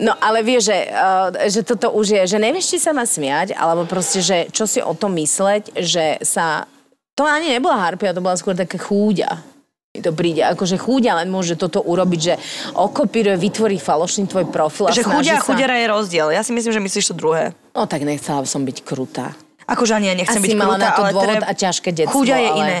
No 0.00 0.16
ale 0.16 0.40
vieš, 0.40 0.72
že, 0.72 0.78
uh, 0.88 1.28
že 1.44 1.60
toto 1.60 1.92
už 1.92 2.06
je, 2.16 2.22
že 2.24 2.38
nevieš, 2.40 2.72
či 2.72 2.78
sa 2.80 2.96
má 2.96 3.04
smiať, 3.04 3.52
alebo 3.52 3.84
proste, 3.84 4.24
že 4.24 4.48
čo 4.48 4.64
si 4.64 4.80
o 4.80 4.96
tom 4.96 5.12
mysleť, 5.12 5.76
že 5.76 6.16
sa... 6.24 6.64
To 7.20 7.28
ani 7.28 7.52
nebola 7.52 7.76
harpia, 7.76 8.16
to 8.16 8.24
bola 8.24 8.32
skôr 8.32 8.56
také 8.56 8.80
chúďa. 8.80 9.44
Mi 9.92 10.00
to 10.00 10.16
príde, 10.16 10.40
akože 10.40 10.80
chúďa 10.80 11.20
len 11.20 11.28
môže 11.28 11.58
toto 11.58 11.84
urobiť, 11.84 12.20
že 12.22 12.34
okopíruje, 12.72 13.36
vytvorí 13.36 13.76
falošný 13.76 14.24
tvoj 14.24 14.48
profil 14.48 14.88
a 14.88 14.94
Že 14.96 15.04
chudia 15.04 15.36
a 15.36 15.44
sa... 15.44 15.52
chudiara 15.52 15.76
je 15.76 15.86
rozdiel. 15.90 16.26
Ja 16.32 16.40
si 16.40 16.56
myslím, 16.56 16.72
že 16.72 16.80
myslíš 16.80 17.10
to 17.12 17.14
druhé. 17.18 17.52
No 17.76 17.84
tak 17.84 18.00
nechcela 18.00 18.40
som 18.48 18.64
byť 18.64 18.80
krutá. 18.80 19.36
Akože 19.68 20.00
ani 20.00 20.08
ja 20.08 20.16
nechcem 20.16 20.40
Asi 20.40 20.48
byť 20.48 20.56
mala 20.56 20.80
na 20.80 20.96
to 20.96 21.02
ale 21.04 21.12
dôvod 21.12 21.28
treb- 21.28 21.44
a 21.44 21.52
ťažké 21.52 21.90
detstvo, 21.92 22.14
Chúďa 22.24 22.36
je 22.40 22.48
ale- 22.48 22.58
iné. 22.64 22.78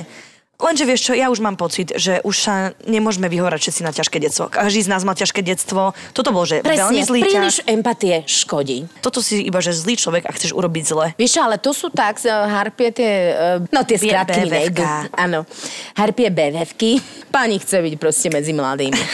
Lenže 0.60 0.84
vieš 0.84 1.08
čo, 1.08 1.16
ja 1.16 1.32
už 1.32 1.40
mám 1.40 1.56
pocit, 1.56 1.88
že 1.96 2.20
už 2.20 2.36
sa 2.36 2.76
nemôžeme 2.84 3.32
vyhorať 3.32 3.64
všetci 3.64 3.80
na 3.80 3.96
ťažké 3.96 4.20
detstvo. 4.20 4.52
Každý 4.52 4.84
z 4.84 4.92
nás 4.92 5.08
mal 5.08 5.16
ťažké 5.16 5.40
detstvo. 5.40 5.96
Toto 6.12 6.36
bol, 6.36 6.44
že 6.44 6.60
veľmi 6.60 7.00
Presne, 7.00 7.08
zlý 7.08 7.20
príliš 7.24 7.64
ťah. 7.64 7.72
empatie 7.72 8.16
škodí. 8.28 8.84
Toto 9.00 9.24
si 9.24 9.40
iba, 9.40 9.64
že 9.64 9.72
zlý 9.72 9.96
človek 9.96 10.28
a 10.28 10.36
chceš 10.36 10.52
urobiť 10.52 10.84
zle. 10.84 11.06
Vieš 11.16 11.40
ale 11.40 11.56
to 11.56 11.72
sú 11.72 11.88
tak, 11.88 12.20
uh, 12.28 12.44
harpie 12.44 12.92
tie, 12.92 13.12
uh, 13.32 13.64
no 13.72 13.80
tie 13.88 13.96
skratky 13.96 14.44
nejdu. 14.44 14.84
Áno, 15.16 15.48
harpie 15.96 16.28
BVFky. 16.28 17.00
Pani 17.32 17.56
chce 17.56 17.80
byť 17.80 17.94
proste 17.96 18.28
medzi 18.28 18.52
mladými. 18.52 19.00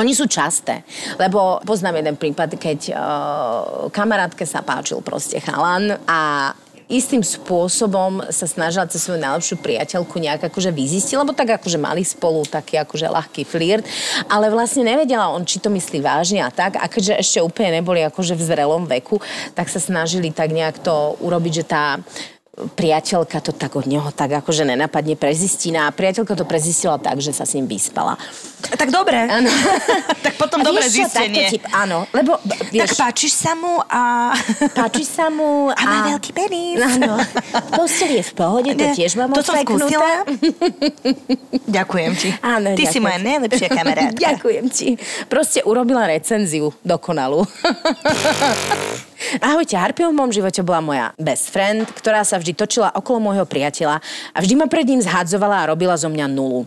Oni 0.00 0.12
sú 0.12 0.28
časté, 0.28 0.84
lebo 1.16 1.64
poznám 1.64 2.04
jeden 2.04 2.20
prípad, 2.20 2.60
keď 2.60 2.92
uh, 2.92 3.88
kamarátke 3.88 4.44
sa 4.44 4.60
páčil 4.60 5.00
proste 5.00 5.40
chalan 5.40 5.96
a 6.04 6.52
istým 6.88 7.20
spôsobom 7.20 8.24
sa 8.32 8.48
snažila 8.48 8.88
cez 8.88 9.04
svoju 9.04 9.20
najlepšiu 9.20 9.60
priateľku 9.60 10.16
nejak 10.16 10.48
akože 10.48 10.72
vyzistiť, 10.72 11.20
lebo 11.20 11.36
tak 11.36 11.60
akože 11.60 11.76
mali 11.76 12.00
spolu 12.02 12.48
taký 12.48 12.80
akože 12.80 13.12
ľahký 13.12 13.44
flirt, 13.44 13.84
ale 14.32 14.48
vlastne 14.48 14.88
nevedela 14.88 15.28
on, 15.28 15.44
či 15.44 15.60
to 15.60 15.68
myslí 15.68 16.00
vážne 16.00 16.40
a 16.40 16.48
tak, 16.48 16.80
a 16.80 16.88
keďže 16.88 17.20
ešte 17.20 17.38
úplne 17.44 17.78
neboli 17.78 18.00
akože 18.00 18.32
v 18.32 18.42
zrelom 18.42 18.88
veku, 18.88 19.20
tak 19.52 19.68
sa 19.68 19.78
snažili 19.78 20.32
tak 20.32 20.50
nejak 20.50 20.80
to 20.80 21.14
urobiť, 21.20 21.52
že 21.60 21.64
tá 21.68 22.00
priateľka 22.74 23.38
to 23.38 23.54
tak 23.54 23.78
od 23.78 23.86
neho 23.86 24.10
tak 24.10 24.34
akože 24.42 24.66
nenapadne 24.66 25.14
prezistina 25.14 25.86
a 25.86 25.94
priateľka 25.94 26.34
to 26.34 26.44
prezistila 26.44 26.98
tak, 26.98 27.22
že 27.22 27.30
sa 27.30 27.46
s 27.46 27.54
ním 27.54 27.70
vyspala. 27.70 28.18
Tak 28.58 28.90
dobre. 28.90 29.30
Áno. 29.30 29.46
tak 30.24 30.34
potom 30.34 30.58
A 30.60 30.66
dobré 30.66 30.90
vieš 30.90 31.06
zistenie. 31.06 31.46
Typ, 31.54 31.64
áno, 31.70 32.10
lebo 32.10 32.42
vieš, 32.74 32.98
Tak 32.98 33.06
páčiš 33.06 33.32
sa 33.38 33.54
mu 33.54 33.78
a... 33.86 34.34
páči 34.78 35.06
sa 35.06 35.30
mu 35.30 35.70
a... 35.70 35.78
A 35.78 35.82
má 35.86 35.98
veľký 36.18 36.30
penis. 36.34 36.82
Áno, 36.82 37.22
posteľ 37.78 38.10
je 38.18 38.24
v 38.26 38.32
pohode, 38.34 38.70
to 38.74 38.84
tiež 38.98 39.14
mám 39.14 39.30
To 39.30 39.46
som 39.46 39.54
skúsila. 39.62 40.26
Ďakujem 41.78 42.12
ti. 42.18 42.28
Áno, 42.42 42.74
Ty 42.74 42.82
si 42.82 42.98
ďakujem. 42.98 43.04
moja 43.06 43.18
najlepšia 43.22 43.68
kamarátka. 43.70 44.18
Ďakujem 44.18 44.64
ti. 44.74 44.88
Proste 45.30 45.62
urobila 45.62 46.10
recenziu 46.10 46.74
dokonalú. 46.82 47.46
Ahojte, 49.42 49.74
Harpiou 49.74 50.14
v 50.14 50.18
mojom 50.18 50.32
živote 50.42 50.62
bola 50.62 50.78
moja 50.78 51.06
best 51.18 51.50
friend, 51.50 51.90
ktorá 51.90 52.22
sa 52.22 52.38
vždy 52.38 52.54
točila 52.54 52.94
okolo 52.94 53.18
môjho 53.18 53.44
priateľa 53.44 53.98
a 54.30 54.38
vždy 54.38 54.54
ma 54.54 54.70
pred 54.70 54.86
ním 54.86 55.02
zhadzovala 55.02 55.66
a 55.66 55.68
robila 55.74 55.98
zo 55.98 56.06
mňa 56.06 56.26
nulu. 56.30 56.64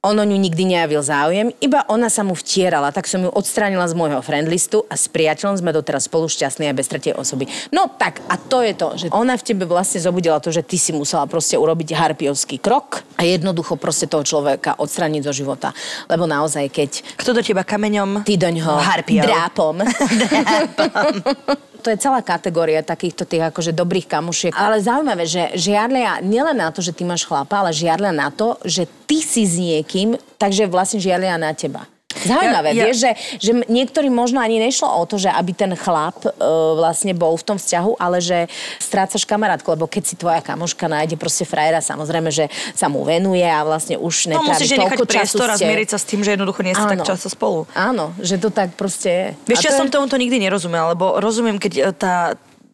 On 0.00 0.16
o 0.16 0.24
ňu 0.24 0.32
nikdy 0.32 0.64
nejavil 0.64 1.04
záujem, 1.04 1.52
iba 1.60 1.84
ona 1.92 2.08
sa 2.08 2.24
mu 2.24 2.32
vtierala, 2.32 2.88
tak 2.88 3.04
som 3.04 3.20
ju 3.20 3.28
odstránila 3.28 3.84
z 3.84 3.92
môjho 3.92 4.24
friendlistu 4.24 4.80
a 4.88 4.96
s 4.96 5.12
priateľom 5.12 5.60
sme 5.60 5.76
doteraz 5.76 6.08
spolu 6.08 6.24
šťastní 6.24 6.72
aj 6.72 6.76
bez 6.80 6.88
tretej 6.88 7.12
osoby. 7.12 7.44
No 7.68 7.84
tak, 8.00 8.24
a 8.24 8.40
to 8.40 8.64
je 8.64 8.72
to, 8.72 8.88
že 8.96 9.06
ona 9.12 9.36
v 9.36 9.44
tebe 9.44 9.68
vlastne 9.68 10.00
zobudila 10.00 10.40
to, 10.40 10.48
že 10.48 10.64
ty 10.64 10.80
si 10.80 10.96
musela 10.96 11.28
proste 11.28 11.60
urobiť 11.60 11.92
harpiovský 11.92 12.56
krok 12.64 13.04
a 13.20 13.28
jednoducho 13.28 13.76
proste 13.76 14.08
toho 14.08 14.24
človeka 14.24 14.80
odstrániť 14.80 15.20
zo 15.20 15.36
života. 15.36 15.76
Lebo 16.08 16.24
naozaj, 16.24 16.72
keď 16.72 17.04
Kto 17.20 17.36
do 17.36 17.44
teba 17.44 17.60
kameňom? 17.60 18.24
ty 18.24 18.40
doňho 18.40 18.80
Harpiou. 18.80 19.20
drápom. 19.20 19.84
to 21.80 21.90
je 21.90 21.98
celá 21.98 22.20
kategória 22.20 22.84
takýchto 22.84 23.24
tých 23.26 23.50
akože 23.50 23.72
dobrých 23.72 24.06
kamušiek. 24.06 24.52
Ale 24.54 24.78
zaujímavé, 24.80 25.24
že 25.26 25.50
žiarlia 25.56 26.20
nielen 26.20 26.60
na 26.60 26.70
to, 26.70 26.84
že 26.84 26.94
ty 26.94 27.02
máš 27.02 27.26
chlapa, 27.26 27.64
ale 27.64 27.74
žiarlia 27.74 28.12
na 28.12 28.28
to, 28.30 28.60
že 28.62 28.86
ty 29.08 29.24
si 29.24 29.48
s 29.48 29.56
niekým, 29.56 30.14
takže 30.38 30.68
vlastne 30.68 31.00
žiarlia 31.02 31.40
na 31.40 31.56
teba. 31.56 31.88
Ja- 32.22 32.36
Zaujímavé, 32.36 32.68
ja- 32.70 32.84
vieš, 32.84 32.98
že, 33.00 33.10
že 33.38 33.50
niektorým 33.66 34.10
možno 34.10 34.38
ani 34.38 34.58
nešlo 34.58 34.86
o 34.86 35.04
to, 35.04 35.16
že 35.16 35.28
aby 35.28 35.50
ten 35.50 35.72
chlap 35.72 36.20
e, 36.20 36.30
vlastne 36.74 37.12
bol 37.12 37.32
v 37.32 37.44
tom 37.44 37.56
vzťahu, 37.56 37.96
ale 37.96 38.18
že 38.18 38.46
strácaš 38.76 39.24
kamarátku, 39.24 39.66
lebo 39.68 39.84
keď 39.84 40.02
si 40.02 40.14
tvoja 40.14 40.40
kamoška 40.40 40.84
nájde 40.84 41.14
proste 41.14 41.42
frajera, 41.42 41.80
samozrejme, 41.80 42.28
že 42.28 42.46
sa 42.72 42.86
mu 42.86 43.02
venuje 43.02 43.42
a 43.42 43.62
vlastne 43.62 43.96
už 43.96 44.28
No 44.28 44.40
netrávi 44.40 44.64
nechať 44.66 44.78
toľko 44.78 45.04
času 45.04 45.10
priestor 45.10 45.48
a 45.48 45.56
zmieriť 45.56 45.88
sa 45.88 45.98
s 45.98 46.04
tým, 46.04 46.20
že 46.20 46.30
jednoducho 46.32 46.60
nie 46.60 46.72
ste 46.72 46.86
tak 46.88 47.02
často 47.02 47.28
spolu. 47.28 47.64
Áno, 47.72 48.12
že 48.18 48.36
to 48.36 48.48
tak 48.48 48.74
proste 48.74 49.08
je. 49.08 49.26
Vieš, 49.46 49.60
ja 49.62 49.70
to 49.70 49.76
som 49.76 49.86
je- 49.86 49.92
tomuto 49.92 50.14
nikdy 50.14 50.36
nerozumela, 50.38 50.90
lebo 50.90 51.16
rozumiem, 51.16 51.56
keď 51.56 51.72
e, 51.72 51.82
tá 51.92 52.14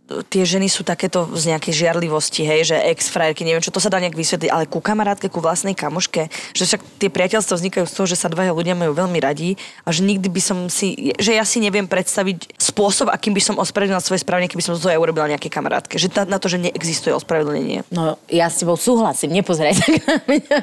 tie 0.07 0.46
ženy 0.46 0.70
sú 0.70 0.86
takéto 0.86 1.26
z 1.34 1.50
nejakej 1.50 1.72
žiarlivosti, 1.74 2.46
hej, 2.46 2.74
že 2.74 2.76
ex-frajerky, 2.94 3.42
neviem 3.42 3.59
čo, 3.59 3.74
to 3.74 3.82
sa 3.82 3.90
dá 3.90 3.98
nejak 3.98 4.14
vysvetliť, 4.14 4.50
ale 4.50 4.70
ku 4.70 4.78
kamarátke, 4.78 5.26
ku 5.26 5.42
vlastnej 5.42 5.74
kamoške, 5.74 6.30
že 6.54 6.62
však 6.62 6.80
tie 7.02 7.11
priateľstva 7.11 7.59
vznikajú 7.59 7.84
z 7.90 7.94
toho, 7.94 8.07
že 8.07 8.16
sa 8.16 8.30
dvaja 8.30 8.54
ľudia 8.54 8.78
majú 8.78 8.94
veľmi 8.94 9.18
radi 9.18 9.59
a 9.82 9.90
že 9.90 10.07
nikdy 10.07 10.30
by 10.30 10.40
som 10.42 10.59
si, 10.70 11.11
že 11.18 11.34
ja 11.34 11.42
si 11.42 11.59
neviem 11.59 11.90
predstaviť 11.90 12.54
spôsob, 12.54 13.11
akým 13.11 13.34
by 13.34 13.42
som 13.42 13.54
ospravedlnila 13.59 13.98
svoje 13.98 14.22
správanie, 14.22 14.46
keby 14.46 14.62
som 14.62 14.78
to 14.78 14.86
ja 14.86 14.98
urobila 14.98 15.26
nejakej 15.26 15.50
kamarátke. 15.50 15.98
Že 15.98 16.22
na, 16.22 16.36
na 16.36 16.38
to, 16.38 16.46
že 16.46 16.62
neexistuje 16.62 17.11
ospravedlnenie. 17.11 17.82
No, 17.90 18.14
ja 18.30 18.46
s 18.46 18.62
tebou 18.62 18.78
súhlasím, 18.78 19.34
nepozeraj 19.34 19.74
sa 19.74 19.86
na 19.90 20.16
mňa. 20.22 20.57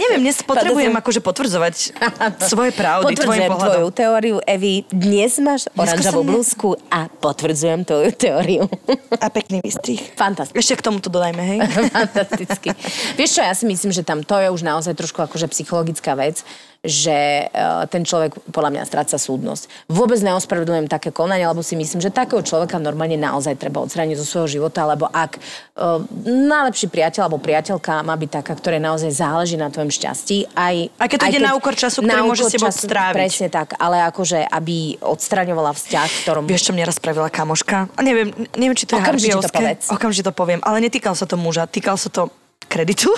Neviem, 0.00 0.20
dnes 0.24 0.40
potrebujem 0.40 0.96
som- 0.96 1.00
akože 1.04 1.20
potvrdzovať 1.20 1.74
svoje 2.48 2.72
pravdy 2.72 3.12
Potvrdzujem 3.12 3.52
tvoju 3.52 3.88
teóriu, 3.92 4.36
Evi. 4.48 4.88
Dnes 4.88 5.36
máš 5.36 5.68
oranžovú 5.76 6.24
blúzku 6.24 6.68
a 6.88 7.12
potvrdzujem 7.12 7.84
tvoju 7.84 8.10
teóriu. 8.16 8.64
A 9.18 9.28
pekný 9.28 9.58
výstrih. 9.62 9.98
Fantastické. 10.14 10.58
Ešte 10.58 10.74
k 10.78 10.82
tomuto 10.86 11.08
dodajme, 11.10 11.42
hej? 11.42 11.58
Fantasticky. 11.96 12.70
Vieš 13.18 13.30
čo, 13.38 13.42
ja 13.42 13.54
si 13.54 13.66
myslím, 13.66 13.90
že 13.90 14.06
tam 14.06 14.22
to 14.22 14.38
je 14.38 14.48
už 14.50 14.62
naozaj 14.62 14.94
trošku 14.94 15.22
akože 15.22 15.50
psychologická 15.50 16.14
vec, 16.14 16.46
že 16.86 17.50
uh, 17.50 17.84
ten 17.90 18.06
človek 18.06 18.38
podľa 18.54 18.70
mňa 18.78 18.82
stráca 18.86 19.18
súdnosť. 19.18 19.90
Vôbec 19.90 20.22
neospravedlňujem 20.22 20.86
také 20.86 21.10
konanie, 21.10 21.42
lebo 21.42 21.60
si 21.60 21.74
myslím, 21.74 21.98
že 21.98 22.14
takého 22.14 22.40
človeka 22.46 22.78
normálne 22.78 23.18
naozaj 23.18 23.58
treba 23.58 23.82
odstrániť 23.82 24.16
zo 24.22 24.26
svojho 24.26 24.48
života, 24.62 24.86
lebo 24.86 25.10
ak 25.10 25.36
uh, 25.36 25.98
najlepší 26.24 26.86
priateľ 26.86 27.26
alebo 27.26 27.42
priateľka 27.42 28.06
má 28.06 28.14
byť 28.14 28.30
taká, 28.30 28.52
ktoré 28.54 28.78
naozaj 28.78 29.10
záleží 29.10 29.58
na 29.58 29.66
tvojom 29.68 29.90
šťastí, 29.90 30.54
aj... 30.54 30.74
Aj 30.94 31.08
keď 31.10 31.18
to 31.18 31.26
ide 31.34 31.42
na 31.42 31.58
úkor 31.58 31.74
času, 31.74 32.06
ktorý 32.06 32.22
môže 32.22 32.46
s 32.46 32.54
tebou 32.54 32.70
stráviť. 32.70 33.18
Presne 33.18 33.48
tak, 33.50 33.74
ale 33.82 34.06
akože, 34.06 34.46
aby 34.46 35.02
odstraňovala 35.02 35.74
vzťah, 35.74 36.08
ktorom... 36.22 36.46
Vieš, 36.46 36.70
čo 36.70 36.72
mne 36.72 36.86
raz 36.86 36.96
spravila 37.02 37.26
kamoška? 37.26 37.90
A 37.98 38.00
neviem, 38.06 38.30
neviem, 38.54 38.75
či 38.76 38.84
to 38.84 38.94
je 38.94 39.02
Okamžite 39.02 39.40
to 39.40 39.48
povedz. 39.48 39.84
Okamžite 39.88 40.24
to 40.28 40.34
poviem. 40.36 40.60
Ale 40.60 40.84
netýkal 40.84 41.16
sa 41.16 41.24
to 41.24 41.40
muža, 41.40 41.64
týkal 41.64 41.96
sa 41.96 42.12
to 42.12 42.28
kreditu. 42.68 43.08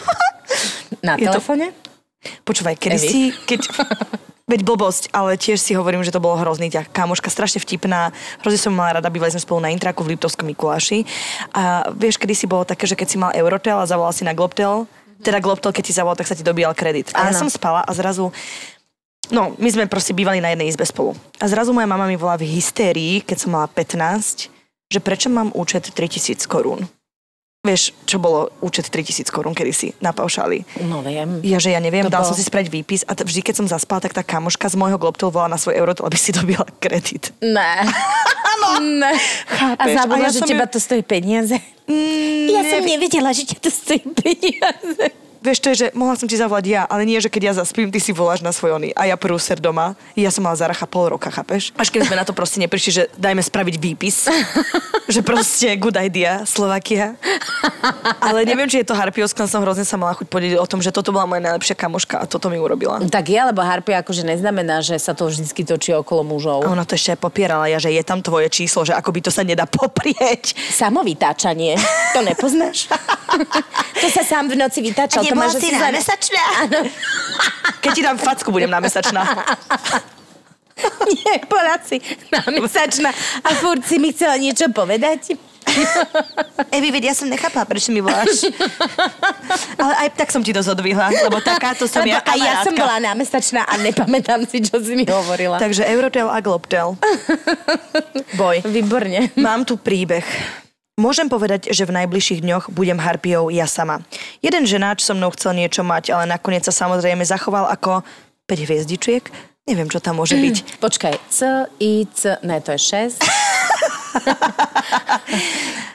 Na 1.06 1.18
Je 1.18 1.26
to- 1.26 1.36
telefóne? 1.36 1.74
Počúvaj, 2.46 2.78
kedy 2.78 2.96
Evi. 2.98 3.08
si, 3.10 3.20
keď... 3.50 3.60
Veď 4.48 4.64
blbosť, 4.64 5.12
ale 5.12 5.36
tiež 5.36 5.60
si 5.60 5.76
hovorím, 5.76 6.00
že 6.00 6.08
to 6.08 6.24
bolo 6.24 6.40
hrozný 6.40 6.72
ťah. 6.72 6.88
Kamoška 6.88 7.28
strašne 7.28 7.60
vtipná, 7.60 8.16
hrozne 8.40 8.56
som 8.56 8.72
mala 8.72 8.96
rada, 8.96 9.12
bývali 9.12 9.28
sme 9.28 9.44
spolu 9.44 9.60
na 9.60 9.68
Intraku 9.68 10.00
v 10.00 10.16
Liptovskom 10.16 10.48
Mikuláši. 10.48 11.04
A 11.52 11.84
vieš, 11.92 12.16
kedy 12.16 12.32
si 12.32 12.48
bolo 12.48 12.64
také, 12.64 12.88
že 12.88 12.96
keď 12.96 13.06
si 13.12 13.20
mal 13.20 13.36
Eurotel 13.36 13.76
a 13.76 13.84
zavolal 13.84 14.16
si 14.16 14.24
na 14.24 14.32
Globtel, 14.32 14.88
teda 15.20 15.44
Globtel, 15.44 15.76
keď 15.76 15.84
ti 15.84 15.92
zavolal, 15.92 16.16
tak 16.16 16.32
sa 16.32 16.38
ti 16.38 16.40
dobíjal 16.40 16.72
kredit. 16.72 17.12
A 17.12 17.28
ja 17.28 17.36
som 17.36 17.52
spala 17.52 17.84
a 17.84 17.92
zrazu 17.92 18.32
No, 19.28 19.52
my 19.60 19.68
sme 19.68 19.84
proste 19.84 20.16
bývali 20.16 20.40
na 20.40 20.56
jednej 20.56 20.72
izbe 20.72 20.88
spolu. 20.88 21.12
A 21.36 21.44
zrazu 21.44 21.76
moja 21.76 21.84
mama 21.84 22.08
mi 22.08 22.16
volá 22.16 22.40
v 22.40 22.48
hystérii, 22.48 23.20
keď 23.20 23.36
som 23.36 23.52
mala 23.52 23.68
15, 23.68 24.48
že 24.88 24.98
prečo 24.98 25.28
mám 25.28 25.52
účet 25.52 25.84
3000 25.86 26.40
korún. 26.44 26.88
Vieš, 27.58 27.90
čo 28.06 28.16
bolo 28.16 28.54
účet 28.60 28.86
3000 28.86 29.28
korún 29.28 29.50
kedysi 29.50 29.92
na 29.98 30.10
paušáli. 30.10 30.62
No 30.80 31.02
viem. 31.02 31.42
Ja, 31.42 31.58
že 31.58 31.70
ja 31.70 31.78
neviem, 31.78 32.06
To 32.06 32.08
dal 32.08 32.22
bolo- 32.22 32.30
som 32.30 32.38
si 32.38 32.46
spraviť 32.46 32.68
výpis 32.70 33.02
a 33.02 33.12
t- 33.12 33.20
vždy, 33.20 33.42
keď 33.42 33.54
som 33.56 33.66
zaspala, 33.66 33.98
tak 34.00 34.14
tá 34.14 34.22
kamoška 34.22 34.64
z 34.64 34.78
môjho 34.78 34.94
Globtel 34.94 35.28
volala 35.28 35.52
na 35.52 35.60
svoj 35.60 35.74
Eurotel, 35.74 36.06
aby 36.06 36.16
si 36.16 36.30
dobila 36.38 36.64
kredit. 36.78 37.34
Ne. 37.40 37.82
Áno. 38.54 38.68
Ne. 38.80 39.10
A 39.10 39.52
Chápeš? 39.76 39.92
zabudla, 39.92 40.16
A 40.16 40.24
ja 40.24 40.32
že 40.32 40.40
teba 40.44 40.64
ju- 40.64 40.72
to 40.72 40.78
stojí 40.78 41.02
peniaze. 41.02 41.56
Mm, 41.84 42.46
Ja 42.48 42.62
som 42.64 42.80
nevedela, 42.80 43.30
že 43.30 43.42
ťa 43.44 43.56
to 43.58 43.70
stojí 43.70 44.02
peniaze. 44.14 45.04
Vieš, 45.48 45.64
to 45.64 45.72
je, 45.72 45.80
že 45.80 45.96
mohla 45.96 46.12
som 46.12 46.28
ti 46.28 46.36
zavolať 46.36 46.64
ja, 46.68 46.84
ale 46.84 47.08
nie, 47.08 47.16
že 47.16 47.32
keď 47.32 47.42
ja 47.48 47.52
zaspím, 47.64 47.88
ty 47.88 47.96
si 47.96 48.12
voláš 48.12 48.44
na 48.44 48.52
svoj 48.52 48.76
ony. 48.76 48.92
A 48.92 49.08
ja 49.08 49.16
prúser 49.16 49.56
doma. 49.56 49.96
Ja 50.12 50.28
som 50.28 50.44
mala 50.44 50.60
zaracha 50.60 50.84
pol 50.84 51.08
roka, 51.08 51.32
chápeš? 51.32 51.72
Až 51.72 51.88
keď 51.88 52.04
sme 52.04 52.20
na 52.20 52.28
to 52.28 52.36
proste 52.36 52.60
neprišli, 52.60 52.90
že 52.92 53.02
dajme 53.16 53.40
spraviť 53.40 53.74
výpis. 53.80 54.28
že 55.14 55.24
proste 55.24 55.72
good 55.80 55.96
idea, 55.96 56.44
Slovakia. 56.44 57.16
Ale 58.20 58.44
neviem, 58.44 58.68
či 58.68 58.84
je 58.84 58.92
to 58.92 58.92
harpiovská, 58.92 59.48
som 59.48 59.64
hrozne 59.64 59.88
sa 59.88 59.96
mala 59.96 60.12
chuť 60.20 60.28
podeliť 60.28 60.60
o 60.60 60.68
tom, 60.68 60.84
že 60.84 60.92
toto 60.92 61.16
bola 61.16 61.24
moja 61.24 61.40
najlepšia 61.40 61.80
kamoška 61.80 62.20
a 62.20 62.24
toto 62.28 62.52
mi 62.52 62.60
urobila. 62.60 63.00
Tak 63.08 63.32
je, 63.32 63.40
lebo 63.40 63.64
harpia 63.64 64.04
akože 64.04 64.28
neznamená, 64.28 64.84
že 64.84 65.00
sa 65.00 65.16
to 65.16 65.32
vždycky 65.32 65.64
točí 65.64 65.96
okolo 65.96 66.28
mužov. 66.28 66.68
A 66.68 66.76
ona 66.76 66.84
to 66.84 66.92
ešte 66.92 67.16
aj 67.16 67.24
popierala, 67.24 67.72
ja, 67.72 67.80
že 67.80 67.88
je 67.88 68.04
tam 68.04 68.20
tvoje 68.20 68.52
číslo, 68.52 68.84
že 68.84 68.92
ako 68.92 69.16
by 69.16 69.20
to 69.24 69.32
sa 69.32 69.48
nedá 69.48 69.64
poprieť. 69.64 70.52
Samovytáčanie. 70.76 71.80
To 72.12 72.20
nepoznáš? 72.20 72.92
to 74.04 74.08
sa 74.12 74.20
sám 74.20 74.52
v 74.52 74.60
noci 74.60 74.84
vytáčal. 74.84 75.24
A 75.24 75.32
To 75.32 75.37
bola 75.38 75.54
si 75.54 75.68
námesačná? 75.70 76.42
Áno. 76.66 76.78
Keď 77.78 77.90
ti 77.94 78.02
dám 78.02 78.18
facku, 78.18 78.50
budem 78.50 78.68
námesačná. 78.68 79.22
Nie, 81.10 81.42
bola 81.50 81.74
si 81.82 81.98
námesačná 82.30 83.10
a 83.42 83.48
furt 83.58 83.82
si 83.82 83.98
mi 83.98 84.14
chcela 84.14 84.38
niečo 84.38 84.70
povedať. 84.70 85.34
Evi, 86.76 86.88
veď 86.88 87.12
ja 87.12 87.14
som 87.18 87.28
nechápala, 87.28 87.66
prečo 87.66 87.92
mi 87.92 88.00
voláš. 88.00 88.46
Ale 89.76 89.94
aj 90.06 90.08
tak 90.16 90.28
som 90.32 90.40
ti 90.40 90.54
to 90.54 90.62
zodvihla, 90.64 91.12
lebo 91.28 91.42
takáto 91.44 91.84
som 91.84 92.06
Lebo 92.06 92.16
ja 92.16 92.22
aj 92.24 92.38
ja 92.40 92.54
som 92.62 92.72
kamarátka. 92.72 92.80
bola 92.80 92.96
námesačná 93.04 93.62
a 93.66 93.74
nepamätám 93.76 94.40
si, 94.48 94.64
čo 94.64 94.80
si 94.80 94.96
mi 94.96 95.04
hovorila. 95.04 95.60
Takže 95.60 95.84
Eurotel 95.84 96.30
a 96.30 96.38
Globtel. 96.40 96.96
Boj. 98.38 98.64
Výborne. 98.64 99.34
Mám 99.36 99.66
tu 99.68 99.76
príbeh. 99.76 100.24
Môžem 100.98 101.30
povedať, 101.30 101.70
že 101.70 101.86
v 101.86 101.94
najbližších 101.94 102.42
dňoch 102.42 102.74
budem 102.74 102.98
harpiou 102.98 103.54
ja 103.54 103.70
sama. 103.70 104.02
Jeden 104.42 104.66
ženáč 104.66 105.06
so 105.06 105.14
mnou 105.14 105.30
chcel 105.30 105.54
niečo 105.54 105.86
mať, 105.86 106.10
ale 106.10 106.26
nakoniec 106.26 106.66
sa 106.66 106.74
samozrejme 106.74 107.22
zachoval 107.22 107.70
ako 107.70 108.02
5 108.50 108.66
hviezdičiek. 108.66 109.22
Neviem, 109.70 109.86
čo 109.86 110.02
tam 110.02 110.18
môže 110.18 110.34
byť. 110.42 110.82
Počkaj, 110.82 111.14
C, 111.30 111.38
I, 111.78 112.02
C, 112.10 112.34
ne, 112.42 112.58
to 112.58 112.74
je 112.74 112.80
6. 113.14 113.22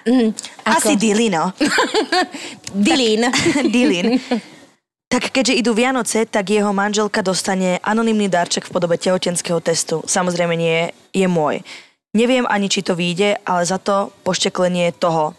mm? 0.07 0.29
Asi 0.79 0.95
Dilino. 0.95 1.51
Dilín. 2.87 3.27
Dilin. 3.75 4.23
Tak 5.11 5.35
keďže 5.35 5.59
idú 5.59 5.75
Vianoce, 5.75 6.25
tak 6.25 6.47
jeho 6.47 6.71
manželka 6.71 7.19
dostane 7.19 7.77
anonymný 7.83 8.31
darček 8.31 8.65
v 8.65 8.73
podobe 8.73 8.95
tehotenského 8.95 9.59
testu. 9.59 9.99
Samozrejme 10.07 10.55
nie 10.55 10.95
je 11.11 11.27
môj. 11.27 11.59
Neviem 12.13 12.45
ani, 12.45 12.69
či 12.69 12.85
to 12.85 12.93
vyjde, 12.93 13.41
ale 13.41 13.65
za 13.65 13.81
to 13.81 14.13
pošteklenie 14.21 14.93
toho 14.93 15.33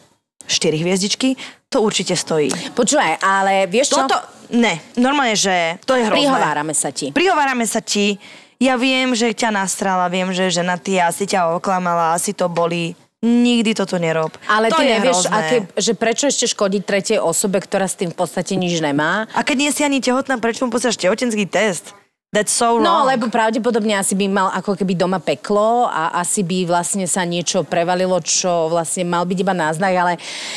4 0.50 0.74
hviezdičky, 0.74 1.38
to 1.70 1.78
určite 1.80 2.18
stojí. 2.18 2.50
Počúvaj, 2.74 3.22
ale 3.22 3.70
vieš 3.70 3.94
čo? 3.94 4.02
Toto, 4.02 4.18
ne, 4.50 4.82
normálne, 4.98 5.38
že 5.38 5.78
to 5.86 5.94
je 5.94 6.02
hrozné. 6.02 6.26
Prihovárame 6.26 6.74
sa 6.74 6.90
ti. 6.90 7.14
Prihovárame 7.14 7.66
sa 7.70 7.78
ti. 7.78 8.18
Ja 8.58 8.74
viem, 8.74 9.14
že 9.14 9.30
ťa 9.30 9.54
nastrala, 9.54 10.10
viem, 10.10 10.34
že 10.34 10.50
žena 10.50 10.74
ty 10.74 10.98
asi 10.98 11.30
ťa 11.30 11.58
oklamala, 11.58 12.18
asi 12.18 12.34
to 12.34 12.50
boli. 12.50 12.98
Nikdy 13.24 13.72
toto 13.72 13.96
nerob. 13.96 14.36
Ale 14.44 14.68
to 14.68 14.76
ty 14.76 14.84
nevieš, 14.84 15.32
aké, 15.32 15.64
že 15.80 15.96
prečo 15.96 16.28
ešte 16.28 16.44
škodiť 16.44 16.82
tretej 16.84 17.18
osobe, 17.22 17.56
ktorá 17.56 17.88
s 17.88 17.96
tým 17.96 18.12
v 18.12 18.18
podstate 18.20 18.52
nič 18.52 18.84
nemá. 18.84 19.24
A 19.32 19.40
keď 19.40 19.56
nie 19.56 19.72
si 19.72 19.80
ani 19.80 20.04
tehotná, 20.04 20.36
prečo 20.36 20.68
mu 20.68 20.68
posielaš 20.68 21.00
tehotenský 21.00 21.48
test? 21.48 21.96
That's 22.34 22.50
so 22.50 22.74
wrong. 22.74 22.82
No, 22.82 23.06
lebo 23.06 23.30
pravdepodobne 23.30 23.94
asi 23.94 24.18
by 24.18 24.26
mal 24.26 24.50
ako 24.50 24.74
keby 24.74 24.98
doma 24.98 25.22
peklo 25.22 25.86
a 25.86 26.18
asi 26.18 26.42
by 26.42 26.66
vlastne 26.66 27.06
sa 27.06 27.22
niečo 27.22 27.62
prevalilo, 27.62 28.18
čo 28.18 28.66
vlastne 28.66 29.06
mal 29.06 29.22
byť 29.22 29.38
iba 29.38 29.54
náznak, 29.54 29.94
ale 29.94 30.12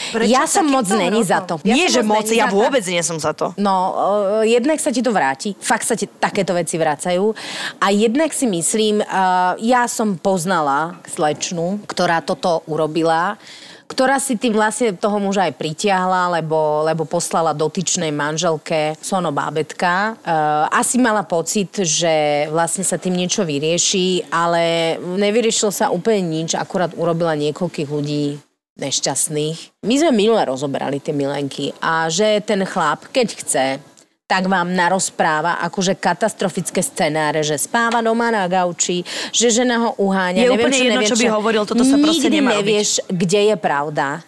Prečo 0.09 0.25
ja 0.25 0.49
som 0.49 0.65
moc 0.65 0.89
není 0.89 1.21
za 1.21 1.45
to. 1.45 1.61
Ja 1.61 1.77
nie, 1.77 1.85
že 1.85 2.01
moc, 2.01 2.25
ja 2.33 2.49
vôbec 2.49 2.81
nie 2.89 3.05
som 3.05 3.21
za 3.21 3.37
to. 3.37 3.53
No, 3.61 3.93
uh, 3.93 4.41
jednak 4.41 4.81
sa 4.81 4.89
ti 4.89 5.05
to 5.05 5.13
vráti, 5.13 5.53
fakt 5.53 5.85
sa 5.85 5.93
ti 5.93 6.09
takéto 6.09 6.57
veci 6.57 6.81
vracajú. 6.81 7.29
A 7.77 7.93
jednak 7.93 8.33
si 8.33 8.49
myslím, 8.49 9.05
uh, 9.05 9.53
ja 9.61 9.85
som 9.85 10.17
poznala 10.17 10.97
slečnu, 11.05 11.85
ktorá 11.85 12.25
toto 12.25 12.65
urobila, 12.65 13.37
ktorá 13.97 14.21
si 14.21 14.37
tým 14.37 14.53
vlastne 14.53 14.93
toho 14.93 15.17
muža 15.17 15.49
aj 15.49 15.57
pritiahla, 15.57 16.37
lebo, 16.37 16.85
lebo 16.85 17.09
poslala 17.09 17.57
dotyčnej 17.57 18.13
manželke 18.13 18.93
sono 19.01 19.33
bábetka. 19.33 20.13
Uh, 20.21 20.69
asi 20.69 21.01
mala 21.01 21.25
pocit, 21.25 21.81
že 21.81 22.45
vlastne 22.53 22.85
sa 22.85 23.01
tým 23.01 23.17
niečo 23.17 23.41
vyrieši, 23.41 24.29
ale 24.29 24.95
nevyriešilo 25.01 25.73
sa 25.73 25.89
úplne 25.89 26.29
nič, 26.29 26.53
akurát 26.53 26.93
urobila 26.93 27.33
niekoľkých 27.33 27.89
ľudí 27.89 28.37
nešťastných. 28.77 29.81
My 29.89 29.95
sme 29.97 30.13
minule 30.13 30.45
rozoberali 30.45 31.01
tie 31.01 31.17
milenky 31.17 31.73
a 31.81 32.05
že 32.13 32.37
ten 32.45 32.61
chlap, 32.69 33.09
keď 33.09 33.27
chce, 33.33 33.65
tak 34.27 34.51
vám 34.51 34.75
narozpráva 34.75 35.63
akože 35.63 35.95
katastrofické 35.95 36.83
scenáre, 36.83 37.47
že 37.47 37.55
spáva 37.55 38.03
doma 38.03 38.27
na 38.27 38.43
gauči, 38.51 39.07
že 39.31 39.47
žena 39.47 39.79
ho 39.87 39.89
uháňa. 39.95 40.43
Je 40.43 40.51
neviem 40.51 40.67
úplne 40.67 40.75
čo, 40.75 40.83
jedno, 40.83 40.95
neviem 40.99 41.11
čo 41.15 41.17
by 41.23 41.27
hovoril, 41.31 41.63
toto 41.63 41.83
sa 41.87 41.95
proste 41.95 42.27
Nikdy 42.27 42.37
nemá 42.43 42.51
nevieš, 42.59 42.99
kde 43.07 43.41
je 43.47 43.55
pravda. 43.55 44.27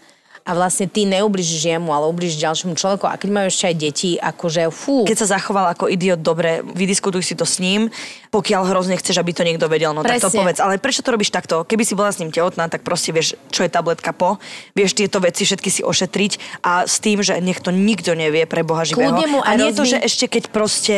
A 0.49 0.57
vlastne 0.57 0.89
ty 0.89 1.05
neubližíš 1.05 1.77
jemu, 1.77 1.93
ale 1.93 2.09
ubližíš 2.09 2.41
ďalšiemu 2.41 2.73
človeku. 2.73 3.05
A 3.05 3.21
keď 3.21 3.29
majú 3.29 3.47
ešte 3.53 3.69
aj 3.69 3.75
deti, 3.77 4.09
akože 4.17 4.73
fú. 4.73 5.05
Keď 5.05 5.17
sa 5.21 5.37
zachoval 5.37 5.69
ako 5.69 5.85
idiot, 5.93 6.25
dobre, 6.25 6.65
vydiskutuj 6.65 7.21
si 7.21 7.37
to 7.37 7.45
s 7.45 7.61
ním. 7.61 7.93
Pokiaľ 8.33 8.65
hrozne 8.65 8.97
chceš, 8.97 9.21
aby 9.21 9.29
to 9.29 9.45
niekto 9.45 9.69
vedel, 9.69 9.93
no 9.93 10.01
tak 10.01 10.17
to 10.17 10.33
Presne. 10.33 10.41
povedz. 10.41 10.57
Ale 10.57 10.81
prečo 10.81 11.05
to 11.05 11.13
robíš 11.13 11.29
takto? 11.29 11.61
Keby 11.61 11.85
si 11.85 11.93
bola 11.93 12.09
s 12.09 12.17
ním 12.17 12.33
tehotná, 12.33 12.65
tak 12.65 12.81
proste 12.81 13.13
vieš, 13.13 13.37
čo 13.53 13.61
je 13.61 13.69
tabletka 13.69 14.09
po. 14.09 14.41
Vieš 14.73 14.97
tieto 14.97 15.21
veci 15.21 15.45
všetky 15.45 15.69
si 15.69 15.81
ošetriť 15.85 16.65
a 16.65 16.89
s 16.89 16.97
tým, 16.97 17.21
že 17.21 17.37
nech 17.37 17.61
to 17.61 17.69
nikto 17.69 18.17
nevie 18.17 18.49
pre 18.49 18.65
Boha 18.65 18.81
živého. 18.89 19.05
Kľudne 19.13 19.27
mu 19.29 19.39
A 19.45 19.53
aj 19.53 19.57
nie 19.61 19.69
to, 19.69 19.85
rozbi- 19.85 19.93
že 19.93 19.97
ešte 20.01 20.25
keď 20.25 20.43
proste 20.49 20.97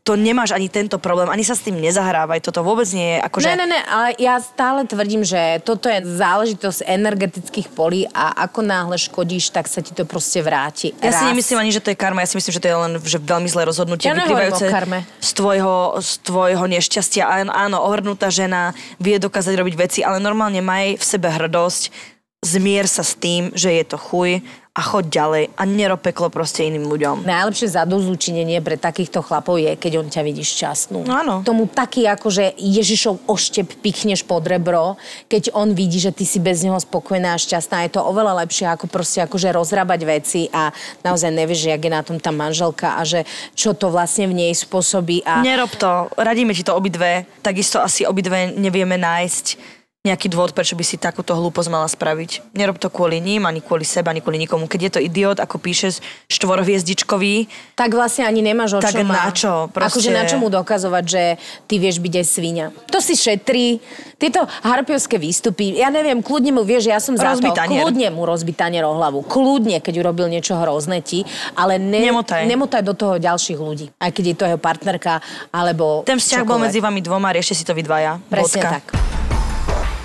to 0.00 0.16
nemáš 0.16 0.56
ani 0.56 0.72
tento 0.72 0.96
problém, 0.96 1.28
ani 1.28 1.44
sa 1.44 1.52
s 1.52 1.60
tým 1.60 1.76
nezahrávaj. 1.76 2.40
Toto 2.40 2.64
vôbec 2.64 2.88
nie 2.96 3.16
je 3.16 3.18
akože... 3.20 3.46
Ne, 3.52 3.56
ne, 3.60 3.66
ne, 3.68 3.80
ale 3.84 4.16
ja 4.16 4.40
stále 4.40 4.88
tvrdím, 4.88 5.20
že 5.22 5.60
toto 5.60 5.92
je 5.92 6.00
záležitosť 6.00 6.88
energetických 6.88 7.68
polí 7.68 8.08
a 8.16 8.32
ako 8.48 8.64
náhle 8.64 8.96
škodíš, 8.96 9.52
tak 9.52 9.68
sa 9.68 9.84
ti 9.84 9.92
to 9.92 10.08
proste 10.08 10.40
vráti. 10.40 10.96
Ja 11.04 11.12
si 11.12 11.22
Raz. 11.24 11.30
nemyslím 11.36 11.58
ani, 11.60 11.72
že 11.76 11.84
to 11.84 11.92
je 11.92 12.00
karma, 12.00 12.24
ja 12.24 12.32
si 12.32 12.40
myslím, 12.40 12.54
že 12.56 12.62
to 12.64 12.68
je 12.72 12.76
len 12.76 12.92
že 13.04 13.18
veľmi 13.20 13.48
zlé 13.52 13.62
rozhodnutie 13.68 14.08
Ja 14.08 14.16
vyplývajúce 14.16 14.72
z 15.20 15.30
tvojho, 15.36 16.00
z 16.00 16.10
tvojho 16.24 16.64
nešťastia. 16.64 17.28
Áno, 17.28 17.52
áno, 17.52 17.76
ohrnutá 17.84 18.32
žena 18.32 18.72
vie 18.96 19.20
dokázať 19.20 19.52
robiť 19.52 19.74
veci, 19.76 20.00
ale 20.00 20.16
normálne 20.16 20.64
maj 20.64 20.96
v 20.96 21.04
sebe 21.04 21.28
hrdosť, 21.28 21.92
zmier 22.40 22.88
sa 22.88 23.04
s 23.04 23.20
tým, 23.20 23.52
že 23.52 23.68
je 23.68 23.84
to 23.84 24.00
chuj 24.00 24.40
a 24.70 24.80
choď 24.86 25.04
ďalej 25.10 25.44
a 25.58 25.62
nerob 25.66 25.98
peklo 25.98 26.30
proste 26.30 26.62
iným 26.62 26.86
ľuďom. 26.86 27.26
Najlepšie 27.26 27.74
zadozúčinenie 27.74 28.62
pre 28.62 28.78
takýchto 28.78 29.18
chlapov 29.18 29.58
je, 29.58 29.74
keď 29.74 29.92
on 29.98 30.06
ťa 30.06 30.22
vidí 30.22 30.46
šťastnú. 30.46 31.10
No 31.10 31.14
áno. 31.18 31.34
Tomu 31.42 31.66
taký 31.66 32.06
akože 32.06 32.54
Ježišov 32.54 33.26
oštep 33.26 33.82
pichneš 33.82 34.22
pod 34.22 34.46
rebro, 34.46 34.94
keď 35.26 35.50
on 35.58 35.74
vidí, 35.74 35.98
že 35.98 36.14
ty 36.14 36.22
si 36.22 36.38
bez 36.38 36.62
neho 36.62 36.78
spokojná 36.78 37.34
a 37.34 37.42
šťastná. 37.42 37.82
Je 37.82 37.98
to 37.98 38.06
oveľa 38.06 38.46
lepšie 38.46 38.70
ako 38.70 38.86
proste 38.86 39.26
akože 39.26 39.50
rozrábať 39.50 40.00
veci 40.06 40.46
a 40.54 40.70
naozaj 41.02 41.34
nevieš, 41.34 41.66
že 41.66 41.72
jak 41.74 41.82
je 41.82 41.90
na 41.90 42.02
tom 42.06 42.22
tá 42.22 42.30
manželka 42.30 42.94
a 42.94 43.02
že 43.02 43.26
čo 43.58 43.74
to 43.74 43.90
vlastne 43.90 44.30
v 44.30 44.38
nej 44.46 44.52
spôsobí. 44.54 45.26
A... 45.26 45.42
Nerob 45.42 45.74
to, 45.74 46.06
radíme 46.14 46.54
ti 46.54 46.62
to 46.62 46.78
obidve, 46.78 47.26
takisto 47.42 47.82
asi 47.82 48.06
obidve 48.06 48.54
nevieme 48.54 48.94
nájsť 48.94 49.79
nejaký 50.00 50.32
dôvod, 50.32 50.56
prečo 50.56 50.72
by 50.72 50.80
si 50.80 50.96
takúto 50.96 51.36
hlúposť 51.36 51.68
mala 51.68 51.84
spraviť. 51.84 52.56
Nerob 52.56 52.80
to 52.80 52.88
kvôli 52.88 53.20
ním, 53.20 53.44
ani 53.44 53.60
kvôli 53.60 53.84
sebe, 53.84 54.08
ani 54.08 54.18
kvôli 54.18 54.40
nikomu. 54.40 54.64
Keď 54.64 54.80
je 54.80 54.90
to 54.90 55.00
idiot, 55.02 55.36
ako 55.36 55.60
píšeš, 55.60 56.00
štvorhviezdičkový, 56.24 57.44
tak 57.76 57.92
vlastne 57.92 58.24
ani 58.24 58.40
nemáš 58.40 58.76
o 58.76 58.80
Tak 58.80 58.96
čom 58.96 59.04
na 59.04 59.28
má- 59.28 59.28
čo? 59.28 59.68
Proste- 59.68 60.00
Akože 60.00 60.08
na 60.10 60.24
čo 60.24 60.40
mu 60.40 60.48
dokazovať, 60.48 61.04
že 61.04 61.22
ty 61.68 61.76
vieš 61.76 62.00
byť 62.00 62.12
aj 62.16 62.26
svinia. 62.26 62.66
To 62.88 62.96
si 62.98 63.12
šetrí. 63.12 63.76
Tieto 64.16 64.40
harpiovské 64.62 65.16
výstupy, 65.16 65.76
ja 65.76 65.88
neviem, 65.88 66.20
kľudne 66.20 66.52
mu 66.54 66.62
vieš, 66.62 66.88
ja 66.88 66.96
som 66.96 67.12
za 67.12 67.28
Rozbí 67.30 67.52
to. 67.52 67.56
tanier. 67.58 67.84
Kľudne 67.84 68.08
mu 68.08 68.24
rozbí 68.24 68.52
tanier 68.52 68.84
o 68.84 68.92
hlavu. 68.92 69.20
Kľudne, 69.22 69.80
keď 69.80 70.00
urobil 70.00 70.28
niečo 70.28 70.56
hrozné 70.56 71.00
ti, 71.00 71.28
ale 71.52 71.76
ne, 71.76 72.00
Nemotaj. 72.02 72.44
nemotaj 72.44 72.80
do 72.80 72.92
toho 72.92 73.16
ďalších 73.16 73.56
ľudí. 73.58 73.92
Aj 73.96 74.08
keď 74.08 74.24
je 74.26 74.34
to 74.34 74.44
jeho 74.46 74.56
partnerka, 74.58 75.20
alebo 75.50 76.04
Ten 76.04 76.16
vzťah 76.16 76.40
bol 76.40 76.56
čokoľvek. 76.56 76.64
medzi 76.66 76.78
vami 76.78 77.00
dvoma, 77.00 77.28
riešte 77.30 77.52
si 77.52 77.64
to 77.64 77.72
vy 77.72 77.80
dvaja. 77.80 78.16
Presne 78.22 78.48
Bodka. 78.56 78.68
tak. 78.78 79.09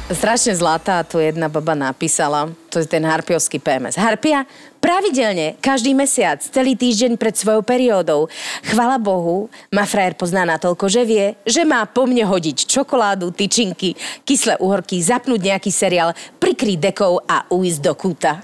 Strašne 0.06 0.54
zlatá 0.54 1.02
tu 1.02 1.18
jedna 1.18 1.50
baba 1.50 1.74
napísala, 1.74 2.54
to 2.76 2.84
je 2.84 2.92
ten 2.92 3.08
harpiovský 3.08 3.64
PMS. 3.64 3.96
Harpia 3.96 4.44
pravidelne, 4.84 5.56
každý 5.64 5.96
mesiac, 5.96 6.44
celý 6.44 6.76
týždeň 6.76 7.16
pred 7.16 7.32
svojou 7.32 7.64
periódou. 7.64 8.28
Chvala 8.68 9.00
Bohu, 9.00 9.48
ma 9.72 9.88
frajer 9.88 10.20
pozná 10.20 10.44
natoľko, 10.44 10.92
že 10.92 11.02
vie, 11.08 11.40
že 11.48 11.64
má 11.64 11.88
po 11.88 12.04
mne 12.04 12.28
hodiť 12.28 12.68
čokoládu, 12.68 13.32
tyčinky, 13.32 13.96
kyslé 14.28 14.60
uhorky, 14.60 15.00
zapnúť 15.00 15.40
nejaký 15.40 15.72
seriál, 15.72 16.12
prikryť 16.38 16.92
dekou 16.92 17.24
a 17.24 17.48
uísť 17.48 17.80
do 17.80 17.94
kúta. 17.96 18.44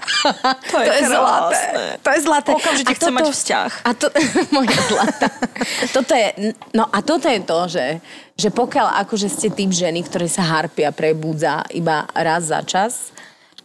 To 0.72 0.80
je 0.80 1.04
zlaté. 1.04 1.52
krásne. 1.52 1.84
To 2.00 2.08
je 2.08 2.20
zlaté. 2.24 2.50
Okamžite 2.56 2.88
A 2.88 2.96
chcem 2.96 3.12
mať 3.12 3.28
vzťah. 3.28 3.70
A 3.84 3.90
to, 3.92 4.06
moja 4.56 4.78
zlatá. 4.88 5.28
toto 5.92 6.12
je, 6.16 6.28
no 6.72 6.88
a 6.88 6.98
toto 7.04 7.28
je 7.28 7.40
to, 7.44 7.58
že, 7.68 7.86
že 8.40 8.48
pokiaľ 8.48 9.04
akože 9.04 9.28
ste 9.28 9.52
typ 9.52 9.68
ženy, 9.68 10.00
ktoré 10.08 10.26
sa 10.32 10.42
harpia 10.48 10.88
prebudza 10.90 11.68
iba 11.76 12.08
raz 12.16 12.48
za 12.48 12.64
čas 12.64 13.11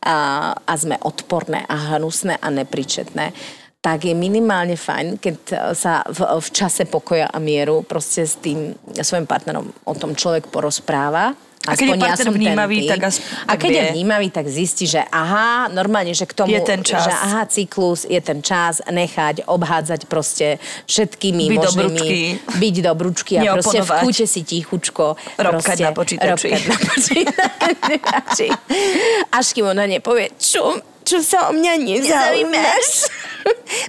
a, 0.07 0.17
a 0.55 0.73
sme 0.79 0.95
odporné 1.03 1.67
a 1.67 1.99
hnusné 1.99 2.39
a 2.39 2.47
nepričetné, 2.47 3.35
tak 3.83 4.07
je 4.07 4.15
minimálne 4.15 4.79
fajn, 4.79 5.19
keď 5.19 5.35
sa 5.75 6.01
v, 6.07 6.23
v 6.39 6.49
čase 6.55 6.87
pokoja 6.87 7.27
a 7.27 7.37
mieru 7.37 7.83
proste 7.83 8.23
s 8.23 8.39
tým 8.39 8.73
svojim 8.95 9.27
partnerom 9.27 9.67
o 9.83 9.93
tom 9.93 10.15
človek 10.15 10.47
porozpráva. 10.47 11.35
A 11.67 11.75
keď 11.75 11.83
je 11.83 11.93
Aspoň 11.93 11.99
partner 11.99 12.25
ten 12.25 12.33
vnímavý, 12.33 12.77
tak 12.87 13.01
as- 13.03 13.21
A 13.43 13.53
keď 13.59 13.71
je 13.71 13.83
vnímavý, 13.91 14.27
tak 14.31 14.45
zistí, 14.47 14.87
že 14.87 15.03
aha, 15.11 15.67
normálne, 15.67 16.15
že 16.15 16.23
k 16.23 16.33
tomu... 16.33 16.49
Je 16.51 16.61
ten 16.63 16.79
čas. 16.79 17.03
Že 17.03 17.13
aha, 17.13 17.41
cyklus, 17.51 18.07
je 18.07 18.19
ten 18.23 18.39
čas 18.39 18.79
nechať, 18.87 19.43
obhádzať 19.45 20.07
proste 20.07 20.57
všetkými 20.87 21.43
Byť 21.51 21.59
možnými... 21.59 21.83
dobrúčky. 21.83 22.17
Byť 22.55 22.75
dobrúčky 22.79 23.33
a 23.37 23.43
proste 23.59 23.79
v 23.83 23.89
kúte 23.99 24.25
si 24.25 24.41
tichučko. 24.47 25.05
Robkať 25.35 25.77
na 25.83 25.91
počítači. 25.91 26.47
Robkať 26.55 26.63
na 26.63 26.77
počítači. 26.79 28.47
Až 29.37 29.45
kým 29.51 29.67
ona 29.67 29.83
nepovie, 29.85 30.31
čo, 30.39 30.79
čo 31.07 31.23
sa 31.23 31.47
o 31.47 31.55
mňa 31.55 31.73
nezaujímaš. 31.79 33.07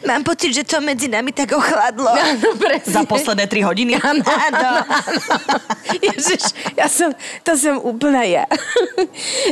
Mám 0.07 0.23
pocit, 0.23 0.55
že 0.55 0.63
to 0.63 0.79
medzi 0.79 1.11
nami 1.11 1.35
tak 1.35 1.51
ochladlo. 1.51 2.07
Áno, 2.07 2.55
presne. 2.55 2.95
Za 2.95 3.03
posledné 3.03 3.51
tri 3.51 3.67
hodiny? 3.67 3.99
Áno, 3.99 4.23
Áno. 4.23 4.71
Ježiš, 5.99 6.55
ja 6.79 6.87
som, 6.87 7.11
to 7.43 7.59
som 7.59 7.83
úplná 7.83 8.23
ja. 8.23 8.47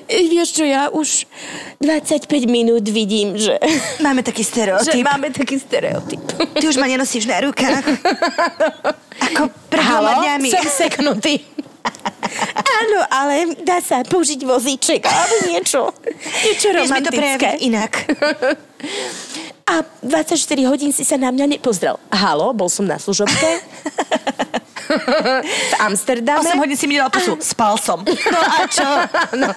Vieš 0.06 0.54
čo, 0.54 0.64
ja 0.64 0.86
už 0.88 1.26
25 1.82 2.30
minút 2.46 2.86
vidím, 2.86 3.34
že, 3.34 3.58
Máme 3.98 4.22
taký 4.22 4.40
že 4.40 4.50
stereotyp. 4.54 5.02
máme 5.02 5.34
taký 5.34 5.58
stereotyp. 5.58 6.22
Ty 6.54 6.64
už 6.64 6.78
ma 6.78 6.86
nenosíš 6.86 7.26
na 7.26 7.42
rukách. 7.42 7.82
Ako 9.34 9.50
Halo, 9.74 10.22
dňami. 10.22 10.48
som 10.54 10.62
seknutý. 10.62 11.42
Áno, 12.56 12.98
ale 13.08 13.34
dá 13.64 13.80
sa 13.80 14.04
použiť 14.04 14.40
vozíček 14.44 15.02
alebo 15.04 15.34
niečo. 15.48 15.92
Niečo 16.44 16.66
mi 16.70 16.76
to 16.76 16.78
romantické. 16.84 17.48
inak. 17.64 17.92
A 19.66 19.82
24 20.04 20.38
hodín 20.70 20.94
si 20.94 21.02
sa 21.02 21.18
na 21.18 21.34
mňa 21.34 21.58
nepozrel. 21.58 21.98
Halo, 22.14 22.54
bol 22.54 22.70
som 22.70 22.86
na 22.86 23.02
služobke. 23.02 23.50
v 25.72 25.74
Amsterdame. 25.82 26.46
8 26.46 26.60
hodín 26.60 26.76
si 26.78 26.86
mi 26.86 26.96
nedal 26.96 27.10
pusu. 27.10 27.36
Spal 27.40 27.76
som. 27.80 28.02
No 28.26 28.42
a 28.42 28.66
čo? 28.68 28.84
Áno, 29.32 29.48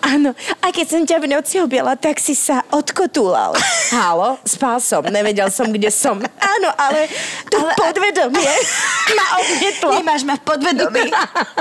áno. 0.00 0.30
A 0.64 0.66
keď 0.72 0.86
som 0.88 1.02
ťa 1.04 1.22
v 1.22 1.26
noci 1.28 1.60
objela, 1.60 1.94
tak 1.94 2.18
si 2.18 2.32
sa 2.32 2.64
odkotúlal. 2.72 3.54
Halo, 3.94 4.40
spal 4.42 4.80
som, 4.80 5.04
nevedel 5.06 5.52
som, 5.52 5.68
kde 5.70 5.92
som. 5.92 6.18
Áno, 6.18 6.68
ale 6.74 7.06
to 7.52 7.62
ale, 7.62 7.76
podvedomie 7.78 8.48
ma 9.18 9.26
odmietlo. 9.38 9.90
Nemáš 10.02 10.22
ma 10.24 10.34
v 10.40 10.42
podvedomí. 10.42 11.04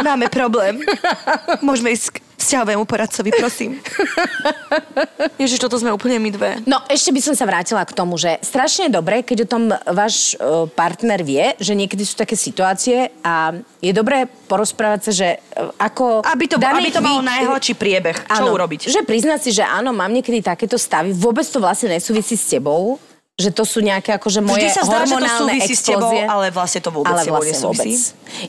Máme 0.01 0.31
problém. 0.31 0.81
Môžeme 1.61 1.93
ísť 1.93 2.26
k 2.37 2.41
vzťahovému 2.45 2.85
poradcovi, 2.85 3.33
prosím. 3.33 3.81
Ježiš, 5.41 5.57
toto 5.57 5.81
sme 5.81 5.89
úplne 5.89 6.21
my 6.21 6.29
dve. 6.29 6.51
No, 6.69 6.85
ešte 6.85 7.09
by 7.09 7.21
som 7.25 7.33
sa 7.33 7.49
vrátila 7.49 7.81
k 7.81 7.97
tomu, 7.97 8.13
že 8.21 8.37
strašne 8.45 8.87
je 8.87 8.93
dobré, 8.93 9.25
keď 9.25 9.37
o 9.43 9.47
tom 9.49 9.63
váš 9.89 10.37
e, 10.37 10.69
partner 10.69 11.25
vie, 11.25 11.57
že 11.57 11.73
niekedy 11.73 12.05
sú 12.05 12.13
také 12.13 12.37
situácie 12.37 13.09
a 13.25 13.57
je 13.81 13.89
dobré 13.89 14.29
porozprávať 14.45 15.09
sa, 15.09 15.11
že 15.17 15.27
e, 15.33 15.37
ako... 15.81 16.21
Aby 16.21 16.45
to, 16.45 16.61
danej 16.61 16.93
aby 16.93 16.93
to 16.93 17.01
malo 17.01 17.25
najhladší 17.25 17.73
priebeh. 17.73 18.29
Čo 18.29 18.45
Áno, 18.45 18.53
urobiť? 18.53 18.85
Že 18.85 19.01
priznať 19.01 19.39
si, 19.41 19.51
že 19.57 19.65
áno, 19.65 19.89
mám 19.89 20.13
niekedy 20.13 20.45
takéto 20.45 20.77
stavy, 20.77 21.17
vôbec 21.17 21.43
to 21.49 21.57
vlastne 21.57 21.97
nesúvisí 21.97 22.37
s 22.37 22.45
tebou, 22.53 23.01
že 23.37 23.53
to 23.53 23.69
sú 23.69 23.85
nejaké 23.85 24.17
akože 24.17 24.41
moje 24.41 24.65
Vždy 24.65 24.69
sa 24.73 24.81
zdá, 24.81 25.05
že 25.05 25.13
to 25.13 25.21
hormonálne 25.21 25.37
súvisí 25.45 25.73
s 25.77 25.83
tebou, 25.85 26.09
explózie. 26.09 26.25
ale 26.25 26.45
vlastne 26.49 26.81
to 26.81 26.89
vôbec 26.89 27.13
ale 27.13 27.21
vlastne 27.29 27.57
vôbec. 27.61 27.93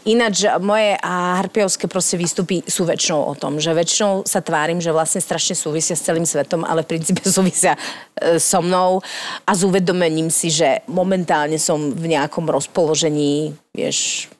Ináč 0.09 0.37
moje 0.65 0.91
a 1.05 1.13
harpiovské 1.45 1.85
proste 1.93 2.17
výstupy 2.17 2.65
sú 2.65 2.89
väčšinou 2.89 3.21
o 3.29 3.35
tom, 3.37 3.61
že 3.61 3.77
väčšinou 3.77 4.25
sa 4.25 4.41
tvárim, 4.41 4.81
že 4.81 4.89
vlastne 4.89 5.21
strašne 5.21 5.53
súvisia 5.53 5.93
s 5.93 6.09
celým 6.09 6.25
svetom, 6.25 6.65
ale 6.65 6.89
v 6.89 6.97
princípe 6.97 7.21
súvisia 7.37 7.77
e, 8.17 8.41
so 8.41 8.65
mnou 8.65 9.05
a 9.45 9.51
s 9.53 9.61
uvedomením 9.61 10.33
si, 10.33 10.49
že 10.49 10.81
momentálne 10.89 11.61
som 11.61 11.93
v 11.93 12.09
nejakom 12.09 12.49
rozpoložení, 12.49 13.53
vieš, 13.77 14.33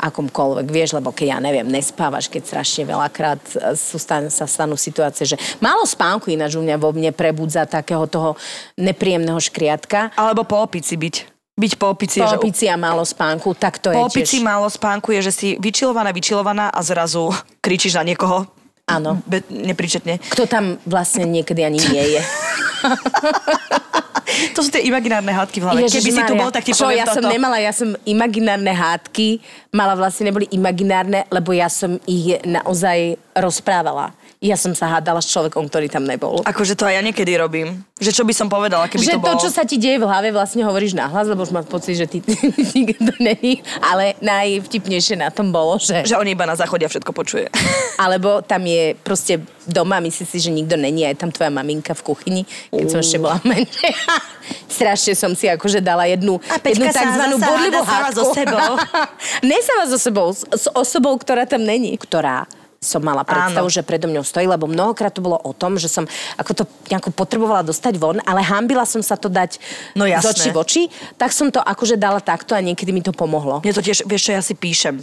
akomkoľvek, 0.00 0.66
vieš, 0.72 0.96
lebo 0.96 1.12
keď 1.12 1.26
ja 1.36 1.38
neviem, 1.38 1.68
nespávaš, 1.68 2.32
keď 2.32 2.42
strašne 2.48 2.88
veľakrát 2.88 3.42
e, 3.56 3.76
sú, 3.76 4.00
stan, 4.00 4.32
sa 4.32 4.48
stanú 4.48 4.74
situácie, 4.80 5.28
že 5.28 5.36
málo 5.60 5.84
spánku 5.84 6.32
ináč 6.32 6.56
u 6.56 6.64
mňa 6.64 6.76
vo 6.80 6.90
mne 6.96 7.12
prebudza 7.12 7.68
takého 7.68 8.08
toho 8.08 8.34
nepríjemného 8.80 9.38
škriatka. 9.38 10.16
Alebo 10.16 10.48
po 10.48 10.64
opici 10.64 10.96
byť. 10.96 11.16
Byť 11.60 11.72
po 11.76 11.92
opici. 11.92 12.24
Po 12.24 12.32
opici 12.40 12.64
a 12.72 12.80
málo 12.80 13.04
spánku, 13.04 13.52
tak 13.52 13.76
to 13.84 13.92
po 13.92 14.00
je 14.00 14.04
opici 14.08 14.36
tiež... 14.40 14.46
málo 14.48 14.64
spánku 14.72 15.12
je, 15.12 15.28
že 15.28 15.32
si 15.32 15.48
vyčilovaná, 15.60 16.08
vyčilovaná 16.08 16.72
a 16.72 16.80
zrazu 16.80 17.28
kričíš 17.60 18.00
na 18.00 18.08
niekoho. 18.08 18.48
Áno. 18.90 19.22
Be, 19.26 19.46
nepričetne. 19.46 20.18
Kto 20.34 20.50
tam 20.50 20.82
vlastne 20.82 21.28
niekedy 21.28 21.62
ani 21.62 21.78
nie 21.78 22.18
je. 22.18 22.22
To 24.54 24.62
sú 24.62 24.70
tie 24.72 24.86
imaginárne 24.86 25.34
hádky 25.34 25.58
v 25.60 25.64
hlave. 25.66 25.90
Keby 25.90 26.10
si 26.14 26.22
tu 26.22 26.34
bol, 26.38 26.50
tak 26.54 26.64
ti 26.64 26.72
Čo, 26.72 26.88
poviem 26.88 27.02
ja 27.02 27.06
som 27.10 27.22
toto. 27.22 27.34
nemala, 27.34 27.56
ja 27.60 27.72
som 27.74 27.92
imaginárne 28.06 28.72
hádky, 28.72 29.42
mala 29.74 29.98
vlastne 29.98 30.30
neboli 30.30 30.46
imaginárne, 30.54 31.26
lebo 31.28 31.50
ja 31.52 31.66
som 31.68 31.98
ich 32.06 32.38
naozaj 32.46 33.18
rozprávala. 33.36 34.14
Ja 34.40 34.56
som 34.56 34.72
sa 34.72 34.88
hádala 34.88 35.20
s 35.20 35.28
človekom, 35.28 35.68
ktorý 35.68 35.92
tam 35.92 36.08
nebol. 36.08 36.40
Akože 36.48 36.72
to 36.72 36.88
aj 36.88 36.96
ja 36.96 37.04
niekedy 37.04 37.36
robím. 37.36 37.84
Že 38.00 38.10
čo 38.16 38.22
by 38.24 38.32
som 38.32 38.48
povedala, 38.48 38.88
keby 38.88 39.04
to 39.04 39.12
že 39.12 39.12
to, 39.12 39.20
bolo... 39.20 39.36
čo 39.36 39.52
sa 39.52 39.68
ti 39.68 39.76
deje 39.76 40.00
v 40.00 40.08
hlave, 40.08 40.32
vlastne 40.32 40.64
hovoríš 40.64 40.96
nahlas, 40.96 41.28
lebo 41.28 41.44
už 41.44 41.52
mám 41.52 41.68
pocit, 41.68 42.00
že 42.00 42.08
ty 42.08 42.24
nikto 42.80 43.12
není. 43.20 43.60
Ale 43.84 44.16
najvtipnejšie 44.24 45.20
na 45.20 45.28
tom 45.28 45.52
bolo, 45.52 45.76
že... 45.76 46.08
Že 46.08 46.24
on 46.24 46.32
iba 46.32 46.48
na 46.48 46.56
záchode 46.56 46.80
a 46.80 46.88
všetko 46.88 47.12
počuje. 47.12 47.52
Alebo 48.00 48.40
tam 48.40 48.64
je 48.64 48.96
proste 49.04 49.44
doma, 49.68 50.00
myslí 50.00 50.24
si, 50.24 50.40
že 50.40 50.48
nikto 50.48 50.80
není, 50.80 51.04
a 51.04 51.12
je 51.12 51.20
tam 51.20 51.28
tvoja 51.28 51.52
maminka 51.52 51.92
v 51.92 52.00
kuchyni, 52.00 52.42
keď 52.72 52.86
som 52.88 53.04
ešte 53.04 53.20
bola 53.20 53.36
menšia. 53.44 53.92
Strašne 54.72 55.20
som 55.20 55.36
si 55.36 55.52
akože 55.52 55.84
dala 55.84 56.08
jednu, 56.08 56.40
A 56.48 56.56
jednu 56.64 56.88
zasa 56.88 57.28
bodlivú 57.36 57.84
hádku. 57.84 58.16
so 58.16 58.24
sebou. 58.32 58.72
ne 59.44 59.60
sama 59.60 59.84
so 59.84 60.00
sebou, 60.00 60.32
s, 60.32 60.48
s 60.48 60.64
osobou, 60.72 61.12
ktorá 61.20 61.44
tam 61.44 61.60
není. 61.60 61.92
Ktorá 62.00 62.48
som 62.80 63.04
mala 63.04 63.28
predstavu, 63.28 63.68
Áno. 63.68 63.76
že 63.76 63.84
predo 63.84 64.08
mňou 64.08 64.24
stojí, 64.24 64.48
lebo 64.48 64.64
mnohokrát 64.64 65.12
to 65.12 65.20
bolo 65.20 65.36
o 65.36 65.52
tom, 65.52 65.76
že 65.76 65.84
som 65.84 66.08
ako 66.40 66.52
to 66.56 66.64
nejako 66.88 67.12
potrebovala 67.12 67.60
dostať 67.60 68.00
von, 68.00 68.24
ale 68.24 68.40
hambila 68.40 68.88
som 68.88 69.04
sa 69.04 69.20
to 69.20 69.28
dať 69.28 69.60
No 69.92 70.08
z 70.08 70.24
očí 70.24 70.48
v 70.48 70.56
oči, 70.56 70.82
tak 71.20 71.28
som 71.28 71.52
to 71.52 71.60
akože 71.60 72.00
dala 72.00 72.24
takto 72.24 72.56
a 72.56 72.60
niekedy 72.64 72.88
mi 72.88 73.04
to 73.04 73.12
pomohlo. 73.12 73.60
Mne 73.60 73.76
to 73.76 73.84
tiež, 73.84 74.08
vieš 74.08 74.22
čo, 74.24 74.32
ja 74.32 74.40
si 74.40 74.56
píšem. 74.56 74.96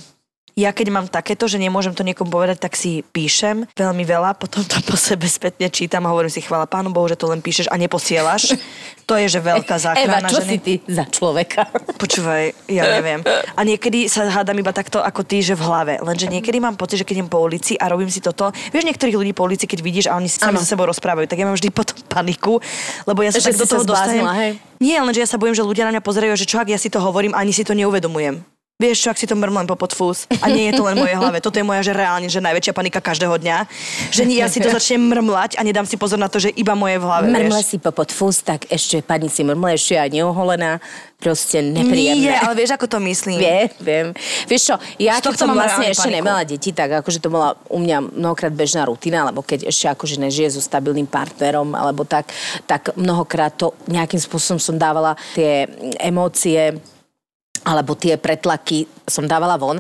Ja 0.58 0.74
keď 0.74 0.90
mám 0.90 1.06
takéto, 1.06 1.46
že 1.46 1.62
nemôžem 1.62 1.94
to 1.94 2.02
niekomu 2.02 2.34
povedať, 2.34 2.58
tak 2.58 2.74
si 2.74 3.06
píšem 3.06 3.70
veľmi 3.78 4.02
veľa, 4.02 4.34
potom 4.42 4.66
to 4.66 4.82
po 4.82 4.98
sebe 4.98 5.30
spätne 5.30 5.70
čítam 5.70 6.02
a 6.04 6.10
hovorím 6.10 6.34
si, 6.34 6.42
chvála 6.42 6.66
Pánu 6.66 6.90
Bohu, 6.90 7.06
že 7.06 7.14
to 7.14 7.30
len 7.30 7.46
píšeš 7.46 7.70
a 7.70 7.78
neposielaš. 7.78 8.58
To 9.06 9.14
je, 9.22 9.30
že 9.30 9.40
veľká 9.40 9.78
záchrana 9.86 10.26
Eva, 10.26 10.34
čo 10.34 10.42
ženy. 10.42 10.50
si 10.50 10.58
ty 10.58 10.74
za 10.90 11.06
človeka? 11.06 11.70
Počúvaj, 12.02 12.74
ja 12.74 12.90
neviem. 12.90 13.22
A 13.54 13.62
niekedy 13.62 14.10
sa 14.10 14.26
hádam 14.26 14.58
iba 14.58 14.74
takto 14.74 14.98
ako 14.98 15.22
ty, 15.22 15.46
že 15.46 15.54
v 15.54 15.62
hlave. 15.62 15.94
Lenže 16.02 16.26
niekedy 16.26 16.58
mám 16.58 16.74
pocit, 16.74 17.00
že 17.00 17.06
keď 17.06 17.22
idem 17.22 17.30
po 17.30 17.38
ulici 17.38 17.78
a 17.78 17.86
robím 17.94 18.10
si 18.10 18.18
toto, 18.18 18.50
vieš 18.74 18.90
niektorých 18.90 19.14
ľudí 19.14 19.38
po 19.38 19.46
ulici, 19.46 19.70
keď 19.70 19.80
vidíš 19.86 20.06
a 20.10 20.18
oni 20.18 20.26
si 20.26 20.42
sami 20.42 20.58
so 20.58 20.66
sebou 20.66 20.90
rozprávajú, 20.90 21.30
tak 21.30 21.38
ja 21.38 21.46
mám 21.46 21.54
vždy 21.54 21.70
potom 21.70 22.02
paniku, 22.10 22.58
lebo 23.06 23.22
ja 23.22 23.30
sa 23.30 23.46
Že 23.46 23.54
tak 23.54 23.62
do 23.62 23.68
toho 23.70 23.86
dostanem. 23.86 24.26
hej? 24.42 24.52
Nie, 24.82 25.06
lenže 25.06 25.22
ja 25.22 25.30
sa 25.30 25.38
bojím, 25.38 25.54
že 25.54 25.62
ľudia 25.62 25.86
na 25.86 25.94
mňa 25.94 26.02
pozerajú, 26.02 26.34
že 26.34 26.50
čo 26.50 26.58
ak 26.58 26.74
ja 26.74 26.82
si 26.82 26.90
to 26.90 26.98
hovorím, 26.98 27.38
ani 27.38 27.54
si 27.54 27.62
to 27.62 27.78
neuvedomujem. 27.78 28.57
Vieš 28.78 28.98
čo, 29.02 29.10
ak 29.10 29.18
si 29.18 29.26
to 29.26 29.34
mrmlem 29.34 29.66
po 29.66 29.74
podfús 29.74 30.30
a 30.38 30.54
nie 30.54 30.70
je 30.70 30.78
to 30.78 30.86
len 30.86 30.94
v 30.94 31.10
mojej 31.10 31.18
hlave. 31.18 31.42
Toto 31.42 31.58
je 31.58 31.66
moja, 31.66 31.82
že 31.82 31.98
reálne, 31.98 32.30
že 32.30 32.38
najväčšia 32.38 32.78
panika 32.78 33.02
každého 33.02 33.34
dňa. 33.42 33.66
Že 34.14 34.30
nie, 34.30 34.38
ja 34.38 34.46
si 34.54 34.62
to 34.62 34.70
začnem 34.70 35.02
mrmlať 35.02 35.58
a 35.58 35.66
nedám 35.66 35.90
si 35.90 35.98
pozor 35.98 36.22
na 36.22 36.30
to, 36.30 36.38
že 36.38 36.54
iba 36.54 36.78
moje 36.78 37.02
v 37.02 37.10
hlave, 37.10 37.26
Mrmle 37.26 37.58
vieš. 37.58 37.74
si 37.74 37.78
po 37.82 37.90
podfús, 37.90 38.46
tak 38.46 38.70
ešte 38.70 39.02
pani 39.02 39.34
si 39.34 39.42
mrmle, 39.42 39.74
ešte 39.74 39.98
aj 39.98 40.14
neoholená. 40.14 40.78
Proste 41.18 41.66
nepríjemné. 41.66 42.30
Nie, 42.30 42.38
ale 42.38 42.54
vieš, 42.54 42.78
ako 42.78 42.86
to 42.86 42.98
myslím. 43.02 43.42
Viem, 43.42 43.68
viem. 43.82 44.08
Vieš 44.46 44.62
čo, 44.70 44.76
ja 45.02 45.18
keď 45.18 45.34
som 45.34 45.50
vlastne 45.58 45.90
ešte 45.90 46.14
paniku. 46.14 46.18
nemala 46.22 46.42
deti, 46.46 46.70
tak 46.70 47.02
akože 47.02 47.18
to 47.18 47.34
bola 47.34 47.58
u 47.74 47.82
mňa 47.82 48.14
mnohokrát 48.14 48.54
bežná 48.54 48.86
rutina, 48.86 49.26
lebo 49.26 49.42
keď 49.42 49.66
ešte 49.66 49.90
akože 49.90 50.22
nežije 50.22 50.54
so 50.54 50.62
stabilným 50.62 51.10
partnerom, 51.10 51.74
alebo 51.74 52.06
tak, 52.06 52.30
tak 52.70 52.94
mnohokrát 52.94 53.58
to 53.58 53.74
nejakým 53.90 54.22
spôsobom 54.22 54.62
som 54.62 54.78
dávala 54.78 55.18
tie 55.34 55.66
emócie 55.98 56.78
alebo 57.68 58.00
tie 58.00 58.16
pretlaky 58.16 58.88
som 59.08 59.24
dávala 59.24 59.56
von. 59.56 59.80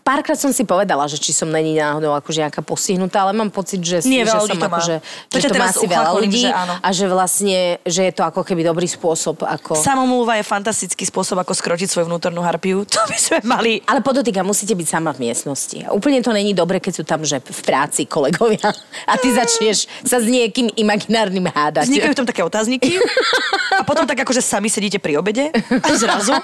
Párkrát 0.00 0.36
som 0.36 0.48
si 0.48 0.64
povedala, 0.64 1.04
že 1.04 1.20
či 1.20 1.36
som 1.36 1.48
není 1.48 1.76
náhodou 1.76 2.16
akože 2.16 2.48
nejaká 2.48 2.64
postihnutá, 2.64 3.28
ale 3.28 3.36
mám 3.36 3.52
pocit, 3.52 3.84
že, 3.84 4.00
Nie, 4.08 4.24
že 4.24 4.32
som 4.32 4.56
to 4.56 4.68
akože, 4.68 4.96
že 5.28 5.48
to 5.48 5.56
má 5.56 5.68
teraz 5.68 5.76
asi 5.76 5.86
veľa 5.86 6.10
ľudí 6.16 6.44
že 6.48 6.50
áno. 6.52 6.74
a 6.80 6.88
že 6.92 7.04
vlastne, 7.08 7.58
že 7.84 8.08
je 8.08 8.12
to 8.16 8.24
ako 8.24 8.40
keby 8.44 8.64
dobrý 8.64 8.88
spôsob, 8.88 9.44
ako... 9.44 9.76
Samomluva 9.76 10.40
je 10.40 10.44
fantastický 10.48 11.04
spôsob, 11.04 11.40
ako 11.44 11.52
skrotiť 11.52 11.88
svoju 11.88 12.08
vnútornú 12.08 12.40
harpiu. 12.40 12.84
To 12.92 13.08
by 13.08 13.18
sme 13.18 13.38
mali. 13.48 13.72
Ale 13.88 14.04
podotýkam, 14.04 14.44
musíte 14.44 14.76
byť 14.76 14.86
sama 14.86 15.10
v 15.16 15.28
miestnosti. 15.28 15.88
Úplne 15.90 16.22
to 16.22 16.30
není 16.30 16.52
dobre, 16.52 16.78
keď 16.78 16.92
sú 16.92 17.04
tam, 17.04 17.24
že 17.24 17.40
v 17.40 17.60
práci 17.64 18.04
kolegovia 18.04 18.68
a 19.10 19.16
ty 19.16 19.32
začneš 19.32 19.88
sa 20.04 20.20
s 20.20 20.26
niekým 20.28 20.70
imaginárnym 20.76 21.48
hádať. 21.48 21.88
Vznikajú 21.88 22.14
tam 22.14 22.26
také 22.28 22.40
otázniky 22.44 23.00
a 23.80 23.82
potom 23.84 24.04
tak 24.04 24.22
akože 24.22 24.44
sami 24.44 24.68
sedíte 24.68 25.00
pri 25.02 25.18
obede 25.18 25.50
a 25.52 25.88
zrazu. 25.96 26.36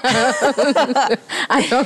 Áno. 1.49 1.77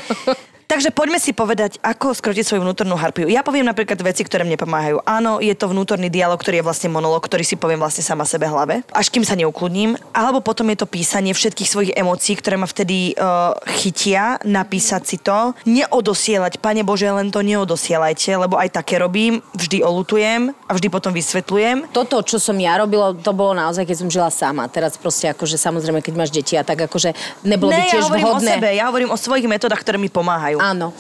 Takže 0.74 0.90
poďme 0.90 1.22
si 1.22 1.38
povedať, 1.38 1.78
ako 1.86 2.18
skrotiť 2.18 2.50
svoju 2.50 2.66
vnútornú 2.66 2.98
harpiu. 2.98 3.30
Ja 3.30 3.46
poviem 3.46 3.62
napríklad 3.62 3.94
veci, 4.02 4.26
ktoré 4.26 4.42
mne 4.42 4.58
pomáhajú. 4.58 5.06
Áno, 5.06 5.38
je 5.38 5.54
to 5.54 5.70
vnútorný 5.70 6.10
dialog, 6.10 6.42
ktorý 6.42 6.60
je 6.60 6.66
vlastne 6.66 6.90
monolog, 6.90 7.22
ktorý 7.22 7.46
si 7.46 7.62
poviem 7.62 7.78
vlastne 7.78 8.02
sama 8.02 8.26
sebe 8.26 8.50
hlave, 8.50 8.82
až 8.90 9.14
kým 9.14 9.22
sa 9.22 9.38
neukludním. 9.38 9.94
Alebo 10.18 10.42
potom 10.42 10.66
je 10.74 10.82
to 10.82 10.90
písanie 10.90 11.30
všetkých 11.30 11.70
svojich 11.70 11.92
emócií, 11.94 12.34
ktoré 12.42 12.58
ma 12.58 12.66
vtedy 12.66 13.14
uh, 13.14 13.54
chytia, 13.70 14.42
napísať 14.50 15.02
si 15.06 15.22
to. 15.22 15.54
Neodosielať, 15.70 16.58
pane 16.58 16.82
Bože, 16.82 17.06
len 17.06 17.30
to 17.30 17.46
neodosielajte, 17.46 18.34
lebo 18.34 18.58
aj 18.58 18.74
také 18.74 18.98
robím, 18.98 19.46
vždy 19.54 19.86
olutujem 19.86 20.58
a 20.66 20.72
vždy 20.74 20.90
potom 20.90 21.14
vysvetľujem. 21.14 21.94
Toto, 21.94 22.26
čo 22.26 22.42
som 22.42 22.58
ja 22.58 22.82
robila, 22.82 23.14
to 23.14 23.30
bolo 23.30 23.54
naozaj, 23.54 23.86
keď 23.86 23.98
som 24.02 24.10
žila 24.10 24.34
sama. 24.34 24.66
Teraz 24.74 24.98
proste 24.98 25.30
akože 25.30 25.54
samozrejme, 25.54 26.02
keď 26.02 26.14
máš 26.18 26.34
deti 26.34 26.58
a 26.58 26.66
tak 26.66 26.90
akože 26.90 27.14
nebolo 27.46 27.70
by 27.70 27.78
Ne, 27.78 27.86
ja 27.86 27.94
tiež 27.94 28.10
hovorím 28.10 28.26
vhodné. 28.26 28.42
o 28.42 28.54
sebe, 28.58 28.70
ja 28.74 28.86
hovorím 28.90 29.12
o 29.14 29.18
svojich 29.22 29.46
metodách, 29.46 29.86
ktoré 29.86 30.02
mi 30.02 30.10
pomáhajú. 30.10 30.63
Áno. 30.64 30.96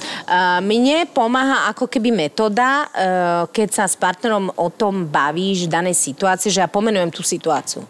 Mne 0.59 1.07
pomáha 1.07 1.71
ako 1.71 1.87
keby 1.87 2.11
metóda, 2.11 2.83
uh, 2.83 3.47
keď 3.47 3.67
sa 3.71 3.85
s 3.87 3.95
partnerom 3.95 4.51
o 4.59 4.67
tom 4.67 5.07
bavíš 5.07 5.71
v 5.71 5.71
danej 5.71 5.95
situácii, 5.95 6.51
že 6.51 6.59
ja 6.59 6.67
pomenujem 6.67 7.07
tú 7.07 7.23
situáciu. 7.23 7.87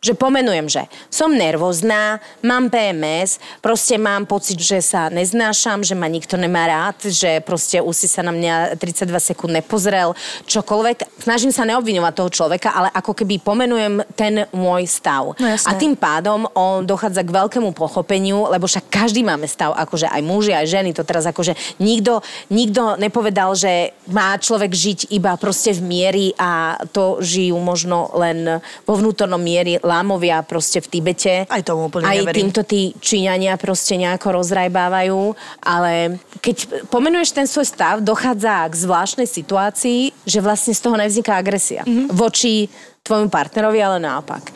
Že 0.00 0.16
pomenujem, 0.16 0.66
že 0.72 0.82
som 1.12 1.28
nervózna, 1.30 2.18
mám 2.40 2.72
PMS, 2.72 3.38
proste 3.60 4.00
mám 4.00 4.24
pocit, 4.24 4.56
že 4.56 4.80
sa 4.80 5.12
neznášam, 5.12 5.84
že 5.84 5.92
ma 5.92 6.08
nikto 6.08 6.40
nemá 6.40 6.64
rád, 6.64 7.12
že 7.12 7.44
proste 7.44 7.84
už 7.84 7.94
si 7.94 8.08
sa 8.08 8.24
na 8.24 8.32
mňa 8.32 8.80
32 8.80 9.12
sekúnd 9.20 9.52
nepozrel, 9.52 10.16
čokoľvek. 10.48 11.20
Snažím 11.22 11.52
sa 11.52 11.68
neobviňovať 11.68 12.12
toho 12.16 12.30
človeka, 12.32 12.72
ale 12.72 12.88
ako 12.88 13.12
keby 13.12 13.36
pomenujem 13.44 14.00
ten 14.16 14.48
môj 14.56 14.88
stav. 14.88 15.36
No 15.36 15.44
jasné. 15.44 15.68
a 15.68 15.72
tým 15.76 15.92
pádom 15.92 16.48
on 16.56 16.82
dochádza 16.82 17.20
k 17.20 17.36
veľkému 17.36 17.76
pochopeniu, 17.76 18.48
lebo 18.48 18.64
však 18.64 18.88
každý 18.88 19.20
máme 19.22 19.44
stav, 19.44 19.76
akože 19.76 20.08
aj 20.08 20.22
muži, 20.24 20.56
aj 20.56 20.66
ženy, 20.72 20.90
to 20.96 21.04
teraz 21.04 21.28
akože 21.28 21.52
nikto, 21.84 22.24
nikto 22.48 22.96
nepovedal, 22.96 23.52
že 23.52 23.92
má 24.08 24.40
človek 24.40 24.72
žiť 24.72 25.12
iba 25.12 25.36
proste 25.36 25.76
v 25.76 25.84
miery 25.84 26.26
a 26.40 26.80
to 26.96 27.20
žijú 27.20 27.60
možno 27.60 28.08
len 28.16 28.64
vo 28.88 28.94
vnútornom 28.96 29.38
miery 29.38 29.65
lámovia 29.76 30.38
proste 30.42 30.78
v 30.78 30.86
Tibete. 30.88 31.34
Aj 31.44 31.62
tomu 31.62 31.90
úplne 31.90 32.06
Aj 32.06 32.14
neverím. 32.16 32.48
týmto 32.48 32.62
tí 32.62 32.94
Číňania 32.96 33.58
proste 33.58 33.98
nejako 33.98 34.38
rozrajbávajú, 34.38 35.20
ale 35.60 36.16
keď 36.38 36.56
pomenuješ 36.86 37.30
ten 37.32 37.46
svoj 37.46 37.66
stav, 37.66 37.98
dochádza 37.98 38.70
k 38.70 38.74
zvláštnej 38.76 39.26
situácii, 39.26 40.00
že 40.22 40.38
vlastne 40.38 40.70
z 40.70 40.80
toho 40.80 40.94
nevzniká 40.94 41.34
agresia 41.34 41.82
Mhm. 41.82 42.14
voči 42.14 42.70
tvojmu 43.06 43.30
partnerovi, 43.30 43.78
ale 43.78 44.02
naopak. 44.02 44.50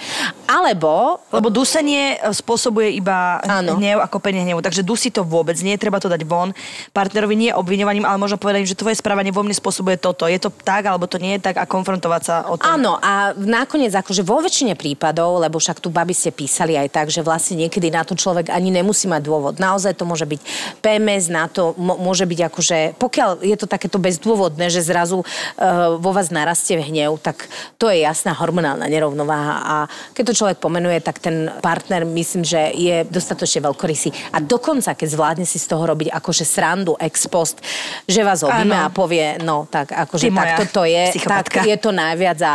Alebo 0.50 1.22
Lebo 1.30 1.46
dusenie 1.46 2.18
e, 2.18 2.34
spôsobuje 2.34 2.90
iba 2.98 3.38
Áno. 3.46 3.78
hnev 3.78 4.02
a 4.02 4.10
kopenie 4.10 4.42
hnevu. 4.42 4.58
Takže 4.58 4.82
dusí 4.82 5.14
to 5.14 5.22
vôbec 5.22 5.54
nie, 5.62 5.78
treba 5.78 6.02
to 6.02 6.10
dať 6.10 6.26
von. 6.26 6.50
Partnerovi 6.90 7.38
nie 7.38 7.50
obviňovaním, 7.54 8.02
ale 8.02 8.18
možno 8.18 8.34
povedať, 8.34 8.66
že 8.66 8.74
tvoje 8.74 8.98
správanie 8.98 9.30
vo 9.30 9.46
mne 9.46 9.54
spôsobuje 9.54 9.94
toto. 10.02 10.26
Je 10.26 10.42
to 10.42 10.50
tak, 10.50 10.90
alebo 10.90 11.06
to 11.06 11.22
nie 11.22 11.38
je 11.38 11.46
tak 11.46 11.54
a 11.54 11.70
konfrontovať 11.70 12.22
sa 12.26 12.34
o 12.50 12.58
tom. 12.58 12.66
Áno, 12.66 12.98
a 12.98 13.30
nakoniec 13.38 13.94
akože 13.94 14.26
vo 14.26 14.42
väčšine 14.42 14.74
prípadov, 14.74 15.38
lebo 15.38 15.62
však 15.62 15.78
tu 15.78 15.94
babi 15.94 16.10
ste 16.10 16.34
písali 16.34 16.74
aj 16.74 16.90
tak, 16.90 17.06
že 17.14 17.22
vlastne 17.22 17.54
niekedy 17.62 17.94
na 17.94 18.02
to 18.02 18.18
človek 18.18 18.50
ani 18.50 18.74
nemusí 18.74 19.06
mať 19.06 19.22
dôvod. 19.22 19.62
Naozaj 19.62 19.94
to 19.94 20.02
môže 20.02 20.26
byť 20.26 20.40
PMS, 20.82 21.30
na 21.30 21.46
to 21.46 21.78
môže 21.78 22.26
byť 22.26 22.40
akože, 22.50 22.78
pokiaľ 22.98 23.46
je 23.46 23.54
to 23.54 23.70
takéto 23.70 24.02
bezdôvodné, 24.02 24.66
že 24.66 24.82
zrazu 24.82 25.22
uh, 25.22 25.94
vo 25.94 26.10
vás 26.10 26.34
narastie 26.34 26.74
hnev, 26.80 27.22
tak 27.22 27.46
to 27.78 27.86
je 27.86 28.02
jasná 28.02 28.34
hormonálna 28.40 28.88
nerovnováha 28.88 29.54
a 29.60 29.74
keď 30.16 30.32
to 30.32 30.38
človek 30.40 30.58
pomenuje, 30.58 31.04
tak 31.04 31.20
ten 31.20 31.52
partner 31.60 32.08
myslím, 32.08 32.40
že 32.40 32.72
je 32.72 33.04
dostatočne 33.04 33.68
veľkorysý. 33.68 34.32
A 34.32 34.40
dokonca, 34.40 34.96
keď 34.96 35.08
zvládne 35.12 35.44
si 35.44 35.60
z 35.60 35.68
toho 35.68 35.84
robiť 35.84 36.08
akože 36.08 36.44
srandu 36.48 36.96
ex 36.96 37.28
post, 37.28 37.60
že 38.08 38.24
vás 38.24 38.40
objíme 38.40 38.72
Áno. 38.72 38.88
a 38.88 38.88
povie, 38.88 39.36
no 39.44 39.68
tak 39.68 39.92
akože 39.92 40.32
takto 40.32 40.80
to 40.80 40.82
je, 40.88 41.04
tak 41.04 41.14
psychopatka. 41.20 41.58
je 41.68 41.76
to 41.76 41.90
najviac 41.92 42.38
a 42.40 42.54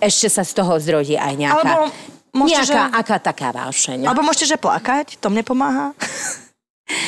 ešte 0.00 0.32
sa 0.32 0.40
z 0.40 0.52
toho 0.56 0.80
zrodí 0.80 1.12
aj 1.12 1.34
nejaká, 1.36 1.60
Alebo 1.60 1.92
môžete, 2.32 2.72
nejaká 2.72 2.82
že- 2.88 2.94
aká 2.96 3.16
taká 3.20 3.48
vášeň. 3.52 3.98
Alebo 4.08 4.24
môžete, 4.24 4.46
že 4.48 4.56
plakať, 4.56 5.20
to 5.20 5.28
mne 5.28 5.44
pomáha. 5.44 5.92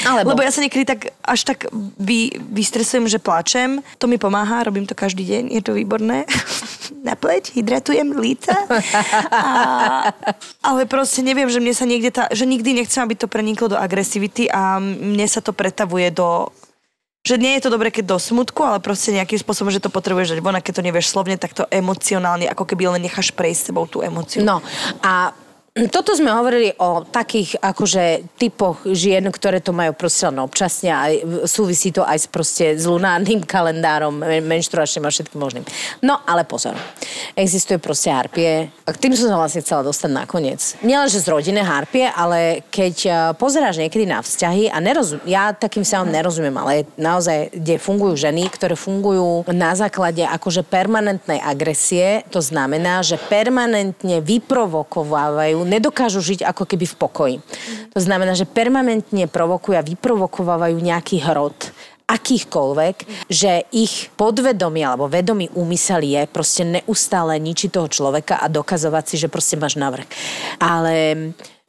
Alebo, 0.07 0.35
Lebo 0.35 0.41
ja 0.43 0.51
sa 0.55 0.63
niekedy 0.63 0.85
tak, 0.85 1.01
až 1.23 1.41
tak 1.47 1.59
vy, 1.99 2.35
vystresujem, 2.51 3.07
že 3.07 3.23
plačem. 3.23 3.83
To 3.99 4.11
mi 4.11 4.19
pomáha, 4.19 4.67
robím 4.67 4.87
to 4.87 4.95
každý 4.95 5.23
deň, 5.27 5.43
je 5.55 5.63
to 5.63 5.73
výborné. 5.75 6.27
Na 7.07 7.19
pleť, 7.19 7.55
hydratujem 7.55 8.15
líca. 8.15 8.55
A, 9.31 9.51
ale 10.63 10.87
proste 10.87 11.23
neviem, 11.23 11.51
že 11.51 11.59
mne 11.59 11.75
sa 11.75 11.87
niekde 11.87 12.11
tá, 12.15 12.31
že 12.31 12.47
nikdy 12.47 12.79
nechcem, 12.79 13.03
aby 13.03 13.19
to 13.19 13.27
preniklo 13.27 13.71
do 13.71 13.79
agresivity 13.79 14.47
a 14.47 14.79
mne 14.79 15.27
sa 15.27 15.43
to 15.43 15.51
pretavuje 15.51 16.11
do 16.15 16.51
že 17.23 17.39
nie 17.39 17.55
je 17.55 17.63
to 17.63 17.71
dobre, 17.71 17.95
keď 17.95 18.05
do 18.15 18.19
smutku, 18.19 18.67
ale 18.67 18.83
proste 18.83 19.15
nejakým 19.15 19.39
spôsobom, 19.39 19.71
že 19.71 19.79
to 19.79 19.95
potrebuješ 19.95 20.35
dať 20.35 20.41
von 20.43 20.59
a 20.59 20.65
keď 20.65 20.83
to 20.83 20.87
nevieš 20.91 21.15
slovne, 21.15 21.39
tak 21.39 21.55
to 21.55 21.71
emocionálne, 21.71 22.51
ako 22.51 22.67
keby 22.67 22.91
len 22.99 23.07
necháš 23.07 23.31
prejsť 23.31 23.71
sebou 23.71 23.87
tú 23.87 24.03
emociu. 24.03 24.43
No 24.43 24.59
a 25.07 25.31
toto 25.73 26.13
sme 26.13 26.29
hovorili 26.29 26.69
o 26.85 27.01
takých 27.01 27.57
akože 27.57 28.37
typoch 28.37 28.85
žien, 28.85 29.25
ktoré 29.33 29.57
to 29.65 29.73
majú 29.73 29.97
proste 29.97 30.29
len 30.29 30.45
občasne 30.45 30.93
a 30.93 31.09
súvisí 31.49 31.89
to 31.89 32.05
aj 32.05 32.19
s 32.21 32.27
proste 32.29 32.77
s 32.77 32.85
lunárnym 32.85 33.41
kalendárom, 33.53 34.21
men- 34.21 34.45
menštruačným 34.45 35.09
a 35.09 35.11
všetkým 35.11 35.41
možným. 35.41 35.65
No 36.05 36.21
ale 36.29 36.45
pozor, 36.45 36.77
existuje 37.33 37.81
proste 37.81 38.13
harpie 38.13 38.69
k 38.93 39.01
tým 39.01 39.17
som 39.17 39.33
sa 39.33 39.41
vlastne 39.41 39.65
chcela 39.65 39.87
dostať 39.87 40.11
nakoniec. 40.13 40.61
Nielen, 40.85 41.09
že 41.09 41.25
z 41.25 41.33
rodinné 41.33 41.65
harpie, 41.65 42.11
ale 42.13 42.67
keď 42.69 42.97
eh, 43.07 43.15
pozeráš 43.39 43.81
niekedy 43.81 44.05
na 44.05 44.21
vzťahy 44.21 44.69
a 44.69 44.79
nerozum, 44.83 45.23
ja 45.25 45.57
takým 45.57 45.87
vzťahom 45.87 46.13
nerozumiem, 46.13 46.57
ale 46.59 46.85
naozaj, 47.01 47.55
kde 47.57 47.81
fungujú 47.81 48.29
ženy, 48.29 48.51
ktoré 48.53 48.77
fungujú 48.77 49.49
na 49.49 49.73
základe 49.73 50.27
akože 50.27 50.67
permanentnej 50.67 51.41
agresie, 51.41 52.27
to 52.29 52.45
znamená, 52.45 53.01
že 53.01 53.17
permanentne 53.17 54.21
vyprovokovávajú, 54.21 55.62
nedokážu 55.65 56.23
žiť 56.23 56.47
ako 56.47 56.65
keby 56.69 56.87
v 56.87 56.99
pokoji. 56.99 57.37
To 57.93 58.01
znamená, 58.01 58.33
že 58.37 58.49
permanentne 58.49 59.27
provokujú 59.29 59.77
a 59.79 59.87
vyprovokovávajú 59.87 60.77
nejaký 60.79 61.23
hrot 61.25 61.73
akýchkoľvek, 62.13 62.97
že 63.33 63.65
ich 63.73 64.13
podvedomie 64.21 64.85
alebo 64.85 65.09
vedomý 65.09 65.49
úmysel 65.57 66.05
je 66.05 66.29
proste 66.29 66.67
neustále 66.67 67.41
ničiť 67.41 67.73
toho 67.73 67.89
človeka 67.89 68.37
a 68.37 68.53
dokazovať 68.53 69.05
si, 69.09 69.17
že 69.17 69.33
proste 69.33 69.57
máš 69.57 69.81
navrh. 69.81 70.05
Ale 70.61 71.17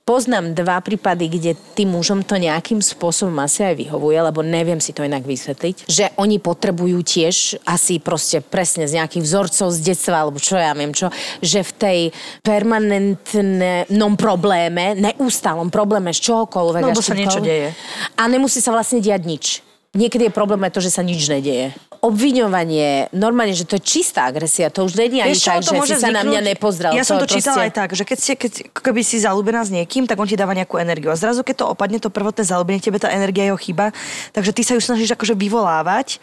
Poznám 0.03 0.51
dva 0.51 0.83
prípady, 0.83 1.31
kde 1.31 1.51
tým 1.79 1.95
mužom 1.95 2.27
to 2.27 2.35
nejakým 2.35 2.83
spôsobom 2.83 3.39
asi 3.39 3.63
aj 3.63 3.87
vyhovuje, 3.87 4.19
lebo 4.19 4.43
neviem 4.43 4.75
si 4.83 4.91
to 4.91 4.99
inak 4.99 5.23
vysvetliť, 5.23 5.87
že 5.87 6.11
oni 6.19 6.43
potrebujú 6.43 6.99
tiež 6.99 7.63
asi 7.63 8.03
proste 8.03 8.43
presne 8.43 8.83
z 8.83 8.99
nejakých 8.99 9.23
vzorcov 9.23 9.71
z 9.71 9.79
detstva, 9.79 10.27
alebo 10.27 10.43
čo 10.43 10.59
ja 10.59 10.75
viem 10.75 10.91
čo, 10.91 11.07
že 11.39 11.63
v 11.63 11.71
tej 11.79 11.99
permanentnom 12.43 14.19
probléme, 14.19 14.99
neustálom 14.99 15.71
probléme 15.71 16.11
z 16.11 16.19
čohokoľvek. 16.19 16.83
No, 16.83 16.91
lebo 16.91 16.99
sa 16.99 17.15
niečo 17.15 17.39
deje. 17.39 17.71
A 18.19 18.27
nemusí 18.27 18.59
sa 18.59 18.75
vlastne 18.75 18.99
diať 18.99 19.23
nič. 19.23 19.63
Niekedy 19.95 20.27
je 20.27 20.35
problém 20.35 20.59
aj 20.67 20.75
to, 20.75 20.83
že 20.83 20.91
sa 20.91 20.99
nič 20.99 21.23
nedeje. 21.31 21.71
Obviňovanie, 22.03 23.15
normálne, 23.15 23.55
že 23.55 23.63
to 23.63 23.79
je 23.79 23.83
čistá 23.87 24.27
agresia, 24.27 24.67
to 24.67 24.83
už 24.83 24.99
není 24.99 25.23
ani 25.23 25.39
tak, 25.39 25.63
to 25.63 25.71
že 25.71 25.95
si 25.95 26.03
sa 26.03 26.11
na 26.11 26.27
mňa 26.27 26.51
nepozrel. 26.51 26.91
Ja 26.91 27.07
som 27.07 27.15
to 27.15 27.23
je 27.23 27.39
čítala 27.39 27.63
proste- 27.63 27.67
aj 27.71 27.71
tak, 27.71 27.89
že 27.95 28.03
keď, 28.03 28.17
ste, 28.19 28.33
keď 28.35 28.51
keby 28.75 29.01
si 29.07 29.23
zalúbená 29.23 29.63
s 29.63 29.71
niekým, 29.71 30.03
tak 30.03 30.19
on 30.19 30.27
ti 30.27 30.35
dáva 30.35 30.51
nejakú 30.51 30.75
energiu. 30.75 31.07
A 31.07 31.15
zrazu, 31.15 31.47
keď 31.47 31.63
to 31.63 31.65
opadne, 31.71 32.03
to 32.03 32.11
prvotné 32.11 32.43
zalúbenie, 32.43 32.83
tebe 32.83 32.99
tá 32.99 33.07
energia 33.07 33.47
jeho 33.47 33.55
chyba, 33.55 33.95
takže 34.35 34.51
ty 34.51 34.67
sa 34.67 34.75
ju 34.75 34.83
snažíš 34.83 35.15
akože 35.15 35.31
vyvolávať 35.31 36.19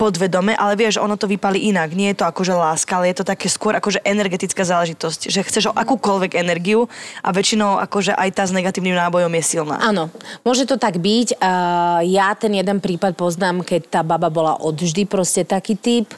podvedome, 0.00 0.56
ale 0.56 0.80
vieš, 0.80 0.96
ono 0.96 1.20
to 1.20 1.28
vypali 1.28 1.68
inak. 1.68 1.92
Nie 1.92 2.16
je 2.16 2.24
to 2.24 2.32
akože 2.32 2.56
láska, 2.56 2.96
ale 2.96 3.12
je 3.12 3.20
to 3.20 3.28
také 3.28 3.52
skôr 3.52 3.76
akože 3.76 4.00
energetická 4.00 4.64
záležitosť, 4.64 5.28
že 5.28 5.44
chceš 5.44 5.68
o 5.68 5.76
akúkoľvek 5.76 6.40
energiu 6.40 6.88
a 7.20 7.28
väčšinou 7.36 7.76
akože 7.84 8.16
aj 8.16 8.30
tá 8.32 8.48
s 8.48 8.56
negatívnym 8.56 8.96
nábojom 8.96 9.28
je 9.36 9.44
silná. 9.44 9.76
Áno, 9.84 10.08
môže 10.40 10.64
to 10.64 10.80
tak 10.80 10.96
byť. 10.96 11.36
Uh, 11.36 12.00
ja 12.08 12.32
ten 12.32 12.56
jeden 12.56 12.80
prípad 12.80 13.12
poznám, 13.12 13.60
keď 13.60 13.92
tá 13.92 14.00
baba 14.00 14.32
bola 14.32 14.56
odvždy 14.56 15.04
proste 15.04 15.44
taký 15.44 15.76
typ. 15.76 16.08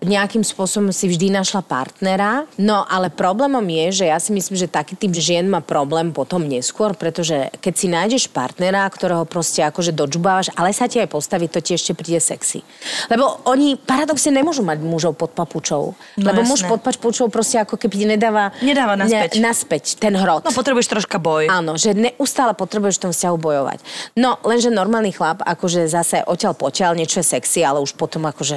Nejakým 0.00 0.40
spôsobom 0.40 0.88
si 0.88 1.04
vždy 1.04 1.28
našla 1.28 1.60
partnera. 1.60 2.48
No 2.56 2.88
ale 2.88 3.12
problémom 3.12 3.62
je, 3.68 4.00
že 4.00 4.04
ja 4.08 4.16
si 4.16 4.32
myslím, 4.32 4.56
že 4.56 4.72
taký 4.72 4.96
typ 4.96 5.12
žien 5.12 5.44
má 5.44 5.60
problém 5.60 6.08
potom 6.08 6.40
neskôr, 6.40 6.96
pretože 6.96 7.52
keď 7.60 7.74
si 7.76 7.86
nájdeš 7.92 8.24
partnera, 8.32 8.88
ktorého 8.88 9.28
proste 9.28 9.60
akože 9.60 9.92
dočubávaš, 9.92 10.48
ale 10.56 10.72
sa 10.72 10.88
ti 10.88 11.04
aj 11.04 11.12
postaví, 11.12 11.52
to 11.52 11.60
ti 11.60 11.76
ešte 11.76 11.92
príde 11.92 12.22
sexy. 12.22 12.64
Lebo 13.12 13.25
oni 13.44 13.76
paradoxne 13.76 14.30
nemôžu 14.32 14.62
mať 14.62 14.78
mužov 14.80 15.18
pod 15.18 15.34
papučou. 15.34 15.98
No 16.16 16.24
lebo 16.24 16.46
muž 16.46 16.64
jasné. 16.64 16.70
pod 16.70 16.80
papučou 16.86 17.26
proste 17.28 17.60
ako 17.60 17.76
keby 17.76 18.16
nedáva... 18.16 18.54
Nedáva 18.62 18.94
naspäť. 18.94 19.36
Ne, 19.36 19.42
naspäť 19.42 19.84
ten 19.98 20.14
hrot. 20.14 20.46
No 20.46 20.54
potrebuješ 20.54 20.88
troška 20.88 21.18
boj. 21.18 21.50
Áno, 21.50 21.74
že 21.76 21.92
neustále 21.92 22.54
potrebuješ 22.54 22.96
v 22.98 23.02
tom 23.08 23.12
vzťahu 23.12 23.36
bojovať. 23.36 23.78
No, 24.16 24.38
lenže 24.46 24.70
normálny 24.72 25.12
chlap, 25.12 25.42
akože 25.42 25.90
zase 25.90 26.22
odtiaľ 26.24 26.54
potiaľ, 26.56 26.96
niečo 26.96 27.20
je 27.20 27.26
sexy, 27.36 27.66
ale 27.66 27.82
už 27.82 27.98
potom 27.98 28.24
akože... 28.30 28.56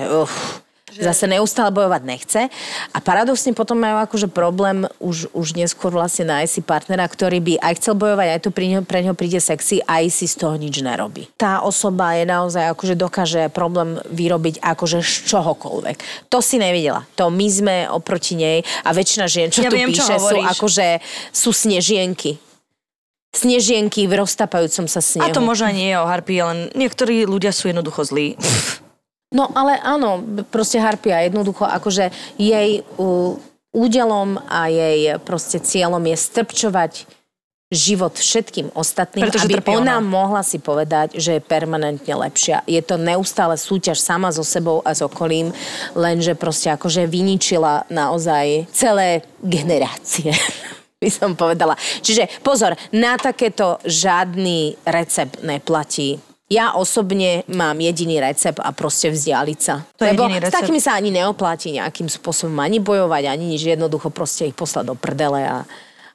Uf, 0.90 1.00
zase 1.00 1.30
neustále 1.30 1.70
bojovať 1.70 2.02
nechce. 2.06 2.42
A 2.94 2.98
paradoxne 2.98 3.54
potom 3.54 3.78
majú 3.78 4.02
akože 4.02 4.28
problém 4.30 4.90
už, 4.98 5.30
už 5.32 5.54
neskôr 5.54 5.94
vlastne 5.94 6.28
nájsť 6.28 6.52
si 6.52 6.62
partnera, 6.66 7.06
ktorý 7.06 7.40
by 7.40 7.54
aj 7.62 7.74
chcel 7.80 7.94
bojovať, 7.96 8.28
aj 8.34 8.42
to 8.46 8.50
pri 8.50 8.66
ňo, 8.74 8.80
pre 8.86 9.00
ňo 9.06 9.14
príde 9.14 9.38
sexy, 9.38 9.82
aj 9.86 10.04
si 10.10 10.26
z 10.26 10.36
toho 10.42 10.56
nič 10.58 10.82
nerobí. 10.82 11.30
Tá 11.38 11.62
osoba 11.62 12.18
je 12.18 12.26
naozaj 12.26 12.74
akože 12.74 12.96
dokáže 12.98 13.42
problém 13.54 14.02
vyrobiť 14.10 14.62
akože 14.62 15.06
z 15.06 15.14
čohokoľvek. 15.30 16.28
To 16.34 16.42
si 16.42 16.58
nevidela. 16.58 17.06
To 17.16 17.30
my 17.30 17.48
sme 17.48 17.76
oproti 17.90 18.36
nej 18.36 18.66
a 18.84 18.90
väčšina 18.92 19.26
žien, 19.30 19.54
čo 19.54 19.66
Ja 19.66 19.72
tu 19.72 19.78
viem, 19.78 19.94
čo 19.94 20.06
píše, 20.06 20.16
sú 20.18 20.36
hovoríš. 20.36 20.52
akože 20.58 20.88
sú 21.32 21.52
snežienky 21.54 22.42
snežienky 23.30 24.10
v 24.10 24.26
roztapajúcom 24.26 24.90
sa 24.90 25.02
snehu. 25.06 25.30
A 25.30 25.30
to 25.30 25.42
možno 25.42 25.70
nie 25.70 25.94
je 25.94 25.98
o 26.02 26.10
harpii, 26.10 26.42
len 26.42 26.60
niektorí 26.74 27.30
ľudia 27.30 27.54
sú 27.54 27.70
jednoducho 27.70 28.02
zlí. 28.02 28.34
No 29.30 29.46
ale 29.54 29.78
áno, 29.78 30.26
proste 30.50 30.82
Harpia 30.82 31.22
jednoducho 31.22 31.62
akože 31.62 32.10
jej 32.42 32.82
údelom 33.70 34.42
a 34.50 34.66
jej 34.74 35.22
proste 35.22 35.62
cieľom 35.62 36.02
je 36.02 36.18
strpčovať 36.18 36.94
život 37.70 38.18
všetkým 38.18 38.74
ostatným, 38.74 39.30
Pretože 39.30 39.46
aby 39.46 39.62
ona 39.78 40.02
ona. 40.02 40.10
mohla 40.10 40.42
si 40.42 40.58
povedať, 40.58 41.22
že 41.22 41.38
je 41.38 41.42
permanentne 41.46 42.10
lepšia. 42.18 42.66
Je 42.66 42.82
to 42.82 42.98
neustále 42.98 43.54
súťaž 43.54 44.02
sama 44.02 44.34
so 44.34 44.42
sebou 44.42 44.82
a 44.82 44.98
s 44.98 45.06
okolím, 45.06 45.54
lenže 45.94 46.34
proste 46.34 46.74
akože 46.74 47.06
vyničila 47.06 47.86
naozaj 47.94 48.66
celé 48.74 49.22
generácie. 49.46 50.34
by 51.00 51.10
som 51.14 51.38
povedala. 51.38 51.78
Čiže 52.02 52.42
pozor, 52.44 52.74
na 52.92 53.16
takéto 53.16 53.80
žiadny 53.86 54.76
recept 54.90 55.46
neplatí. 55.46 56.20
Ja 56.50 56.74
osobne 56.74 57.46
mám 57.46 57.78
jediný 57.78 58.18
recept 58.18 58.58
a 58.58 58.74
proste 58.74 59.14
vzdialiť 59.14 59.60
sa. 59.62 59.86
To 60.02 60.02
je 60.02 60.18
Lebo 60.18 60.26
jediný 60.26 60.50
s 60.50 60.50
takými 60.50 60.82
sa 60.82 60.98
ani 60.98 61.14
neoplatí 61.14 61.78
nejakým 61.78 62.10
spôsobom 62.10 62.58
ani 62.58 62.82
bojovať, 62.82 63.30
ani 63.30 63.54
nič. 63.54 63.70
Jednoducho 63.70 64.10
proste 64.10 64.50
ich 64.50 64.58
poslať 64.58 64.90
do 64.90 64.96
prdele 64.98 65.46
a, 65.46 65.70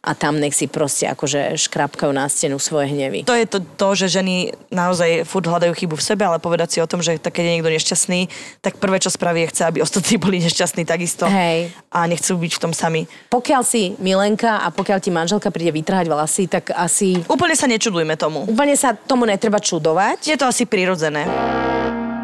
a 0.05 0.13
tam 0.13 0.37
nech 0.37 0.53
si 0.53 0.69
proste 0.69 1.09
akože 1.09 1.57
škrapkajú 1.57 2.13
na 2.13 2.29
stenu 2.29 2.61
svoje 2.61 2.93
hnevy. 2.93 3.25
To 3.25 3.33
je 3.33 3.49
to, 3.49 3.65
to, 3.65 3.89
že 4.05 4.21
ženy 4.21 4.53
naozaj 4.69 5.25
furt 5.25 5.49
hľadajú 5.49 5.73
chybu 5.73 5.97
v 5.97 6.05
sebe, 6.05 6.29
ale 6.29 6.37
povedať 6.37 6.77
si 6.77 6.79
o 6.85 6.87
tom, 6.87 7.01
že 7.01 7.17
keď 7.17 7.41
je 7.41 7.55
niekto 7.57 7.73
nešťastný, 7.73 8.21
tak 8.61 8.77
prvé, 8.77 9.01
čo 9.01 9.09
spraví, 9.09 9.49
je 9.49 9.51
chce, 9.57 9.63
aby 9.65 9.81
ostatní 9.81 10.21
boli 10.25 10.45
nešťastní 10.45 10.85
takisto. 10.85 11.25
Hej. 11.25 11.73
A 11.89 12.05
nechcú 12.05 12.37
byť 12.37 12.53
v 12.53 12.61
tom 12.61 12.73
sami. 12.77 13.09
Pokiaľ 13.33 13.63
si 13.65 13.97
milenka 13.97 14.61
a 14.61 14.69
pokiaľ 14.69 14.99
ti 15.01 15.09
manželka 15.09 15.49
príde 15.49 15.73
vytrhať 15.73 16.07
vlasy, 16.13 16.45
tak 16.53 16.69
asi 16.77 17.25
Úplne 17.25 17.57
sa 17.57 17.65
nečudujme 17.65 18.13
tomu. 18.21 18.45
úplne 18.45 18.77
sa 18.77 18.93
tomu 18.93 19.25
netreba 19.25 19.57
čudovať. 19.57 20.29
Je 20.29 20.37
to 20.37 20.45
asi 20.45 20.69
prirodzené. 20.69 21.25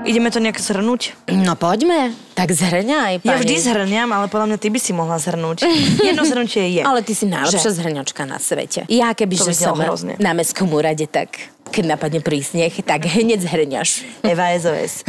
Ideme 0.01 0.33
to 0.33 0.41
nejak 0.41 0.57
zhrnúť? 0.57 1.13
No 1.29 1.53
poďme, 1.55 2.17
tak 2.33 2.57
zhrňaj, 2.57 3.21
pani. 3.21 3.29
Ja 3.29 3.37
vždy 3.37 3.55
zhrňam, 3.61 4.09
ale 4.11 4.33
podľa 4.33 4.47
mňa 4.49 4.59
ty 4.59 4.73
by 4.73 4.81
si 4.81 4.97
mohla 4.97 5.21
zhrnúť. 5.21 5.69
Jedno 6.01 6.25
zhrnutie 6.25 6.81
je. 6.81 6.83
Ale 6.89 7.05
ty 7.05 7.13
si 7.13 7.29
najlepšia 7.29 7.69
Že? 7.69 7.77
zhrňočka 7.85 8.25
na 8.25 8.41
svete. 8.41 8.89
Ja 8.89 9.13
keby, 9.13 9.37
To 9.37 9.53
že 9.53 9.61
som 9.61 9.77
hrozne. 9.77 10.17
na 10.17 10.33
mestskom 10.33 10.73
úrade, 10.73 11.05
tak 11.05 11.53
keď 11.71 11.95
napadne 11.95 12.19
prvý 12.19 12.41
sneh, 12.41 12.73
tak 12.83 13.07
hneď 13.07 13.45
zhrňaš. 13.45 14.03
Eva 14.25 14.51
SOS. 14.57 15.05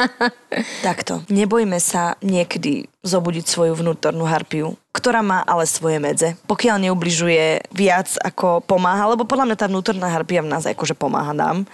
Takto. 0.86 1.22
Nebojme 1.28 1.76
sa 1.78 2.16
niekedy 2.18 2.90
zobudiť 3.04 3.44
svoju 3.46 3.78
vnútornú 3.78 4.26
harpiu, 4.26 4.74
ktorá 4.90 5.20
má 5.22 5.44
ale 5.46 5.68
svoje 5.68 6.00
medze. 6.02 6.34
Pokiaľ 6.50 6.88
neubližuje 6.90 7.70
viac 7.70 8.10
ako 8.18 8.64
pomáha, 8.64 9.12
lebo 9.12 9.22
podľa 9.28 9.52
mňa 9.52 9.56
tá 9.60 9.66
vnútorná 9.70 10.10
harpia 10.10 10.42
v 10.42 10.50
nás 10.50 10.66
akože 10.66 10.98
pomáha 10.98 11.30
nám 11.30 11.68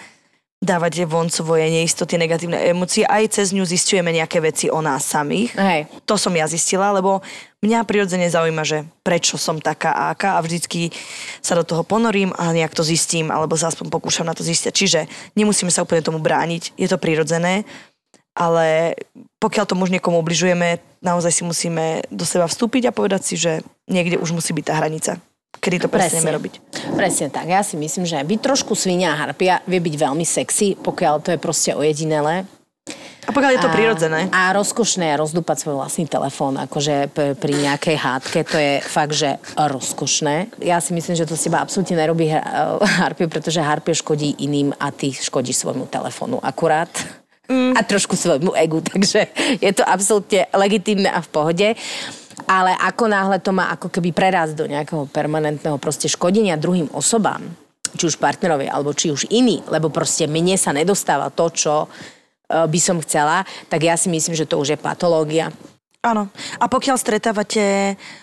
dávať 0.63 1.11
von 1.11 1.27
svoje 1.27 1.67
neistoty, 1.67 2.15
negatívne 2.15 2.55
emócie. 2.71 3.03
Aj 3.03 3.27
cez 3.27 3.51
ňu 3.51 3.67
zistujeme 3.67 4.15
nejaké 4.15 4.39
veci 4.39 4.71
o 4.71 4.79
nás 4.79 5.03
samých. 5.03 5.59
Hej. 5.59 5.91
To 6.07 6.15
som 6.15 6.31
ja 6.39 6.47
zistila, 6.47 6.95
lebo 6.95 7.19
mňa 7.67 7.83
prirodzene 7.83 8.31
zaujíma, 8.31 8.63
že 8.63 8.87
prečo 9.03 9.35
som 9.35 9.59
taká 9.59 9.91
a 9.91 10.15
aká 10.15 10.39
a 10.39 10.45
vždycky 10.47 10.95
sa 11.43 11.59
do 11.59 11.67
toho 11.67 11.83
ponorím 11.83 12.31
a 12.39 12.55
nejak 12.55 12.79
to 12.79 12.87
zistím, 12.87 13.35
alebo 13.35 13.59
sa 13.59 13.75
aspoň 13.75 13.91
pokúšam 13.91 14.23
na 14.23 14.39
to 14.39 14.47
zistiť. 14.47 14.71
Čiže 14.71 15.01
nemusíme 15.35 15.75
sa 15.75 15.83
úplne 15.83 16.07
tomu 16.07 16.23
brániť, 16.23 16.79
je 16.79 16.87
to 16.87 16.95
prirodzené, 16.95 17.67
ale 18.39 18.95
pokiaľ 19.43 19.65
tomu 19.67 19.85
už 19.85 19.93
niekomu 19.99 20.23
obližujeme, 20.23 20.79
naozaj 21.03 21.33
si 21.35 21.43
musíme 21.43 22.07
do 22.09 22.23
seba 22.23 22.47
vstúpiť 22.47 22.89
a 22.89 22.95
povedať 22.95 23.23
si, 23.27 23.35
že 23.35 23.67
niekde 23.91 24.17
už 24.17 24.31
musí 24.31 24.55
byť 24.55 24.65
tá 24.65 24.79
hranica, 24.79 25.19
kedy 25.63 25.87
to 25.87 25.89
prestaneme 25.89 26.35
robiť. 26.35 26.53
Presne 26.99 27.31
tak. 27.31 27.47
Ja 27.47 27.63
si 27.63 27.79
myslím, 27.79 28.03
že 28.03 28.19
byť 28.19 28.39
trošku 28.43 28.75
svinia 28.75 29.15
a 29.15 29.21
harpia 29.23 29.63
vie 29.71 29.79
byť 29.79 29.95
veľmi 29.95 30.27
sexy, 30.27 30.75
pokiaľ 30.75 31.15
to 31.23 31.29
je 31.31 31.39
proste 31.39 31.71
ojedinelé. 31.79 32.43
A 33.23 33.31
pokiaľ 33.31 33.55
je 33.55 33.63
to 33.63 33.71
A- 33.71 33.77
prirodzené, 33.79 34.21
A 34.35 34.51
rozkošné 34.51 35.15
rozdúpať 35.15 35.63
svoj 35.63 35.79
vlastný 35.79 36.11
telefón, 36.11 36.59
akože 36.59 37.07
p- 37.15 37.39
pri 37.39 37.55
nejakej 37.55 37.95
hádke, 37.95 38.43
to 38.43 38.59
je 38.59 38.73
fakt, 38.83 39.15
že 39.15 39.39
rozkošné. 39.55 40.59
Ja 40.59 40.83
si 40.83 40.91
myslím, 40.91 41.15
že 41.15 41.31
to 41.31 41.39
s 41.39 41.47
teba 41.47 41.63
absolútne 41.63 41.95
nerobí 41.95 42.27
har- 42.27 42.83
harpie, 43.07 43.31
pretože 43.31 43.63
harpie 43.63 43.95
škodí 43.95 44.43
iným 44.43 44.75
a 44.75 44.91
ty 44.91 45.15
škodíš 45.15 45.63
svojmu 45.63 45.87
telefónu 45.87 46.43
akurát. 46.43 46.91
Mm. 47.47 47.79
A 47.79 47.81
trošku 47.87 48.19
svojmu 48.19 48.59
egu, 48.59 48.83
takže 48.91 49.31
je 49.63 49.71
to 49.71 49.87
absolútne 49.87 50.51
legitímne 50.51 51.07
a 51.07 51.23
v 51.23 51.29
pohode. 51.31 51.69
Ale 52.47 52.73
ako 52.77 53.05
náhle 53.11 53.39
to 53.39 53.51
má 53.51 53.71
ako 53.75 53.89
keby 53.89 54.15
prerast 54.15 54.55
do 54.57 54.67
nejakého 54.69 55.09
permanentného 55.11 55.77
proste 55.77 56.07
škodenia 56.07 56.61
druhým 56.61 56.91
osobám, 56.95 57.43
či 57.97 58.09
už 58.09 58.17
partnerovi, 58.21 58.71
alebo 58.71 58.95
či 58.97 59.13
už 59.13 59.29
iný, 59.33 59.61
lebo 59.69 59.93
proste 59.93 60.31
mne 60.31 60.57
sa 60.57 60.71
nedostáva 60.73 61.29
to, 61.35 61.47
čo 61.53 61.75
e, 61.85 61.89
by 62.67 62.79
som 62.81 63.03
chcela, 63.05 63.45
tak 63.69 63.85
ja 63.85 63.99
si 63.99 64.09
myslím, 64.09 64.39
že 64.39 64.49
to 64.49 64.61
už 64.61 64.75
je 64.75 64.79
patológia. 64.81 65.53
Áno. 66.03 66.27
A 66.59 66.67
pokiaľ 66.67 66.99
stretávate 66.99 67.95
uh, 67.95 68.22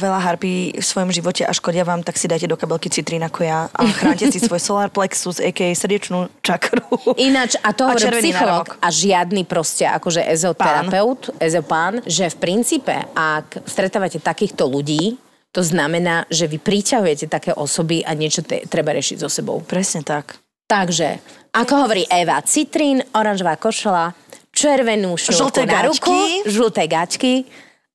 veľa 0.00 0.20
harpí 0.24 0.72
v 0.72 0.84
svojom 0.84 1.12
živote 1.12 1.44
a 1.44 1.52
škodia 1.52 1.84
vám, 1.84 2.00
tak 2.00 2.16
si 2.16 2.24
dajte 2.24 2.48
do 2.48 2.56
kabelky 2.56 2.88
citrín 2.88 3.20
ako 3.20 3.44
ja 3.44 3.68
a 3.68 3.80
chránte 3.92 4.32
si 4.32 4.40
svoj 4.40 4.60
solar 4.60 4.88
plexus, 4.88 5.44
a.k.a. 5.44 5.76
srdečnú 5.76 6.32
čakru. 6.40 6.80
Ináč, 7.20 7.60
a 7.60 7.76
to 7.76 7.84
A 7.84 7.92
hovorí 7.92 8.24
psycholog 8.24 8.80
a 8.80 8.88
žiadny 8.88 9.44
proste 9.44 9.84
akože 9.84 10.24
ezoterapeut, 10.24 11.36
ezopán, 11.36 12.00
že 12.08 12.32
v 12.32 12.36
princípe, 12.40 12.96
ak 13.12 13.68
stretávate 13.68 14.24
takýchto 14.24 14.64
ľudí, 14.64 15.20
to 15.52 15.64
znamená, 15.64 16.28
že 16.28 16.48
vy 16.48 16.60
priťahujete 16.60 17.28
také 17.28 17.52
osoby 17.56 18.04
a 18.04 18.12
niečo 18.12 18.44
te, 18.44 18.64
treba 18.68 18.92
riešiť 18.92 19.16
so 19.20 19.28
sebou. 19.32 19.60
Presne 19.64 20.04
tak. 20.04 20.36
Takže, 20.68 21.20
ako 21.56 21.88
hovorí 21.88 22.04
Eva, 22.12 22.40
citrín, 22.44 23.00
oranžová 23.16 23.56
košela, 23.56 24.12
červenú 24.52 25.16
šnúrku 25.16 25.48
Žlté 25.48 25.62
na 25.64 25.80
ruku, 25.88 26.16
žlté 26.44 26.84
gačky 26.84 27.48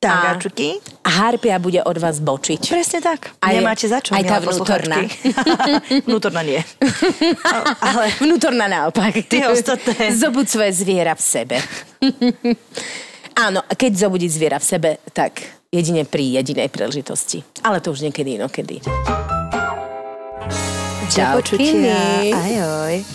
a, 0.04 0.12
Tangačuky. 0.12 0.78
a 1.01 1.10
harpia 1.10 1.56
bude 1.58 1.80
od 1.80 1.97
vás 1.97 2.20
bočiť. 2.20 2.62
Presne 2.68 2.99
tak. 2.99 3.34
Aj- 3.39 3.56
Nemáte 3.56 3.88
za 3.88 3.99
čo, 3.99 4.14
aj 4.14 4.24
tá 4.24 4.38
vnútorná. 4.39 4.97
vnútorná 6.08 6.41
nie. 6.41 6.60
Ale 7.88 8.12
Vnútorná 8.20 8.66
naopak. 8.68 9.16
Tie 9.26 9.47
ostatné. 9.47 10.12
Zobud 10.22 10.45
svoje 10.45 10.72
zviera 10.76 11.14
v 11.14 11.24
sebe. 11.24 11.56
Áno, 13.34 13.60
a 13.60 13.74
keď 13.74 14.06
zobudiť 14.06 14.30
zviera 14.30 14.58
v 14.58 14.66
sebe, 14.68 14.89
tak 15.10 15.41
jedine 15.74 16.06
pri 16.06 16.38
jedinej 16.38 16.70
príležitosti. 16.70 17.41
Ale 17.66 17.82
to 17.82 17.89
už 17.89 18.06
niekedy 18.06 18.38
inokedy. 18.38 18.78
Čau, 21.10 21.41
Počutia. 21.41 21.97
Ahoj. 22.30 23.06